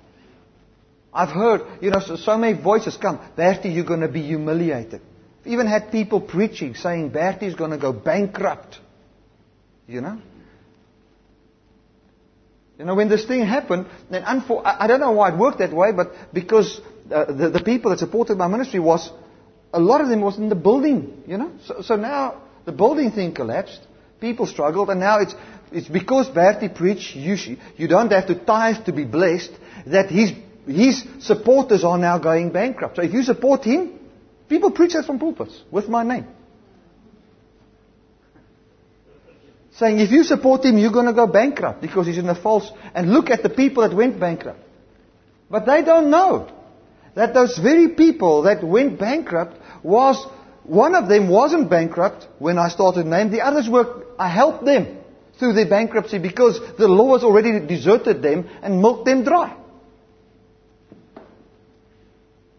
I've 1.13 1.29
heard, 1.29 1.61
you 1.81 1.91
know, 1.91 1.99
so, 1.99 2.15
so 2.15 2.37
many 2.37 2.61
voices 2.61 2.97
come, 2.97 3.19
Bertie, 3.35 3.69
you're 3.69 3.85
going 3.85 3.99
to 4.01 4.07
be 4.07 4.21
humiliated. 4.21 5.01
Even 5.45 5.67
had 5.67 5.91
people 5.91 6.21
preaching 6.21 6.75
saying 6.75 7.09
Bertie 7.09 7.47
is 7.47 7.55
going 7.55 7.71
to 7.71 7.77
go 7.77 7.91
bankrupt. 7.91 8.79
You 9.87 10.01
know? 10.01 10.21
You 12.77 12.85
know, 12.85 12.95
when 12.95 13.09
this 13.09 13.25
thing 13.25 13.45
happened, 13.45 13.85
and 14.09 14.25
unfor- 14.25 14.63
I 14.65 14.87
don't 14.87 14.99
know 14.99 15.11
why 15.11 15.31
it 15.31 15.37
worked 15.37 15.59
that 15.59 15.71
way, 15.71 15.91
but 15.91 16.13
because 16.33 16.81
uh, 17.11 17.25
the, 17.25 17.49
the 17.49 17.63
people 17.63 17.91
that 17.91 17.99
supported 17.99 18.37
my 18.37 18.47
ministry 18.47 18.79
was, 18.79 19.11
a 19.71 19.79
lot 19.79 20.01
of 20.01 20.09
them 20.09 20.21
was 20.21 20.37
in 20.37 20.49
the 20.49 20.55
building, 20.55 21.23
you 21.27 21.37
know. 21.37 21.51
So, 21.65 21.81
so 21.81 21.95
now 21.95 22.41
the 22.65 22.71
building 22.71 23.11
thing 23.11 23.33
collapsed. 23.33 23.79
People 24.19 24.47
struggled, 24.47 24.89
and 24.89 24.99
now 24.99 25.19
it's, 25.19 25.35
it's 25.71 25.87
because 25.87 26.29
Bertie 26.29 26.69
preached, 26.69 27.15
you, 27.15 27.57
you 27.77 27.87
don't 27.87 28.11
have 28.11 28.27
to 28.27 28.35
tithe 28.35 28.85
to 28.85 28.93
be 28.93 29.03
blessed, 29.03 29.51
that 29.85 30.09
his, 30.09 30.31
his 30.67 31.03
supporters 31.19 31.83
are 31.83 31.97
now 31.97 32.17
going 32.17 32.51
bankrupt. 32.51 32.95
So 32.95 33.03
if 33.03 33.13
you 33.13 33.23
support 33.23 33.63
him, 33.63 33.99
people 34.51 34.71
preach 34.79 34.93
that 34.93 35.05
from 35.05 35.17
pulpits 35.17 35.55
with 35.71 35.87
my 35.87 36.03
name. 36.03 36.27
saying, 39.81 39.99
if 39.99 40.11
you 40.11 40.23
support 40.23 40.63
him, 40.63 40.77
you're 40.77 40.91
going 40.91 41.07
to 41.07 41.13
go 41.13 41.25
bankrupt 41.25 41.81
because 41.81 42.05
he's 42.05 42.19
in 42.19 42.29
a 42.29 42.39
false. 42.39 42.69
And 42.93 43.11
look 43.11 43.29
at 43.29 43.41
the 43.41 43.49
people 43.49 43.87
that 43.87 43.95
went 43.95 44.19
bankrupt. 44.19 44.59
But 45.49 45.65
they 45.65 45.81
don't 45.83 46.11
know 46.11 46.51
that 47.15 47.33
those 47.33 47.57
very 47.57 47.89
people 47.89 48.43
that 48.43 48.63
went 48.63 48.99
bankrupt 48.99 49.57
was, 49.83 50.23
one 50.63 50.93
of 50.93 51.09
them 51.09 51.29
wasn't 51.29 51.69
bankrupt 51.69 52.27
when 52.37 52.59
I 52.59 52.69
started 52.69 53.05
name. 53.07 53.31
The 53.31 53.41
others 53.41 53.67
were, 53.67 54.05
I 54.19 54.29
helped 54.29 54.65
them 54.65 54.99
through 55.39 55.53
their 55.53 55.67
bankruptcy 55.67 56.19
because 56.19 56.59
the 56.77 56.87
law 56.87 57.13
has 57.15 57.23
already 57.23 57.65
deserted 57.65 58.21
them 58.21 58.47
and 58.61 58.81
milked 58.81 59.05
them 59.05 59.23
dry. 59.23 59.57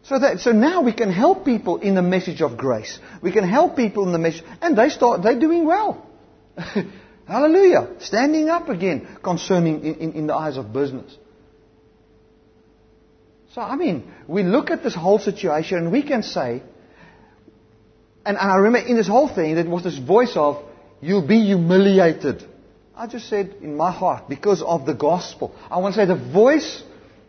So 0.05 0.19
that, 0.19 0.41
so 0.41 0.51
now 0.51 0.83
we 0.83 0.93
can 0.93 1.13
help 1.13 1.45
people 1.45 1.79
in 1.79 1.95
the 1.95 2.03
message 2.03 2.43
of 2.43 2.57
grace. 2.57 2.99
We 3.23 3.31
can 3.31 3.45
help 3.49 3.77
people 3.77 4.05
in 4.05 4.13
the 4.13 4.19
message, 4.19 4.43
and 4.61 4.77
they 4.77 4.89
start, 4.89 5.23
they're 5.23 5.39
doing 5.39 5.65
well. 5.65 6.05
Hallelujah. 7.27 7.89
Standing 8.01 8.49
up 8.49 8.69
again 8.69 9.19
concerning 9.23 9.85
in, 9.85 9.95
in, 9.95 10.13
in 10.13 10.27
the 10.27 10.35
eyes 10.35 10.57
of 10.57 10.73
business. 10.73 11.17
So, 13.55 13.61
I 13.61 13.77
mean, 13.77 14.13
we 14.27 14.43
look 14.43 14.71
at 14.71 14.83
this 14.83 14.95
whole 14.95 15.19
situation 15.19 15.79
and 15.79 15.93
we 15.93 16.03
can 16.03 16.23
say, 16.23 16.63
and, 18.25 18.37
and 18.37 18.39
I 18.39 18.57
remember 18.57 18.89
in 18.89 18.97
this 18.97 19.09
whole 19.09 19.29
thing, 19.29 19.55
there 19.55 19.65
was 19.65 19.85
this 19.85 19.99
voice 19.99 20.37
of, 20.37 20.65
you'll 21.01 21.27
be 21.27 21.45
humiliated. 21.45 22.45
I 22.97 23.07
just 23.07 23.29
said 23.29 23.57
in 23.61 23.77
my 23.77 23.93
heart, 23.93 24.29
because 24.29 24.63
of 24.63 24.87
the 24.87 24.95
gospel. 24.95 25.55
I 25.71 25.79
want 25.79 25.95
to 25.95 26.01
say 26.01 26.07
the 26.07 26.33
voice 26.33 26.83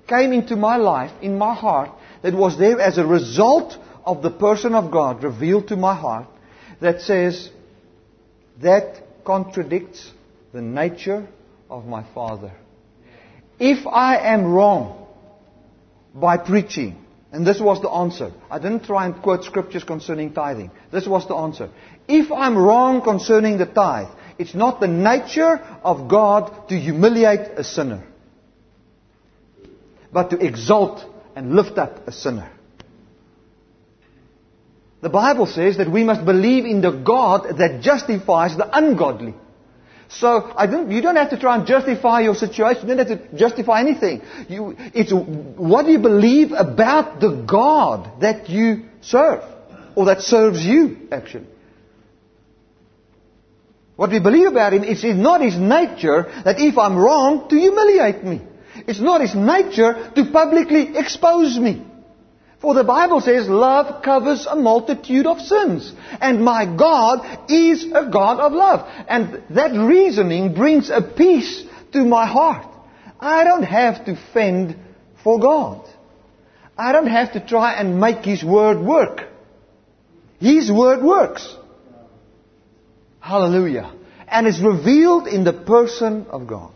came 0.07 0.33
into 0.33 0.55
my 0.55 0.77
life, 0.77 1.11
in 1.21 1.37
my 1.37 1.53
heart, 1.53 1.91
that 2.23 2.33
was 2.33 2.57
there 2.57 2.81
as 2.81 2.97
a 2.97 3.05
result 3.05 3.77
of 4.03 4.23
the 4.23 4.31
person 4.31 4.73
of 4.73 4.91
God 4.91 5.23
revealed 5.23 5.67
to 5.67 5.75
my 5.75 5.93
heart, 5.95 6.27
that 6.81 7.01
says, 7.01 7.49
that 8.61 9.03
contradicts 9.23 10.11
the 10.51 10.61
nature 10.61 11.27
of 11.69 11.85
my 11.85 12.03
Father. 12.13 12.51
If 13.59 13.85
I 13.87 14.17
am 14.17 14.45
wrong, 14.45 15.03
by 16.13 16.37
preaching. 16.37 16.97
And 17.31 17.47
this 17.47 17.59
was 17.59 17.81
the 17.81 17.89
answer. 17.89 18.31
I 18.49 18.59
didn't 18.59 18.85
try 18.85 19.05
and 19.05 19.21
quote 19.21 19.43
scriptures 19.43 19.83
concerning 19.83 20.33
tithing. 20.33 20.69
This 20.91 21.07
was 21.07 21.27
the 21.27 21.35
answer. 21.35 21.69
If 22.07 22.31
I'm 22.31 22.55
wrong 22.55 23.01
concerning 23.01 23.57
the 23.57 23.65
tithe, 23.65 24.09
it's 24.37 24.53
not 24.53 24.79
the 24.79 24.87
nature 24.87 25.57
of 25.83 26.07
God 26.07 26.69
to 26.69 26.79
humiliate 26.79 27.57
a 27.57 27.63
sinner, 27.63 28.03
but 30.11 30.29
to 30.29 30.37
exalt 30.37 31.03
and 31.35 31.55
lift 31.55 31.77
up 31.77 32.07
a 32.07 32.11
sinner. 32.11 32.51
The 35.01 35.09
Bible 35.09 35.47
says 35.47 35.77
that 35.77 35.91
we 35.91 36.03
must 36.03 36.25
believe 36.25 36.65
in 36.65 36.81
the 36.81 36.91
God 36.91 37.57
that 37.57 37.81
justifies 37.81 38.55
the 38.55 38.69
ungodly. 38.75 39.33
So 40.07 40.53
don't, 40.57 40.91
you 40.91 41.01
don't 41.01 41.15
have 41.15 41.31
to 41.31 41.39
try 41.39 41.57
and 41.57 41.67
justify 41.67 42.21
your 42.21 42.35
situation. 42.35 42.87
You 42.87 42.95
don't 42.95 43.07
have 43.09 43.31
to 43.31 43.37
justify 43.37 43.81
anything. 43.81 44.21
You, 44.47 44.75
it's 44.93 45.11
what 45.11 45.85
do 45.85 45.91
you 45.91 45.99
believe 45.99 46.51
about 46.51 47.19
the 47.19 47.31
God 47.31 48.21
that 48.21 48.49
you 48.49 48.85
serve, 49.01 49.43
or 49.95 50.05
that 50.05 50.21
serves 50.21 50.63
you, 50.63 51.07
actually. 51.11 51.47
What 53.95 54.11
we 54.11 54.19
believe 54.19 54.47
about 54.47 54.73
Him 54.73 54.83
is 54.83 55.03
not 55.03 55.41
His 55.41 55.57
nature 55.57 56.31
that 56.45 56.59
if 56.59 56.77
I'm 56.77 56.95
wrong, 56.95 57.49
to 57.49 57.55
humiliate 57.55 58.23
me. 58.23 58.41
It's 58.87 58.99
not 58.99 59.21
His 59.21 59.35
nature 59.35 60.11
to 60.15 60.31
publicly 60.31 60.97
expose 60.97 61.57
me. 61.57 61.85
For 62.63 62.73
the 62.73 62.85
Bible 62.85 63.19
says 63.19 63.49
love 63.49 64.01
covers 64.03 64.45
a 64.45 64.55
multitude 64.55 65.27
of 65.27 65.41
sins. 65.41 65.91
And 66.21 66.45
my 66.45 66.65
God 66.65 67.51
is 67.51 67.83
a 67.93 68.05
God 68.09 68.39
of 68.39 68.53
love. 68.53 68.87
And 69.09 69.43
that 69.49 69.73
reasoning 69.73 70.53
brings 70.53 70.89
a 70.89 71.01
peace 71.01 71.63
to 71.91 72.05
my 72.05 72.25
heart. 72.25 72.65
I 73.19 73.43
don't 73.43 73.63
have 73.63 74.05
to 74.05 74.17
fend 74.33 74.77
for 75.23 75.39
God. 75.39 75.85
I 76.77 76.93
don't 76.93 77.07
have 77.07 77.33
to 77.33 77.45
try 77.45 77.73
and 77.73 77.99
make 77.99 78.23
His 78.23 78.43
word 78.43 78.79
work. 78.79 79.27
His 80.39 80.71
word 80.71 81.03
works. 81.03 81.55
Hallelujah. 83.19 83.93
And 84.27 84.47
it's 84.47 84.59
revealed 84.59 85.27
in 85.27 85.43
the 85.43 85.53
person 85.53 86.27
of 86.29 86.47
God. 86.47 86.71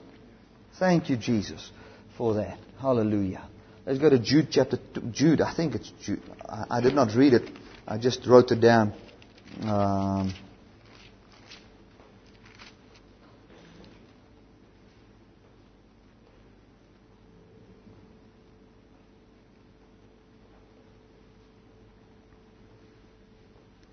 Thank 0.79 1.09
you, 1.09 1.17
Jesus, 1.17 1.71
for 2.17 2.33
that. 2.35 2.57
Hallelujah. 2.81 3.47
Let's 3.85 3.99
go 3.99 4.09
to 4.09 4.19
Jude 4.19 4.47
chapter 4.51 4.77
two, 4.93 5.01
Jude. 5.11 5.41
I 5.41 5.53
think 5.53 5.75
it's 5.75 5.91
Jude. 6.01 6.21
I, 6.47 6.77
I, 6.77 6.81
did 6.81 6.93
not 6.93 7.15
read 7.15 7.33
it. 7.33 7.49
I 7.87 7.97
just 7.97 8.25
wrote 8.27 8.51
it 8.51 8.59
down. 8.59 8.93
Um, 9.61 10.33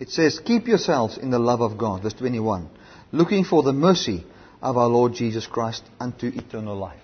It 0.00 0.10
says, 0.10 0.38
Keep 0.38 0.66
yourselves 0.66 1.16
in 1.16 1.30
the 1.30 1.38
love 1.38 1.62
of 1.62 1.78
God, 1.78 2.02
verse 2.02 2.12
21, 2.12 2.68
looking 3.12 3.42
for 3.42 3.62
the 3.62 3.72
mercy 3.72 4.26
of 4.60 4.76
our 4.76 4.86
Lord 4.88 5.14
Jesus 5.14 5.46
Christ 5.46 5.82
unto 5.98 6.26
eternal 6.26 6.76
life. 6.76 7.03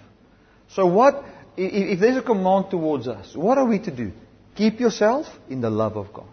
So, 0.74 0.86
what 0.86 1.24
if 1.56 2.00
there's 2.00 2.16
a 2.16 2.22
command 2.22 2.70
towards 2.70 3.08
us, 3.08 3.34
what 3.34 3.58
are 3.58 3.66
we 3.66 3.78
to 3.80 3.90
do? 3.90 4.12
Keep 4.54 4.80
yourself 4.80 5.26
in 5.48 5.60
the 5.60 5.70
love 5.70 5.96
of 5.96 6.12
God. 6.12 6.28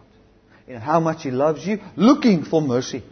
In 0.67 0.77
how 0.77 0.99
much 0.99 1.23
He 1.23 1.31
loves 1.31 1.65
you, 1.65 1.79
looking 1.95 2.43
for 2.43 2.61
mercy. 2.61 3.03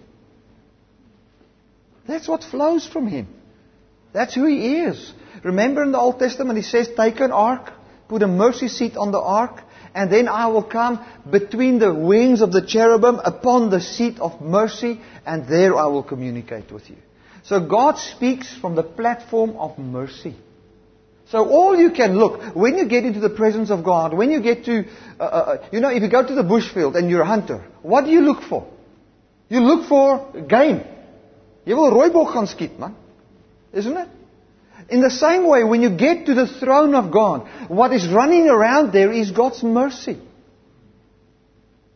That's 2.07 2.28
what 2.28 2.43
flows 2.43 2.88
from 2.88 3.07
Him. 3.07 3.28
That's 4.13 4.36
who 4.36 4.45
He 4.45 4.82
is. 4.82 5.13
Remember 5.43 5.84
in 5.84 5.91
the 5.91 5.99
Old 5.99 6.19
Testament, 6.19 6.57
He 6.57 6.63
says, 6.63 6.89
Take 6.95 7.19
an 7.19 7.32
ark, 7.32 7.71
put 8.07 8.21
a 8.21 8.28
mercy 8.28 8.67
seat 8.67 8.95
on 8.95 9.11
the 9.11 9.19
ark, 9.19 9.61
and 9.93 10.11
then 10.11 10.28
I 10.28 10.47
will 10.47 10.63
come 10.63 11.03
between 11.30 11.80
the 11.80 11.93
wings 11.93 12.41
of 12.41 12.51
the 12.51 12.65
cherubim 12.65 13.19
upon 13.23 13.69
the 13.69 13.82
seat 13.82 14.19
of 14.19 14.41
mercy, 14.41 14.99
and 15.26 15.47
there 15.47 15.76
I 15.76 15.86
will 15.88 16.03
communicate 16.03 16.71
with 16.71 16.89
you. 16.89 16.97
So 17.43 17.65
God 17.65 17.97
speaks 17.97 18.53
from 18.55 18.76
the 18.76 18.84
platform 18.84 19.51
of 19.51 19.80
mercy. 19.80 20.36
So 21.32 21.49
all 21.49 21.76
you 21.76 21.91
can 21.91 22.17
look, 22.17 22.55
when 22.55 22.78
you 22.78 22.88
get 22.88 23.03
into 23.03 23.19
the 23.19 23.32
presence 23.32 23.71
of 23.71 23.84
God, 23.84 24.13
when 24.13 24.30
you 24.30 24.41
get 24.41 24.65
to, 24.65 24.86
uh, 25.19 25.23
uh, 25.23 25.26
uh, 25.26 25.67
you 25.71 25.80
know, 25.80 25.89
if 25.89 26.03
you 26.03 26.09
go 26.09 26.26
to 26.26 26.36
the 26.36 26.43
bushfield 26.43 26.95
and 26.95 27.09
you're 27.09 27.23
a 27.23 27.26
hunter, 27.26 27.65
what 27.82 28.05
do 28.05 28.11
you 28.11 28.21
look 28.21 28.43
for? 28.43 28.67
You 29.49 29.61
look 29.61 29.88
for 29.88 30.32
game. 30.47 30.84
You 31.65 31.78
will 31.78 31.91
rooibok 31.91 32.34
gaan 32.34 32.47
skiet, 32.47 32.78
man. 32.78 32.95
Isn't 33.73 33.97
it? 33.97 34.07
In 34.89 35.01
the 35.01 35.09
same 35.09 35.47
way, 35.47 35.63
when 35.63 35.82
you 35.82 35.89
get 35.89 36.28
to 36.28 36.36
the 36.36 36.47
throne 36.47 36.93
of 36.93 37.11
God, 37.11 37.47
what 37.69 37.91
is 37.91 38.07
running 38.07 38.47
around 38.47 38.93
there 38.93 39.11
is 39.11 39.32
God's 39.32 39.63
mercy. 39.63 40.19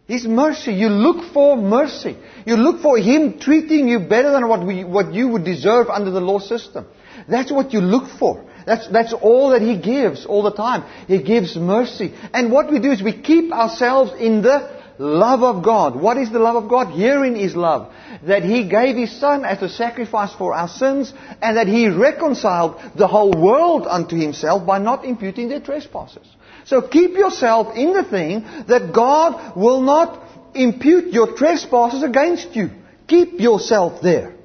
His 0.08 0.26
mercy. 0.26 0.74
You 0.74 0.90
look 0.90 1.32
for 1.34 1.56
mercy. 1.56 2.18
You 2.48 2.56
look 2.56 2.82
for 2.82 2.98
Him 2.98 3.38
treating 3.40 3.88
you 3.88 4.00
better 4.00 4.32
than 4.32 4.48
what, 4.48 4.66
we, 4.66 4.84
what 4.84 5.14
you 5.14 5.28
would 5.28 5.46
deserve 5.46 5.88
under 5.88 6.10
the 6.10 6.20
law 6.20 6.40
system. 6.40 6.88
That's 7.28 7.52
what 7.52 7.74
you 7.74 7.82
look 7.82 8.10
for. 8.20 8.46
That's, 8.66 8.88
that's 8.90 9.14
all 9.14 9.50
that 9.50 9.62
He 9.62 9.78
gives 9.78 10.26
all 10.26 10.44
the 10.44 10.54
time. 10.54 10.84
He 11.08 11.24
gives 11.24 11.56
mercy. 11.56 12.14
And 12.34 12.52
what 12.52 12.72
we 12.72 12.80
do 12.80 12.92
is 12.92 13.02
we 13.02 13.20
keep 13.20 13.52
ourselves 13.52 14.12
in 14.20 14.42
the 14.42 14.80
love 15.00 15.44
of 15.44 15.64
God. 15.64 15.96
What 15.96 16.18
is 16.18 16.32
the 16.32 16.40
love 16.40 16.62
of 16.62 16.70
God? 16.70 16.92
Herein 16.92 17.36
is 17.36 17.56
love. 17.56 17.92
That 18.24 18.44
He 18.44 18.68
gave 18.68 18.96
His 18.96 19.18
Son 19.20 19.46
as 19.46 19.62
a 19.62 19.70
sacrifice 19.70 20.34
for 20.34 20.54
our 20.54 20.68
sins 20.68 21.14
and 21.42 21.58
that 21.58 21.68
He 21.68 21.88
reconciled 21.88 22.80
the 22.96 23.08
whole 23.08 23.32
world 23.32 23.88
unto 23.88 24.16
Himself 24.18 24.66
by 24.66 24.78
not 24.78 25.06
imputing 25.06 25.50
their 25.50 25.62
trespasses. 25.62 26.28
So 26.66 26.82
keep 26.82 27.12
yourself 27.12 27.76
in 27.76 27.94
the 27.94 28.04
thing 28.04 28.42
that 28.68 28.92
God 28.94 29.56
will 29.56 29.82
not 29.82 30.22
impute 30.54 31.14
your 31.14 31.36
trespasses 31.36 32.04
against 32.04 32.56
you. 32.56 32.70
Keep 33.08 33.40
yourself 33.40 34.02
there. 34.02 34.36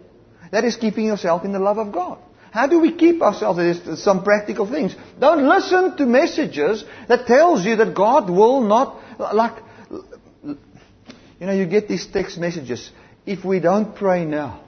That 0.53 0.65
is 0.65 0.77
keeping 0.77 1.07
yourself 1.07 1.45
in 1.45 1.53
the 1.53 1.59
love 1.59 1.79
of 1.79 1.93
God. 1.93 2.19
How 2.55 2.69
do 2.69 2.79
we 2.79 2.93
keep 2.93 3.21
ourselves? 3.21 3.59
There's 3.59 4.01
some 4.01 4.23
practical 4.23 4.71
things. 4.71 4.95
Don't 5.19 5.49
listen 5.49 5.97
to 5.97 6.07
messages 6.07 6.85
that 7.09 7.27
tells 7.27 7.65
you 7.65 7.75
that 7.75 7.97
God 7.97 8.31
will 8.31 8.61
not, 8.61 9.03
like, 9.19 9.61
you 10.45 10.57
know, 11.41 11.53
you 11.53 11.67
get 11.67 11.89
these 11.89 12.07
text 12.07 12.39
messages. 12.39 12.93
If 13.27 13.45
we 13.45 13.59
don't 13.59 13.97
pray 13.97 14.25
now, 14.25 14.61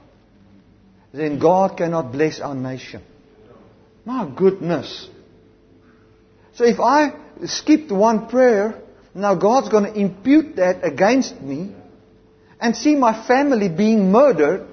then 1.13 1.39
God 1.39 1.77
cannot 1.77 2.11
bless 2.11 2.41
our 2.41 2.53
nation. 2.53 3.01
My 4.03 4.29
goodness. 4.35 5.07
So 6.55 6.65
if 6.65 6.81
I 6.81 7.13
skipped 7.45 7.89
one 7.89 8.27
prayer, 8.27 8.81
now 9.15 9.35
God's 9.35 9.69
going 9.69 9.85
to 9.85 9.97
impute 9.97 10.57
that 10.57 10.83
against 10.83 11.39
me 11.41 11.73
and 12.59 12.75
see 12.75 12.95
my 12.95 13.25
family 13.25 13.69
being 13.69 14.11
murdered 14.11 14.67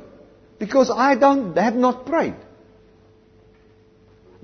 because 0.59 0.91
I 0.91 1.15
don't 1.15 1.57
have 1.57 1.77
not 1.77 2.07
prayed. 2.07 2.35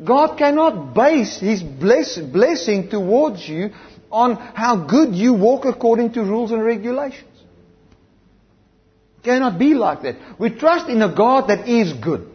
God 0.03 0.38
cannot 0.38 0.94
base 0.94 1.38
His 1.40 1.62
bless, 1.62 2.18
blessing 2.18 2.88
towards 2.88 3.46
you 3.48 3.70
on 4.11 4.36
how 4.36 4.86
good 4.86 5.14
you 5.14 5.34
walk 5.34 5.64
according 5.64 6.12
to 6.14 6.22
rules 6.22 6.53
and 6.53 6.64
regulations. 6.64 7.28
It 9.18 9.24
cannot 9.24 9.59
be 9.59 9.74
like 9.74 10.03
that. 10.03 10.16
We 10.38 10.51
trust 10.51 10.88
in 10.88 11.03
a 11.03 11.14
God 11.14 11.48
that 11.48 11.68
is 11.68 11.92
good. 11.92 12.28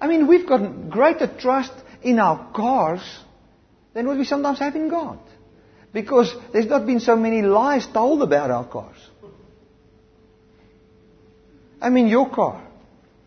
I 0.00 0.06
mean, 0.06 0.28
we've 0.28 0.46
got 0.46 0.90
greater 0.90 1.26
trust 1.26 1.72
in 2.02 2.20
our 2.20 2.52
cars 2.52 3.02
than 3.94 4.06
what 4.06 4.16
we 4.16 4.24
sometimes 4.24 4.60
have 4.60 4.76
in 4.76 4.88
God. 4.88 5.18
Because 5.92 6.32
there's 6.52 6.66
not 6.66 6.86
been 6.86 7.00
so 7.00 7.16
many 7.16 7.42
lies 7.42 7.86
told 7.86 8.22
about 8.22 8.50
our 8.50 8.64
cars. 8.64 8.96
I 11.80 11.90
mean, 11.90 12.06
your 12.06 12.30
car. 12.30 12.64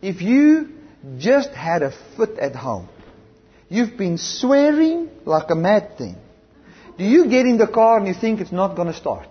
If 0.01 0.21
you 0.21 0.69
just 1.17 1.49
had 1.49 1.81
a 1.83 1.91
fit 2.17 2.37
at 2.37 2.55
home, 2.55 2.87
you've 3.69 3.97
been 3.97 4.17
swearing 4.17 5.09
like 5.25 5.49
a 5.49 5.55
mad 5.55 5.97
thing. 5.97 6.15
Do 6.97 7.05
you 7.05 7.27
get 7.27 7.45
in 7.45 7.57
the 7.57 7.67
car 7.67 7.97
and 7.97 8.07
you 8.07 8.13
think 8.13 8.41
it's 8.41 8.51
not 8.51 8.75
going 8.75 8.87
to 8.87 8.93
start? 8.93 9.27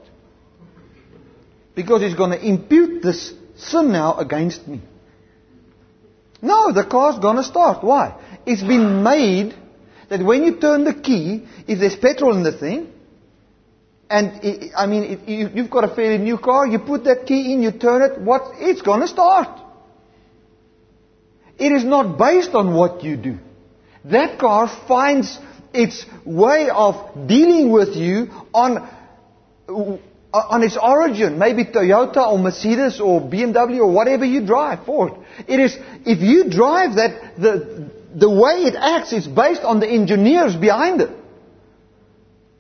Because 1.75 2.03
it's 2.03 2.17
going 2.17 2.31
to 2.31 2.45
impute 2.45 3.03
this 3.03 3.33
sin 3.57 3.93
now 3.93 4.19
against 4.19 4.67
me. 4.67 4.81
No, 6.43 6.73
the 6.73 6.85
car's 6.85 7.19
going 7.19 7.37
to 7.37 7.45
start. 7.45 7.85
Why? 7.85 8.19
It's 8.47 8.63
been 8.63 9.03
made 9.03 9.55
that 10.09 10.25
when 10.25 10.43
you 10.43 10.59
turn 10.59 10.85
the 10.85 10.95
key, 10.95 11.47
if 11.69 11.79
there's 11.79 11.97
petrol 11.97 12.37
in 12.37 12.43
the 12.43 12.57
thing, 12.57 12.93
and 14.09 14.43
it, 14.43 14.73
I 14.77 14.87
mean, 14.87 15.05
it, 15.05 15.29
you, 15.29 15.51
you've 15.55 15.71
got 15.71 15.85
a 15.85 15.95
fairly 15.95 16.19
new 16.19 16.39
car, 16.39 16.67
you 16.67 16.81
put 16.81 17.05
that 17.05 17.27
key 17.27 17.53
in, 17.53 17.63
you 17.63 17.71
turn 17.71 18.03
it, 18.03 18.21
what? 18.21 18.43
It's 18.55 18.83
going 18.83 19.03
to 19.03 19.09
start. 19.09 19.60
It 21.61 21.73
is 21.73 21.85
not 21.85 22.19
based 22.19 22.55
on 22.55 22.75
what 22.75 23.05
you 23.05 23.17
do. 23.17 23.39
That 24.07 24.39
car 24.39 24.67
finds 24.89 25.39
its 25.75 26.05
way 26.25 26.71
of 26.71 27.29
dealing 27.29 27.71
with 27.71 27.95
you 27.95 28.29
on 28.53 28.89
uh, 30.33 30.39
on 30.39 30.63
its 30.63 30.77
origin, 30.81 31.39
maybe 31.39 31.65
Toyota 31.65 32.29
or 32.31 32.39
Mercedes 32.39 33.01
or 33.01 33.21
BMW 33.21 33.81
or 33.81 33.91
whatever 33.93 34.25
you 34.25 34.47
drive, 34.47 34.85
Ford. 34.85 35.15
It 35.49 35.59
is, 35.59 35.77
if 36.07 36.21
you 36.21 36.49
drive 36.49 36.95
that, 36.97 37.35
the, 37.37 37.91
the 38.15 38.31
way 38.31 38.63
it 38.63 38.77
acts 38.77 39.13
is 39.13 39.27
based 39.27 39.63
on 39.63 39.81
the 39.81 39.89
engineers 39.89 40.55
behind 40.55 41.01
it. 41.01 41.11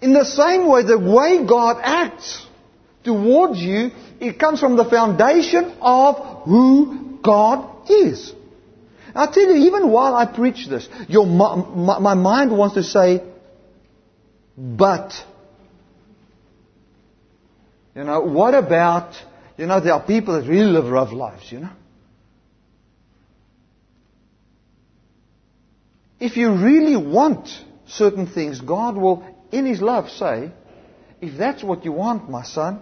In 0.02 0.12
the 0.12 0.24
same 0.24 0.66
way, 0.66 0.82
the 0.82 0.98
way 0.98 1.46
God 1.46 1.80
acts 1.80 2.44
towards 3.04 3.60
you, 3.60 3.90
it 4.18 4.40
comes 4.40 4.58
from 4.58 4.76
the 4.76 4.84
foundation 4.84 5.76
of 5.80 6.44
who 6.44 7.18
God 7.22 7.88
is. 7.88 8.32
I 9.14 9.26
tell 9.26 9.44
you, 9.44 9.66
even 9.66 9.90
while 9.90 10.14
I 10.14 10.26
preach 10.26 10.68
this, 10.68 10.88
your, 11.08 11.26
my, 11.26 11.98
my 11.98 12.14
mind 12.14 12.56
wants 12.56 12.74
to 12.74 12.82
say, 12.82 13.22
but 14.56 15.12
you 17.94 18.04
know, 18.04 18.20
what 18.20 18.54
about, 18.54 19.14
you 19.56 19.66
know, 19.66 19.80
there 19.80 19.94
are 19.94 20.02
people 20.02 20.40
that 20.40 20.48
really 20.48 20.70
live 20.70 20.86
rough 20.86 21.12
lives, 21.12 21.50
you 21.50 21.60
know. 21.60 21.70
If 26.20 26.36
you 26.36 26.52
really 26.52 26.96
want 26.96 27.48
certain 27.86 28.26
things, 28.26 28.60
God 28.60 28.96
will, 28.96 29.24
in 29.50 29.66
His 29.66 29.80
love, 29.80 30.10
say, 30.10 30.52
if 31.20 31.36
that's 31.36 31.64
what 31.64 31.84
you 31.84 31.92
want, 31.92 32.30
my 32.30 32.44
son, 32.44 32.80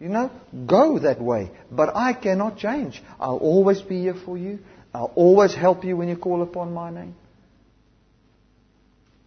you 0.00 0.08
know, 0.08 0.30
go 0.66 0.98
that 1.00 1.20
way. 1.20 1.50
But 1.70 1.94
I 1.96 2.12
cannot 2.12 2.58
change. 2.58 3.02
I'll 3.18 3.38
always 3.38 3.80
be 3.80 4.02
here 4.02 4.14
for 4.14 4.38
you. 4.38 4.60
I'll 4.96 5.12
always 5.14 5.54
help 5.54 5.84
you 5.84 5.94
when 5.94 6.08
you 6.08 6.16
call 6.16 6.40
upon 6.40 6.72
my 6.72 6.90
name. 6.90 7.14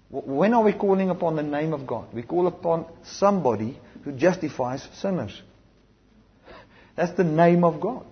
When 0.09 0.55
are 0.55 0.63
we 0.63 0.74
calling 0.74 1.11
upon 1.11 1.36
the 1.36 1.43
name 1.43 1.74
of 1.74 1.86
God? 1.86 2.07
We 2.11 2.24
call 2.24 2.47
upon 2.47 2.88
somebody 3.03 3.80
who 4.03 4.13
justifies 4.13 4.88
sinners. 4.99 5.39
That's 6.95 7.15
the 7.15 7.24
name 7.24 7.63
of 7.63 7.80
God. 7.80 8.03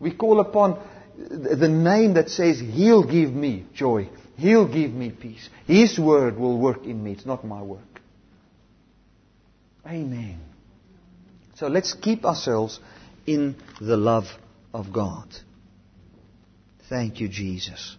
We 0.00 0.14
call 0.14 0.40
upon 0.40 0.82
the 1.18 1.68
name 1.68 2.14
that 2.14 2.30
says, 2.30 2.58
He'll 2.58 3.04
give 3.04 3.30
me 3.30 3.66
joy. 3.74 4.08
He'll 4.38 4.66
give 4.66 4.92
me 4.92 5.10
peace. 5.10 5.50
His 5.66 5.98
word 5.98 6.38
will 6.38 6.58
work 6.58 6.84
in 6.84 7.04
me. 7.04 7.12
It's 7.12 7.26
not 7.26 7.44
my 7.44 7.60
work. 7.60 8.00
Amen. 9.86 10.40
So 11.56 11.66
let's 11.66 11.92
keep 11.92 12.24
ourselves 12.24 12.80
in 13.26 13.56
the 13.82 13.98
love 13.98 14.24
of 14.72 14.94
God. 14.94 15.28
Thank 16.92 17.20
you, 17.20 17.28
Jesus. 17.28 17.96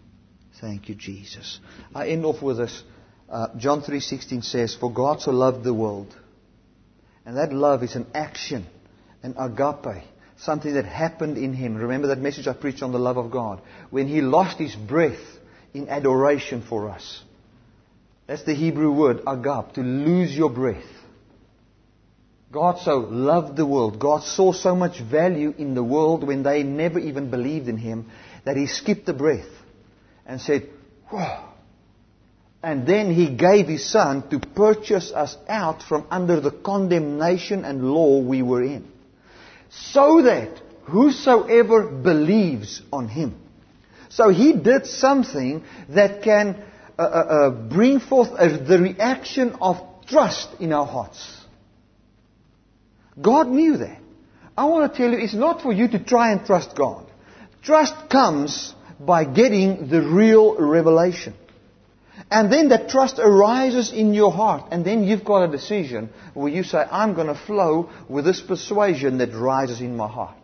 Thank 0.62 0.88
you, 0.88 0.94
Jesus. 0.94 1.60
I 1.96 2.10
end 2.10 2.26
off 2.26 2.44
with 2.44 2.58
this. 2.58 2.84
Uh, 3.28 3.48
John 3.58 3.82
3.16 3.82 4.44
says, 4.44 4.76
For 4.76 4.94
God 4.94 5.20
so 5.20 5.32
loved 5.32 5.64
the 5.64 5.74
world 5.74 6.16
and 7.26 7.38
that 7.38 7.52
love 7.52 7.82
is 7.82 7.96
an 7.96 8.06
action, 8.14 8.68
an 9.24 9.34
agape, 9.39 10.04
something 10.38 10.76
that 10.76 10.86
happened 10.86 11.39
in 11.39 11.54
him. 11.54 11.74
Remember 11.74 12.10
that 12.10 12.20
message 12.20 12.48
I 12.48 12.54
preached 12.54 12.84
on 12.84 12.91
the 12.91 13.00
love 13.00 13.18
of 13.18 13.32
God? 13.32 13.62
When 13.89 14.08
he 14.08 14.22
lost 14.22 14.60
his 14.60 14.76
breath 14.76 15.26
in 15.74 15.89
adoration 15.89 16.62
for 16.62 16.88
us. 16.89 17.24
That's 18.28 18.44
the 18.44 18.54
Hebrew 18.54 18.91
word, 18.91 19.22
agape, 19.26 19.74
to 19.74 19.82
lose 19.82 20.38
your 20.38 20.52
breath. 20.52 20.86
God 22.52 22.78
so 22.78 22.98
loved 22.98 23.58
the 23.58 23.66
world. 23.66 24.00
God 24.00 24.22
saw 24.22 24.54
so 24.54 24.76
much 24.76 25.02
value 25.02 25.56
in 25.58 25.74
the 25.74 25.84
world 25.84 26.24
when 26.24 26.44
they 26.44 26.62
never 26.62 27.00
even 27.00 27.32
believed 27.32 27.68
in 27.68 27.78
Him 27.78 28.12
that 28.46 28.58
He 28.58 28.68
skipped 28.68 29.06
the 29.06 29.14
breath 29.14 29.48
and 30.26 30.39
said, 30.41 30.70
Whoa, 31.10 31.54
and 32.64 32.88
then 32.88 33.14
he 33.14 33.36
gave 33.36 33.68
his 33.68 33.86
son 33.86 34.28
to 34.30 34.39
purchase 34.39 35.12
us 35.12 35.36
out 35.50 35.84
from 35.84 36.08
under 36.10 36.39
the 36.39 36.50
condemnation 36.50 37.66
and 37.66 37.84
law 37.84 38.22
we 38.22 38.41
were 38.41 38.64
in. 38.64 38.89
So 39.70 40.22
that 40.22 40.62
whosoever 40.84 41.89
believes 41.89 42.82
on 42.91 43.10
him. 43.10 43.36
So 44.08 44.30
he 44.30 44.54
did 44.54 44.86
something 44.86 45.66
that 45.89 46.24
can 46.24 46.64
uh, 46.98 47.02
uh, 47.02 47.06
uh, 47.06 47.50
bring 47.50 48.00
forth 48.00 48.30
the 48.38 48.80
reaction 48.80 49.58
of 49.60 49.78
trust 50.08 50.50
in 50.62 50.72
our 50.72 50.86
hearts. 50.86 51.41
God 53.20 53.50
knew 53.50 53.78
that. 53.78 54.00
I 54.58 54.66
want 54.66 54.91
to 54.91 54.98
tell 54.98 55.12
you, 55.12 55.18
it's 55.18 55.34
not 55.34 55.62
for 55.62 55.74
you 55.74 55.89
to 55.89 56.00
try 56.00 56.32
and 56.32 56.46
trust 56.46 56.76
God. 56.78 57.06
Trust 57.64 58.09
comes 58.09 58.74
by 58.99 59.24
getting 59.26 59.88
the 59.88 60.01
real 60.01 60.55
revelation. 60.57 61.34
And 62.30 62.51
then 62.51 62.70
that 62.70 62.89
trust 62.89 63.20
arises 63.20 63.91
in 63.91 64.14
your 64.14 64.32
heart. 64.32 64.66
And 64.72 64.86
then 64.86 65.03
you've 65.03 65.24
got 65.24 65.43
a 65.43 65.51
decision 65.51 66.09
where 66.34 66.51
you 66.51 66.64
say, 66.64 66.80
I'm 66.80 67.14
going 67.14 67.28
to 67.28 67.36
flow 67.36 67.89
with 68.09 68.26
this 68.26 68.41
persuasion 68.41 69.18
that 69.20 69.34
rises 69.34 69.82
in 69.82 69.95
my 69.95 70.07
heart. 70.07 70.36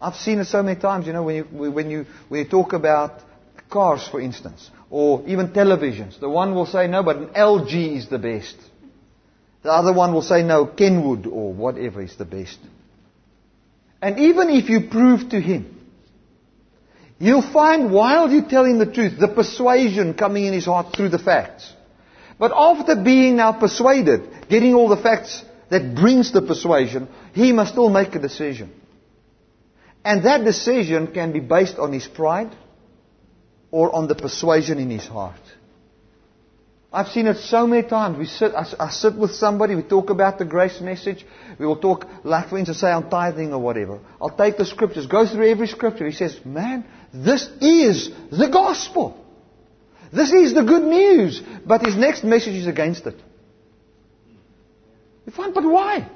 I've 0.00 0.16
seen 0.16 0.38
it 0.38 0.46
so 0.46 0.62
many 0.62 0.80
times, 0.80 1.06
you 1.06 1.12
know, 1.12 1.24
when 1.24 1.36
you, 1.36 1.44
when 1.44 1.90
you, 1.90 2.06
when 2.28 2.44
you 2.44 2.48
talk 2.48 2.72
about 2.72 3.20
cars, 3.68 4.06
for 4.06 4.20
instance, 4.20 4.70
or 4.90 5.22
even 5.26 5.48
televisions. 5.48 6.18
The 6.20 6.28
one 6.28 6.54
will 6.54 6.66
say, 6.66 6.86
no, 6.86 7.02
but 7.02 7.16
an 7.16 7.26
LG 7.28 7.96
is 7.96 8.08
the 8.08 8.18
best. 8.18 8.56
The 9.62 9.72
other 9.72 9.92
one 9.92 10.14
will 10.14 10.22
say, 10.22 10.42
no, 10.42 10.66
Kenwood 10.66 11.26
or 11.26 11.52
whatever 11.52 12.00
is 12.00 12.16
the 12.16 12.24
best. 12.24 12.58
And 14.00 14.18
even 14.18 14.50
if 14.50 14.68
you 14.68 14.88
prove 14.88 15.30
to 15.30 15.40
him 15.40 15.78
You'll 17.18 17.42
find 17.42 17.90
while 17.90 18.30
you 18.30 18.42
tell 18.42 18.64
him 18.64 18.78
the 18.78 18.86
truth, 18.86 19.18
the 19.18 19.28
persuasion 19.28 20.14
coming 20.14 20.44
in 20.44 20.52
his 20.52 20.66
heart 20.66 20.94
through 20.94 21.08
the 21.08 21.18
facts. 21.18 21.72
But 22.38 22.52
after 22.54 22.94
being 22.94 23.36
now 23.36 23.52
persuaded, 23.52 24.48
getting 24.48 24.74
all 24.74 24.88
the 24.88 24.96
facts 24.96 25.44
that 25.68 25.96
brings 25.96 26.32
the 26.32 26.40
persuasion, 26.40 27.08
he 27.32 27.52
must 27.52 27.72
still 27.72 27.90
make 27.90 28.14
a 28.14 28.20
decision. 28.20 28.72
And 30.04 30.24
that 30.24 30.44
decision 30.44 31.08
can 31.08 31.32
be 31.32 31.40
based 31.40 31.78
on 31.78 31.92
his 31.92 32.06
pride 32.06 32.54
or 33.72 33.94
on 33.94 34.06
the 34.06 34.14
persuasion 34.14 34.78
in 34.78 34.88
his 34.88 35.06
heart. 35.06 35.40
I've 36.90 37.08
seen 37.08 37.26
it 37.26 37.36
so 37.36 37.66
many 37.66 37.86
times. 37.86 38.16
We 38.16 38.24
sit, 38.24 38.52
I, 38.54 38.66
I, 38.80 38.88
sit 38.88 39.14
with 39.14 39.32
somebody, 39.32 39.74
we 39.74 39.82
talk 39.82 40.08
about 40.08 40.38
the 40.38 40.46
grace 40.46 40.80
message. 40.80 41.24
We 41.58 41.66
will 41.66 41.76
talk, 41.76 42.06
like 42.24 42.48
for 42.48 42.56
instance, 42.56 42.80
say 42.80 42.90
on 42.90 43.10
tithing 43.10 43.52
or 43.52 43.58
whatever. 43.58 44.00
I'll 44.20 44.34
take 44.34 44.56
the 44.56 44.64
scriptures, 44.64 45.06
go 45.06 45.26
through 45.26 45.50
every 45.50 45.66
scripture. 45.66 46.06
He 46.06 46.12
says, 46.12 46.40
man, 46.46 46.86
this 47.12 47.46
is 47.60 48.10
the 48.30 48.48
gospel. 48.48 49.22
This 50.10 50.32
is 50.32 50.54
the 50.54 50.62
good 50.62 50.82
news. 50.82 51.42
But 51.66 51.84
his 51.84 51.94
next 51.94 52.24
message 52.24 52.54
is 52.54 52.66
against 52.66 53.06
it. 53.06 53.16
You 55.26 55.32
find, 55.32 55.52
but 55.52 55.64
why? 55.64 56.10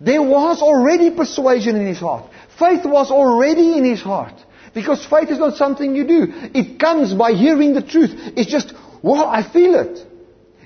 There 0.00 0.22
was 0.22 0.62
already 0.62 1.10
persuasion 1.10 1.74
in 1.74 1.86
his 1.86 1.98
heart. 1.98 2.30
Faith 2.60 2.84
was 2.84 3.10
already 3.10 3.76
in 3.76 3.84
his 3.84 4.00
heart. 4.00 4.34
Because 4.72 5.04
faith 5.04 5.30
is 5.30 5.38
not 5.40 5.56
something 5.56 5.96
you 5.96 6.06
do. 6.06 6.26
It 6.54 6.78
comes 6.78 7.12
by 7.12 7.32
hearing 7.32 7.74
the 7.74 7.82
truth. 7.82 8.12
It's 8.36 8.48
just 8.48 8.72
well, 9.02 9.26
I 9.26 9.42
feel 9.50 9.74
it. 9.74 10.06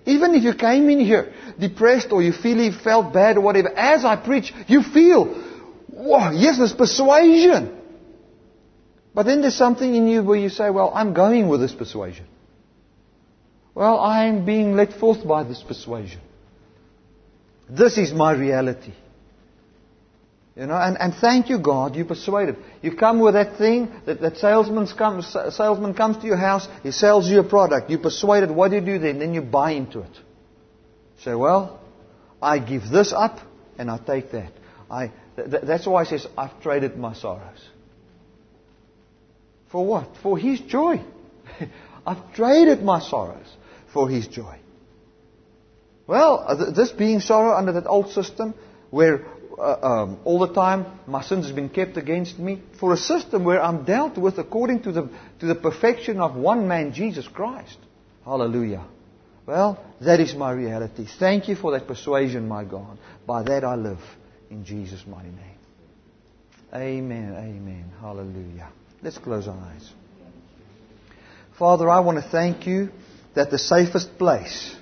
Even 0.06 0.34
if 0.34 0.42
you 0.42 0.54
came 0.54 0.90
in 0.90 1.00
here 1.00 1.32
depressed 1.58 2.08
or 2.12 2.22
you 2.22 2.32
feel 2.32 2.58
you 2.58 2.72
felt 2.72 3.12
bad 3.12 3.36
or 3.36 3.40
whatever, 3.40 3.70
as 3.70 4.04
I 4.04 4.16
preach, 4.16 4.52
you 4.66 4.82
feel, 4.82 5.24
whoa, 5.88 6.30
yes, 6.30 6.58
there's 6.58 6.74
persuasion. 6.74 7.80
But 9.14 9.24
then 9.26 9.40
there's 9.40 9.56
something 9.56 9.94
in 9.94 10.08
you 10.08 10.22
where 10.22 10.38
you 10.38 10.48
say, 10.48 10.70
well, 10.70 10.92
I'm 10.94 11.14
going 11.14 11.48
with 11.48 11.60
this 11.60 11.72
persuasion. 11.72 12.26
Well, 13.74 13.98
I'm 13.98 14.44
being 14.44 14.76
led 14.76 14.94
forth 14.94 15.26
by 15.26 15.44
this 15.44 15.62
persuasion. 15.62 16.20
This 17.68 17.96
is 17.96 18.12
my 18.12 18.32
reality. 18.32 18.92
You 20.56 20.66
know, 20.66 20.76
and, 20.76 20.96
and 21.00 21.14
thank 21.14 21.48
you, 21.48 21.58
God, 21.58 21.96
you 21.96 22.04
persuaded. 22.04 22.56
You 22.80 22.94
come 22.94 23.18
with 23.18 23.34
that 23.34 23.58
thing, 23.58 23.90
that, 24.06 24.20
that 24.20 24.36
salesman 24.36 24.86
comes, 24.86 25.34
salesman 25.50 25.94
comes 25.94 26.18
to 26.18 26.26
your 26.26 26.36
house, 26.36 26.68
he 26.84 26.92
sells 26.92 27.28
you 27.28 27.40
a 27.40 27.44
product, 27.44 27.90
you 27.90 27.98
persuaded, 27.98 28.52
what 28.52 28.70
do 28.70 28.76
you 28.76 28.80
do 28.80 28.98
then? 29.00 29.18
Then 29.18 29.34
you 29.34 29.42
buy 29.42 29.72
into 29.72 30.00
it. 30.00 30.16
Say, 31.24 31.34
well, 31.34 31.80
I 32.40 32.60
give 32.60 32.88
this 32.88 33.12
up 33.12 33.40
and 33.78 33.90
I 33.90 33.98
take 33.98 34.30
that. 34.30 34.52
I, 34.88 35.10
th- 35.34 35.62
that's 35.64 35.86
why 35.86 36.04
he 36.04 36.10
says, 36.10 36.28
I've 36.38 36.60
traded 36.62 36.96
my 36.96 37.14
sorrows. 37.14 37.68
For 39.72 39.84
what? 39.84 40.08
For 40.22 40.38
his 40.38 40.60
joy. 40.60 41.02
I've 42.06 42.32
traded 42.34 42.80
my 42.80 43.00
sorrows 43.00 43.52
for 43.92 44.08
his 44.08 44.28
joy. 44.28 44.58
Well, 46.06 46.44
uh, 46.46 46.70
this 46.70 46.92
being 46.92 47.18
sorrow 47.18 47.56
under 47.56 47.72
that 47.72 47.86
old 47.86 48.12
system 48.12 48.54
where 48.90 49.24
uh, 49.58 49.78
um, 49.82 50.20
all 50.24 50.38
the 50.40 50.52
time 50.52 50.86
my 51.06 51.22
sins 51.22 51.46
have 51.46 51.54
been 51.54 51.68
kept 51.68 51.96
against 51.96 52.38
me, 52.38 52.62
for 52.80 52.92
a 52.92 52.96
system 52.96 53.44
where 53.44 53.62
I'm 53.62 53.84
dealt 53.84 54.18
with 54.18 54.38
according 54.38 54.82
to 54.82 54.92
the, 54.92 55.08
to 55.40 55.46
the 55.46 55.54
perfection 55.54 56.20
of 56.20 56.34
one 56.34 56.68
man, 56.68 56.92
Jesus 56.92 57.26
Christ. 57.28 57.76
Hallelujah. 58.24 58.84
Well, 59.46 59.82
that 60.00 60.20
is 60.20 60.34
my 60.34 60.52
reality. 60.52 61.06
Thank 61.18 61.48
you 61.48 61.56
for 61.56 61.72
that 61.72 61.86
persuasion, 61.86 62.48
my 62.48 62.64
God. 62.64 62.98
By 63.26 63.42
that 63.42 63.64
I 63.64 63.74
live 63.74 64.00
in 64.50 64.64
Jesus' 64.64 65.04
mighty 65.06 65.28
name. 65.28 65.58
Amen. 66.74 67.34
Amen. 67.34 67.92
Hallelujah. 68.00 68.68
Let's 69.02 69.18
close 69.18 69.46
our 69.46 69.56
eyes. 69.56 69.92
Father, 71.58 71.88
I 71.88 72.00
want 72.00 72.22
to 72.22 72.28
thank 72.30 72.66
you 72.66 72.88
that 73.34 73.50
the 73.50 73.58
safest 73.58 74.18
place 74.18 74.74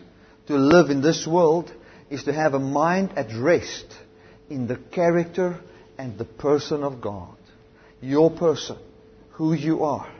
to 0.46 0.54
live 0.54 0.90
in 0.90 1.02
this 1.02 1.26
world 1.26 1.72
is 2.08 2.24
to 2.24 2.32
have 2.32 2.54
a 2.54 2.58
mind 2.58 3.12
at 3.16 3.34
rest 3.34 3.86
in 4.52 4.66
the 4.66 4.76
character 4.76 5.58
and 5.98 6.18
the 6.18 6.24
person 6.24 6.82
of 6.82 7.00
God. 7.00 7.36
Your 8.00 8.30
person, 8.30 8.76
who 9.32 9.54
you 9.54 9.84
are. 9.84 10.12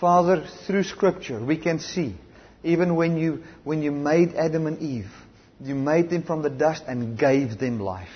Father, 0.00 0.46
through 0.66 0.82
Scripture, 0.82 1.42
we 1.42 1.56
can 1.56 1.78
see, 1.78 2.14
even 2.62 2.96
when 2.96 3.16
you, 3.16 3.42
when 3.64 3.82
you 3.82 3.92
made 3.92 4.34
Adam 4.34 4.66
and 4.66 4.78
Eve, 4.80 5.10
you 5.60 5.74
made 5.74 6.10
them 6.10 6.22
from 6.22 6.42
the 6.42 6.50
dust 6.50 6.82
and 6.86 7.18
gave 7.18 7.58
them 7.58 7.80
life. 7.80 8.08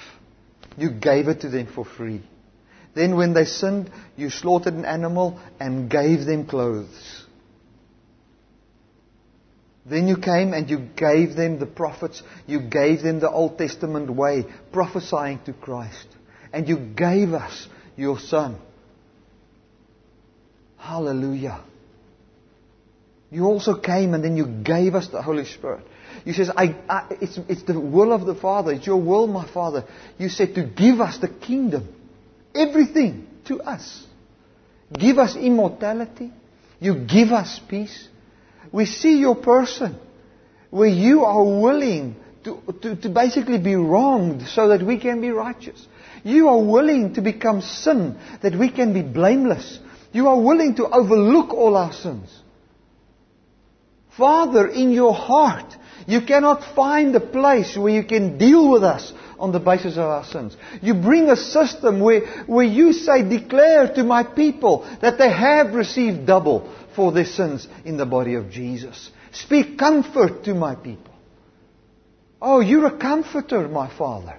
You 0.77 0.91
gave 0.91 1.29
it 1.29 1.41
to 1.41 1.49
them 1.49 1.67
for 1.67 1.85
free. 1.85 2.21
Then, 2.95 3.17
when 3.17 3.33
they 3.33 3.45
sinned, 3.45 3.91
you 4.17 4.31
slaughtered 4.31 4.75
an 4.75 4.85
animal 4.85 5.41
and 5.59 5.89
gave 5.91 6.27
them 6.27 6.47
clothes. 6.47 7.20
Then 9.87 10.09
you 10.09 10.17
came 10.17 10.53
and 10.53 10.69
you 10.69 10.79
gave 10.79 11.35
them 11.35 11.59
the 11.59 11.67
prophets. 11.67 12.23
You 12.47 12.61
gave 12.61 13.03
them 13.03 13.21
the 13.21 13.31
Old 13.31 13.59
Testament 13.59 14.11
way, 14.11 14.45
prophesying 14.73 15.41
to 15.47 15.53
Christ. 15.53 16.07
And 16.53 16.69
you 16.69 16.77
gave 16.77 17.33
us 17.33 17.67
your 17.97 18.19
Son. 18.19 18.59
Hallelujah. 20.77 21.63
You 23.31 23.45
also 23.45 23.79
came 23.79 24.13
and 24.15 24.25
then 24.25 24.37
you 24.37 24.47
gave 24.47 24.95
us 24.95 25.09
the 25.09 25.23
Holy 25.23 25.45
Spirit. 25.45 25.85
You 26.25 26.33
says, 26.33 26.51
I, 26.51 26.77
I, 26.89 27.07
it's, 27.21 27.39
it's 27.49 27.63
the 27.63 27.79
will 27.79 28.13
of 28.13 28.27
the 28.27 28.35
Father. 28.35 28.73
It's 28.73 28.87
your 28.87 29.01
will, 29.01 29.27
my 29.27 29.51
Father. 29.51 29.85
You 30.19 30.29
said 30.29 30.55
to 30.57 30.65
give 30.65 31.01
us 31.01 31.19
the 31.19 31.29
kingdom. 31.29 31.95
Everything 32.55 33.29
to 33.47 33.61
us. 33.61 34.05
Give 34.93 35.19
us 35.19 35.37
immortality. 35.37 36.33
You 36.81 37.07
give 37.07 37.31
us 37.31 37.61
peace. 37.69 38.09
We 38.73 38.87
see 38.87 39.19
your 39.19 39.35
person 39.35 39.99
where 40.71 40.89
you 40.89 41.25
are 41.25 41.45
willing 41.45 42.17
to, 42.45 42.63
to, 42.83 42.97
to, 42.97 43.09
basically 43.09 43.59
be 43.59 43.75
wronged 43.75 44.43
so 44.49 44.69
that 44.69 44.83
we 44.83 44.99
can 44.99 45.21
be 45.21 45.31
righteous. 45.31 45.87
You 46.23 46.49
are 46.49 46.63
willing 46.63 47.15
to 47.15 47.21
become 47.21 47.61
sin 47.61 48.19
that 48.43 48.55
we 48.55 48.71
can 48.71 48.95
be 48.95 49.03
blameless. 49.03 49.79
You 50.13 50.29
are 50.29 50.41
willing 50.41 50.77
to 50.77 50.87
overlook 50.89 51.53
all 51.53 51.77
our 51.77 51.93
sins. 51.93 52.31
Father, 54.17 54.67
in 54.67 54.91
your 54.91 55.15
heart, 55.15 55.77
you 56.11 56.23
cannot 56.23 56.75
find 56.75 57.15
a 57.15 57.21
place 57.21 57.77
where 57.77 57.93
you 57.93 58.05
can 58.05 58.39
deal 58.39 58.71
with 58.71 58.83
us 58.83 59.13
on 59.39 59.53
the 59.53 59.61
basis 59.61 59.95
of 59.95 60.05
our 60.05 60.25
sins. 60.25 60.57
You 60.83 60.95
bring 60.95 61.29
a 61.31 61.37
system 61.37 62.01
where, 62.01 62.45
where 62.47 62.65
you 62.65 62.93
say, 62.93 63.23
declare 63.23 63.93
to 63.95 64.05
my 64.05 64.23
people 64.23 64.87
that 65.01 65.19
they 65.19 65.31
have 65.31 65.75
received 65.75 66.27
double 66.27 66.75
for 66.95 67.13
their 67.13 67.25
sins 67.25 67.67
in 67.85 67.97
the 67.97 68.07
body 68.07 68.35
of 68.35 68.51
Jesus. 68.51 69.11
Speak 69.33 69.79
comfort 69.79 70.45
to 70.45 70.55
my 70.55 70.75
people. 70.75 71.15
Oh, 72.43 72.61
you're 72.61 72.87
a 72.87 72.99
comforter, 72.99 73.69
my 73.69 73.95
Father. 73.97 74.39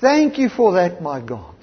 Thank 0.00 0.38
you 0.38 0.48
for 0.48 0.74
that, 0.74 1.02
my 1.02 1.20
God. 1.20 1.54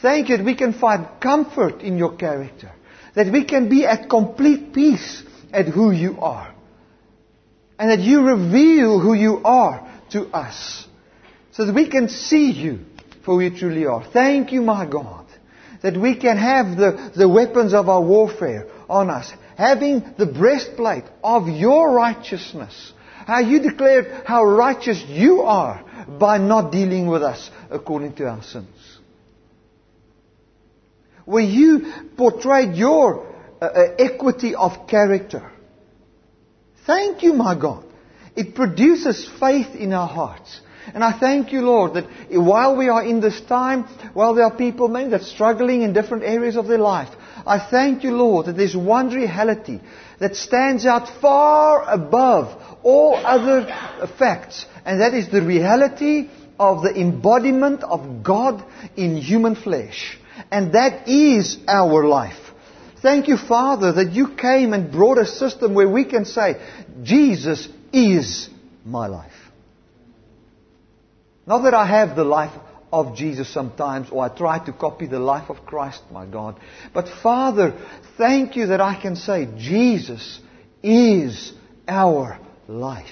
Thank 0.00 0.28
you 0.28 0.36
that 0.36 0.44
we 0.44 0.54
can 0.54 0.72
find 0.72 1.06
comfort 1.20 1.80
in 1.80 1.96
your 1.96 2.16
character. 2.16 2.72
That 3.14 3.32
we 3.32 3.44
can 3.44 3.68
be 3.68 3.86
at 3.86 4.08
complete 4.08 4.72
peace 4.72 5.22
at 5.52 5.66
who 5.66 5.90
you 5.90 6.18
are. 6.20 6.51
And 7.82 7.90
that 7.90 7.98
you 7.98 8.22
reveal 8.22 9.00
who 9.00 9.12
you 9.12 9.40
are 9.44 9.90
to 10.10 10.28
us. 10.28 10.86
So 11.50 11.66
that 11.66 11.74
we 11.74 11.88
can 11.88 12.08
see 12.08 12.52
you 12.52 12.78
for 13.24 13.34
who 13.34 13.40
you 13.40 13.58
truly 13.58 13.86
are. 13.86 14.04
Thank 14.04 14.52
you, 14.52 14.62
my 14.62 14.86
God. 14.86 15.26
That 15.82 15.96
we 15.96 16.14
can 16.14 16.36
have 16.36 16.76
the, 16.76 17.10
the 17.16 17.28
weapons 17.28 17.74
of 17.74 17.88
our 17.88 18.00
warfare 18.00 18.68
on 18.88 19.10
us, 19.10 19.32
having 19.56 20.14
the 20.16 20.26
breastplate 20.26 21.02
of 21.24 21.48
your 21.48 21.92
righteousness. 21.92 22.92
How 23.26 23.40
you 23.40 23.58
declared 23.58 24.26
how 24.26 24.44
righteous 24.44 25.02
you 25.08 25.40
are 25.40 25.84
by 26.06 26.38
not 26.38 26.70
dealing 26.70 27.08
with 27.08 27.24
us 27.24 27.50
according 27.68 28.14
to 28.14 28.28
our 28.28 28.44
sins. 28.44 28.98
Where 31.24 31.42
you 31.42 31.92
portrayed 32.16 32.76
your 32.76 33.26
uh, 33.60 33.64
uh, 33.64 33.94
equity 33.98 34.54
of 34.54 34.86
character. 34.86 35.51
Thank 36.86 37.22
you, 37.22 37.32
my 37.32 37.58
God. 37.58 37.84
It 38.34 38.54
produces 38.54 39.28
faith 39.38 39.74
in 39.74 39.92
our 39.92 40.08
hearts. 40.08 40.60
And 40.94 41.04
I 41.04 41.16
thank 41.18 41.52
you, 41.52 41.62
Lord, 41.62 41.94
that 41.94 42.06
while 42.30 42.76
we 42.76 42.88
are 42.88 43.04
in 43.04 43.20
this 43.20 43.40
time, 43.42 43.84
while 44.14 44.34
there 44.34 44.44
are 44.44 44.56
people 44.56 44.88
maybe 44.88 45.10
that 45.10 45.20
are 45.20 45.24
struggling 45.24 45.82
in 45.82 45.92
different 45.92 46.24
areas 46.24 46.56
of 46.56 46.66
their 46.66 46.78
life, 46.78 47.08
I 47.46 47.58
thank 47.70 48.02
you, 48.02 48.16
Lord, 48.16 48.46
that 48.46 48.56
there's 48.56 48.76
one 48.76 49.10
reality 49.10 49.80
that 50.18 50.34
stands 50.34 50.84
out 50.84 51.08
far 51.20 51.88
above 51.88 52.60
all 52.82 53.14
other 53.14 53.66
facts, 54.18 54.66
and 54.84 55.00
that 55.00 55.14
is 55.14 55.30
the 55.30 55.42
reality 55.42 56.30
of 56.58 56.82
the 56.82 56.94
embodiment 56.94 57.84
of 57.84 58.22
God 58.22 58.64
in 58.96 59.16
human 59.16 59.54
flesh. 59.54 60.18
And 60.50 60.72
that 60.72 61.08
is 61.08 61.58
our 61.68 62.04
life. 62.04 62.41
Thank 63.02 63.26
you, 63.26 63.36
Father, 63.36 63.92
that 63.94 64.12
you 64.12 64.36
came 64.36 64.72
and 64.72 64.92
brought 64.92 65.18
a 65.18 65.26
system 65.26 65.74
where 65.74 65.88
we 65.88 66.04
can 66.04 66.24
say, 66.24 66.64
Jesus 67.02 67.68
is 67.92 68.48
my 68.84 69.08
life. 69.08 69.32
Not 71.46 71.62
that 71.62 71.74
I 71.74 71.84
have 71.84 72.14
the 72.14 72.24
life 72.24 72.56
of 72.92 73.16
Jesus 73.16 73.52
sometimes, 73.52 74.08
or 74.10 74.24
I 74.24 74.28
try 74.28 74.64
to 74.66 74.72
copy 74.72 75.06
the 75.06 75.18
life 75.18 75.50
of 75.50 75.66
Christ, 75.66 76.02
my 76.12 76.26
God. 76.26 76.60
But 76.94 77.08
Father, 77.22 77.74
thank 78.16 78.54
you 78.54 78.66
that 78.66 78.80
I 78.80 79.00
can 79.00 79.16
say 79.16 79.48
Jesus 79.58 80.38
is 80.82 81.52
our 81.88 82.38
life. 82.68 83.06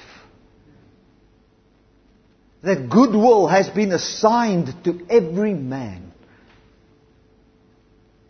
That 2.63 2.91
goodwill 2.91 3.49
has 3.49 3.69
been 3.71 3.91
assigned 3.91 4.85
to 4.85 5.07
every 5.09 5.55
man. 5.55 6.10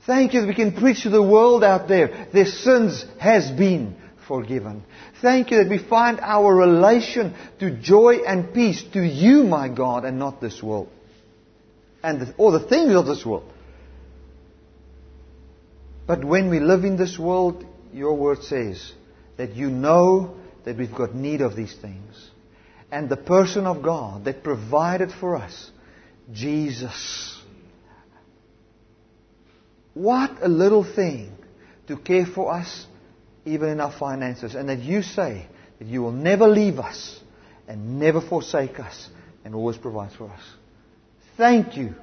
Thank 0.07 0.35
you 0.35 0.41
that 0.41 0.49
we 0.49 0.55
can 0.55 0.73
preach 0.75 1.03
to 1.03 1.11
the 1.11 1.23
world 1.23 1.63
out 1.63 1.89
there. 1.89 2.29
Their 2.33 2.47
sins 2.47 3.05
has 3.19 3.51
been 3.51 3.97
forgiven. 4.27 4.83
Thank 5.21 5.51
you 5.51 5.59
that 5.59 5.69
we 5.69 5.79
find 5.79 6.21
our 6.21 6.55
relation 6.55 7.35
to 7.59 7.71
joy 7.71 8.21
and 8.27 8.55
peace 8.55 8.83
to 8.93 9.03
you, 9.03 9.45
my 9.45 9.69
God, 9.69 10.05
and 10.05 10.19
not 10.19 10.41
this 10.41 10.63
world 10.63 10.89
and 12.03 12.21
the, 12.21 12.35
all 12.37 12.53
the 12.53 12.67
things 12.67 12.95
of 12.95 13.07
this 13.07 13.25
world. 13.25 13.51
But 16.07 16.25
when 16.25 16.51
we 16.51 16.61
live 16.61 16.85
in 16.85 16.97
this 16.97 17.19
world, 17.19 17.65
your 17.93 18.15
word 18.15 18.43
says 18.43 18.93
that 19.37 19.55
you 19.55 19.71
know 19.71 20.37
that 20.65 20.77
we've 20.77 20.95
got 20.95 21.15
need 21.15 21.41
of 21.41 21.57
these 21.57 21.75
things. 21.81 22.31
And 22.91 23.09
the 23.09 23.17
person 23.17 23.67
of 23.67 23.83
God 23.83 24.25
that 24.25 24.43
provided 24.43 25.13
for 25.13 25.37
us, 25.37 25.71
Jesus. 26.33 27.40
What 29.95 30.31
a 30.43 30.49
little 30.49 30.85
thing 30.85 31.33
to 31.89 31.97
care 31.97 32.27
for 32.27 32.53
us, 32.53 32.87
even 33.45 33.69
in 33.69 33.81
our 33.81 33.93
finances. 33.93 34.55
And 34.55 34.69
that 34.69 34.79
you 34.81 35.03
say 35.03 35.47
that 35.79 35.89
you 35.89 36.03
will 36.03 36.13
never 36.13 36.47
leave 36.47 36.79
us 36.79 37.19
and 37.67 37.99
never 37.99 38.21
forsake 38.21 38.79
us 38.79 39.09
and 39.45 39.55
always 39.55 39.77
provide 39.77 40.13
for 40.13 40.31
us. 40.31 40.43
Thank 41.37 41.77
you. 41.77 41.95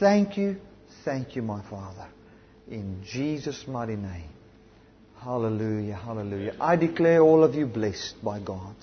Thank 0.00 0.36
you. 0.36 0.56
Thank 1.04 1.36
you, 1.36 1.42
my 1.42 1.62
Father. 1.68 2.06
In 2.68 3.02
Jesus' 3.04 3.64
mighty 3.68 3.96
name. 3.96 4.30
Hallelujah. 5.20 5.94
Hallelujah. 5.94 6.54
I 6.60 6.76
declare 6.76 7.20
all 7.20 7.44
of 7.44 7.54
you 7.54 7.66
blessed 7.66 8.16
by 8.24 8.40
God. 8.40 8.74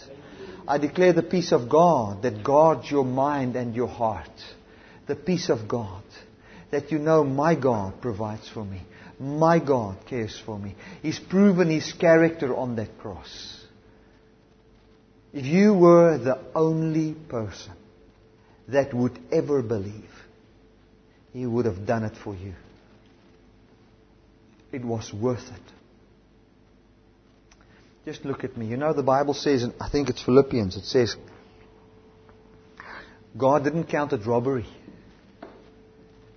I 0.68 0.78
declare 0.78 1.14
the 1.14 1.24
peace 1.24 1.52
of 1.52 1.68
God 1.68 2.22
that 2.22 2.44
guards 2.44 2.90
your 2.90 3.04
mind 3.04 3.56
and 3.56 3.76
your 3.76 3.88
heart. 3.88 4.30
the 5.10 5.16
peace 5.16 5.50
of 5.50 5.68
God. 5.68 6.04
That 6.72 6.92
you 6.92 7.00
know 7.00 7.24
my 7.24 7.56
God 7.56 8.02
provides 8.02 8.48
for 8.48 8.64
me. 8.64 8.82
My 9.20 9.60
God 9.60 9.98
cares 10.08 10.40
for 10.46 10.58
me. 10.58 10.76
He's 11.02 11.20
proven 11.20 11.70
His 11.70 11.92
character 11.94 12.56
on 12.56 12.76
that 12.78 12.98
cross. 13.00 13.66
If 15.34 15.46
you 15.46 15.74
were 15.74 16.18
the 16.18 16.40
only 16.56 17.14
person 17.14 17.74
that 18.68 18.94
would 18.94 19.20
ever 19.32 19.62
believe, 19.62 20.10
He 21.34 21.46
would 21.46 21.66
have 21.66 21.86
done 21.86 22.04
it 22.04 22.16
for 22.24 22.36
you. 22.36 22.54
It 24.72 24.86
was 24.86 25.12
worth 25.14 25.50
it. 25.50 25.74
Just 28.06 28.24
look 28.24 28.44
at 28.44 28.56
me. 28.56 28.68
You 28.68 28.78
know, 28.78 28.94
the 28.94 29.04
Bible 29.04 29.34
says, 29.34 29.64
and 29.64 29.74
I 29.82 29.90
think 29.90 30.10
it's 30.10 30.22
Philippians, 30.22 30.78
it 30.78 30.86
says, 30.86 31.16
God 33.38 33.64
didn't 33.64 33.86
count 33.86 34.14
it 34.14 34.26
robbery 34.26 34.66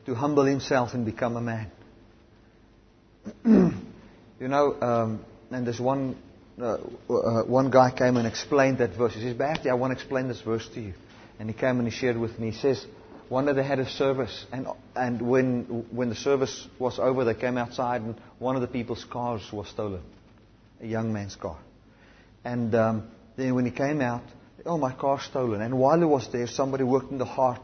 to 0.07 0.15
humble 0.15 0.45
himself 0.45 0.95
and 0.95 1.05
become 1.05 1.37
a 1.37 1.41
man. 1.41 1.71
you 3.45 4.49
know, 4.49 4.81
um, 4.81 5.25
and 5.51 5.67
there's 5.67 5.81
one, 5.81 6.17
uh, 6.61 6.79
uh, 7.09 7.43
one 7.45 7.71
guy 7.71 7.91
came 7.91 8.17
and 8.17 8.27
explained 8.27 8.79
that 8.79 8.97
verse. 8.97 9.15
He 9.15 9.21
says, 9.21 9.35
Bertie, 9.35 9.71
I 9.71 9.75
want 9.75 9.93
to 9.93 9.99
explain 9.99 10.29
this 10.29 10.41
verse 10.41 10.69
to 10.75 10.81
you. 10.81 10.95
And 11.39 11.49
he 11.49 11.55
came 11.55 11.79
and 11.79 11.89
he 11.89 11.97
shared 11.97 12.17
with 12.17 12.39
me. 12.39 12.51
He 12.51 12.59
says, 12.59 12.85
one 13.29 13.49
of 13.49 13.57
the 13.57 13.63
head 13.63 13.79
of 13.79 13.89
service, 13.89 14.45
and, 14.53 14.67
and 14.95 15.23
when, 15.23 15.87
when 15.91 16.11
the 16.11 16.15
service 16.15 16.69
was 16.79 16.99
over, 16.99 17.25
they 17.25 17.35
came 17.35 17.57
outside, 17.57 18.03
and 18.03 18.21
one 18.39 18.57
of 18.57 18.61
the 18.63 18.69
people's 18.69 19.05
cars 19.05 19.43
was 19.53 19.69
stolen 19.69 20.03
a 20.83 20.87
young 20.87 21.13
man's 21.13 21.37
car. 21.37 21.57
And 22.45 22.75
um, 22.75 23.09
then 23.37 23.55
when 23.55 23.65
he 23.65 23.71
came 23.71 24.01
out, 24.01 24.23
oh, 24.67 24.77
my 24.77 24.93
car's 24.93 25.23
stolen. 25.23 25.63
And 25.63 25.79
while 25.79 25.99
he 25.99 26.05
was 26.05 26.31
there, 26.33 26.47
somebody 26.47 26.85
worked 26.85 27.11
in 27.11 27.19
the 27.19 27.25
heart. 27.25 27.61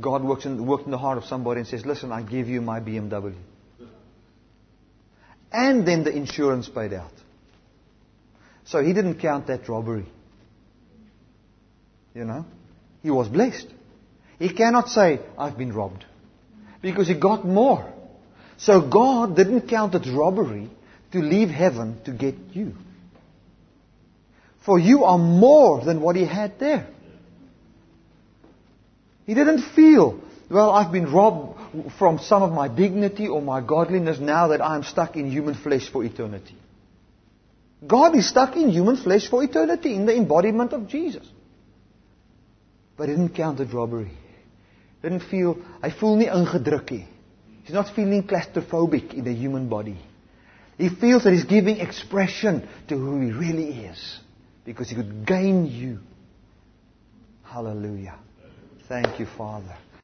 God 0.00 0.22
works 0.22 0.44
in, 0.44 0.66
worked 0.66 0.84
in 0.84 0.90
the 0.90 0.98
heart 0.98 1.18
of 1.18 1.24
somebody 1.24 1.60
and 1.60 1.68
says, 1.68 1.86
listen, 1.86 2.12
I 2.12 2.22
give 2.22 2.48
you 2.48 2.60
my 2.60 2.80
BMW. 2.80 3.34
And 5.50 5.86
then 5.86 6.04
the 6.04 6.14
insurance 6.14 6.68
paid 6.68 6.92
out. 6.92 7.12
So 8.64 8.82
he 8.82 8.92
didn't 8.92 9.20
count 9.20 9.46
that 9.46 9.68
robbery. 9.68 10.06
You 12.14 12.24
know? 12.24 12.44
He 13.02 13.10
was 13.10 13.28
blessed. 13.28 13.66
He 14.38 14.52
cannot 14.52 14.88
say, 14.88 15.20
I've 15.38 15.56
been 15.56 15.72
robbed. 15.72 16.04
Because 16.82 17.08
he 17.08 17.14
got 17.14 17.46
more. 17.46 17.90
So 18.58 18.80
God 18.80 19.36
didn't 19.36 19.68
count 19.68 19.94
it 19.94 20.06
robbery 20.12 20.70
to 21.12 21.18
leave 21.20 21.48
heaven 21.48 22.00
to 22.04 22.12
get 22.12 22.34
you. 22.52 22.74
For 24.64 24.78
you 24.78 25.04
are 25.04 25.18
more 25.18 25.84
than 25.84 26.00
what 26.00 26.16
he 26.16 26.24
had 26.24 26.58
there. 26.58 26.86
He 29.26 29.34
didn't 29.34 29.62
feel, 29.74 30.20
well, 30.50 30.70
I've 30.70 30.92
been 30.92 31.10
robbed 31.10 31.92
from 31.98 32.18
some 32.18 32.42
of 32.42 32.52
my 32.52 32.68
dignity 32.68 33.28
or 33.28 33.40
my 33.40 33.60
godliness 33.60 34.18
now 34.18 34.48
that 34.48 34.62
I'm 34.62 34.82
stuck 34.82 35.16
in 35.16 35.30
human 35.30 35.54
flesh 35.54 35.90
for 35.90 36.04
eternity. 36.04 36.56
God 37.86 38.16
is 38.16 38.28
stuck 38.28 38.56
in 38.56 38.68
human 38.70 38.96
flesh 38.96 39.28
for 39.28 39.42
eternity 39.42 39.94
in 39.94 40.06
the 40.06 40.16
embodiment 40.16 40.72
of 40.72 40.88
Jesus. 40.88 41.26
But 42.96 43.08
he 43.08 43.14
didn't 43.14 43.34
count 43.34 43.60
it 43.60 43.72
robbery. 43.72 44.12
Didn't 45.02 45.20
feel, 45.20 45.58
I 45.82 45.90
feel 45.90 46.16
nie 46.16 46.28
ingedruk. 46.28 46.90
He's 47.64 47.74
not 47.74 47.94
feeling 47.94 48.22
claustrophobic 48.22 49.14
in 49.14 49.24
the 49.24 49.34
human 49.34 49.68
body. 49.68 49.98
He 50.78 50.88
feels 50.88 51.24
that 51.24 51.32
he's 51.32 51.44
giving 51.44 51.78
expression 51.78 52.68
to 52.88 52.96
who 52.96 53.20
he 53.20 53.32
really 53.32 53.84
is 53.86 54.18
because 54.64 54.88
he 54.88 54.96
could 54.96 55.26
gain 55.26 55.66
you. 55.66 55.98
Hallelujah. 57.42 58.18
Thank 58.88 59.18
you, 59.18 59.26
Father. 59.26 59.84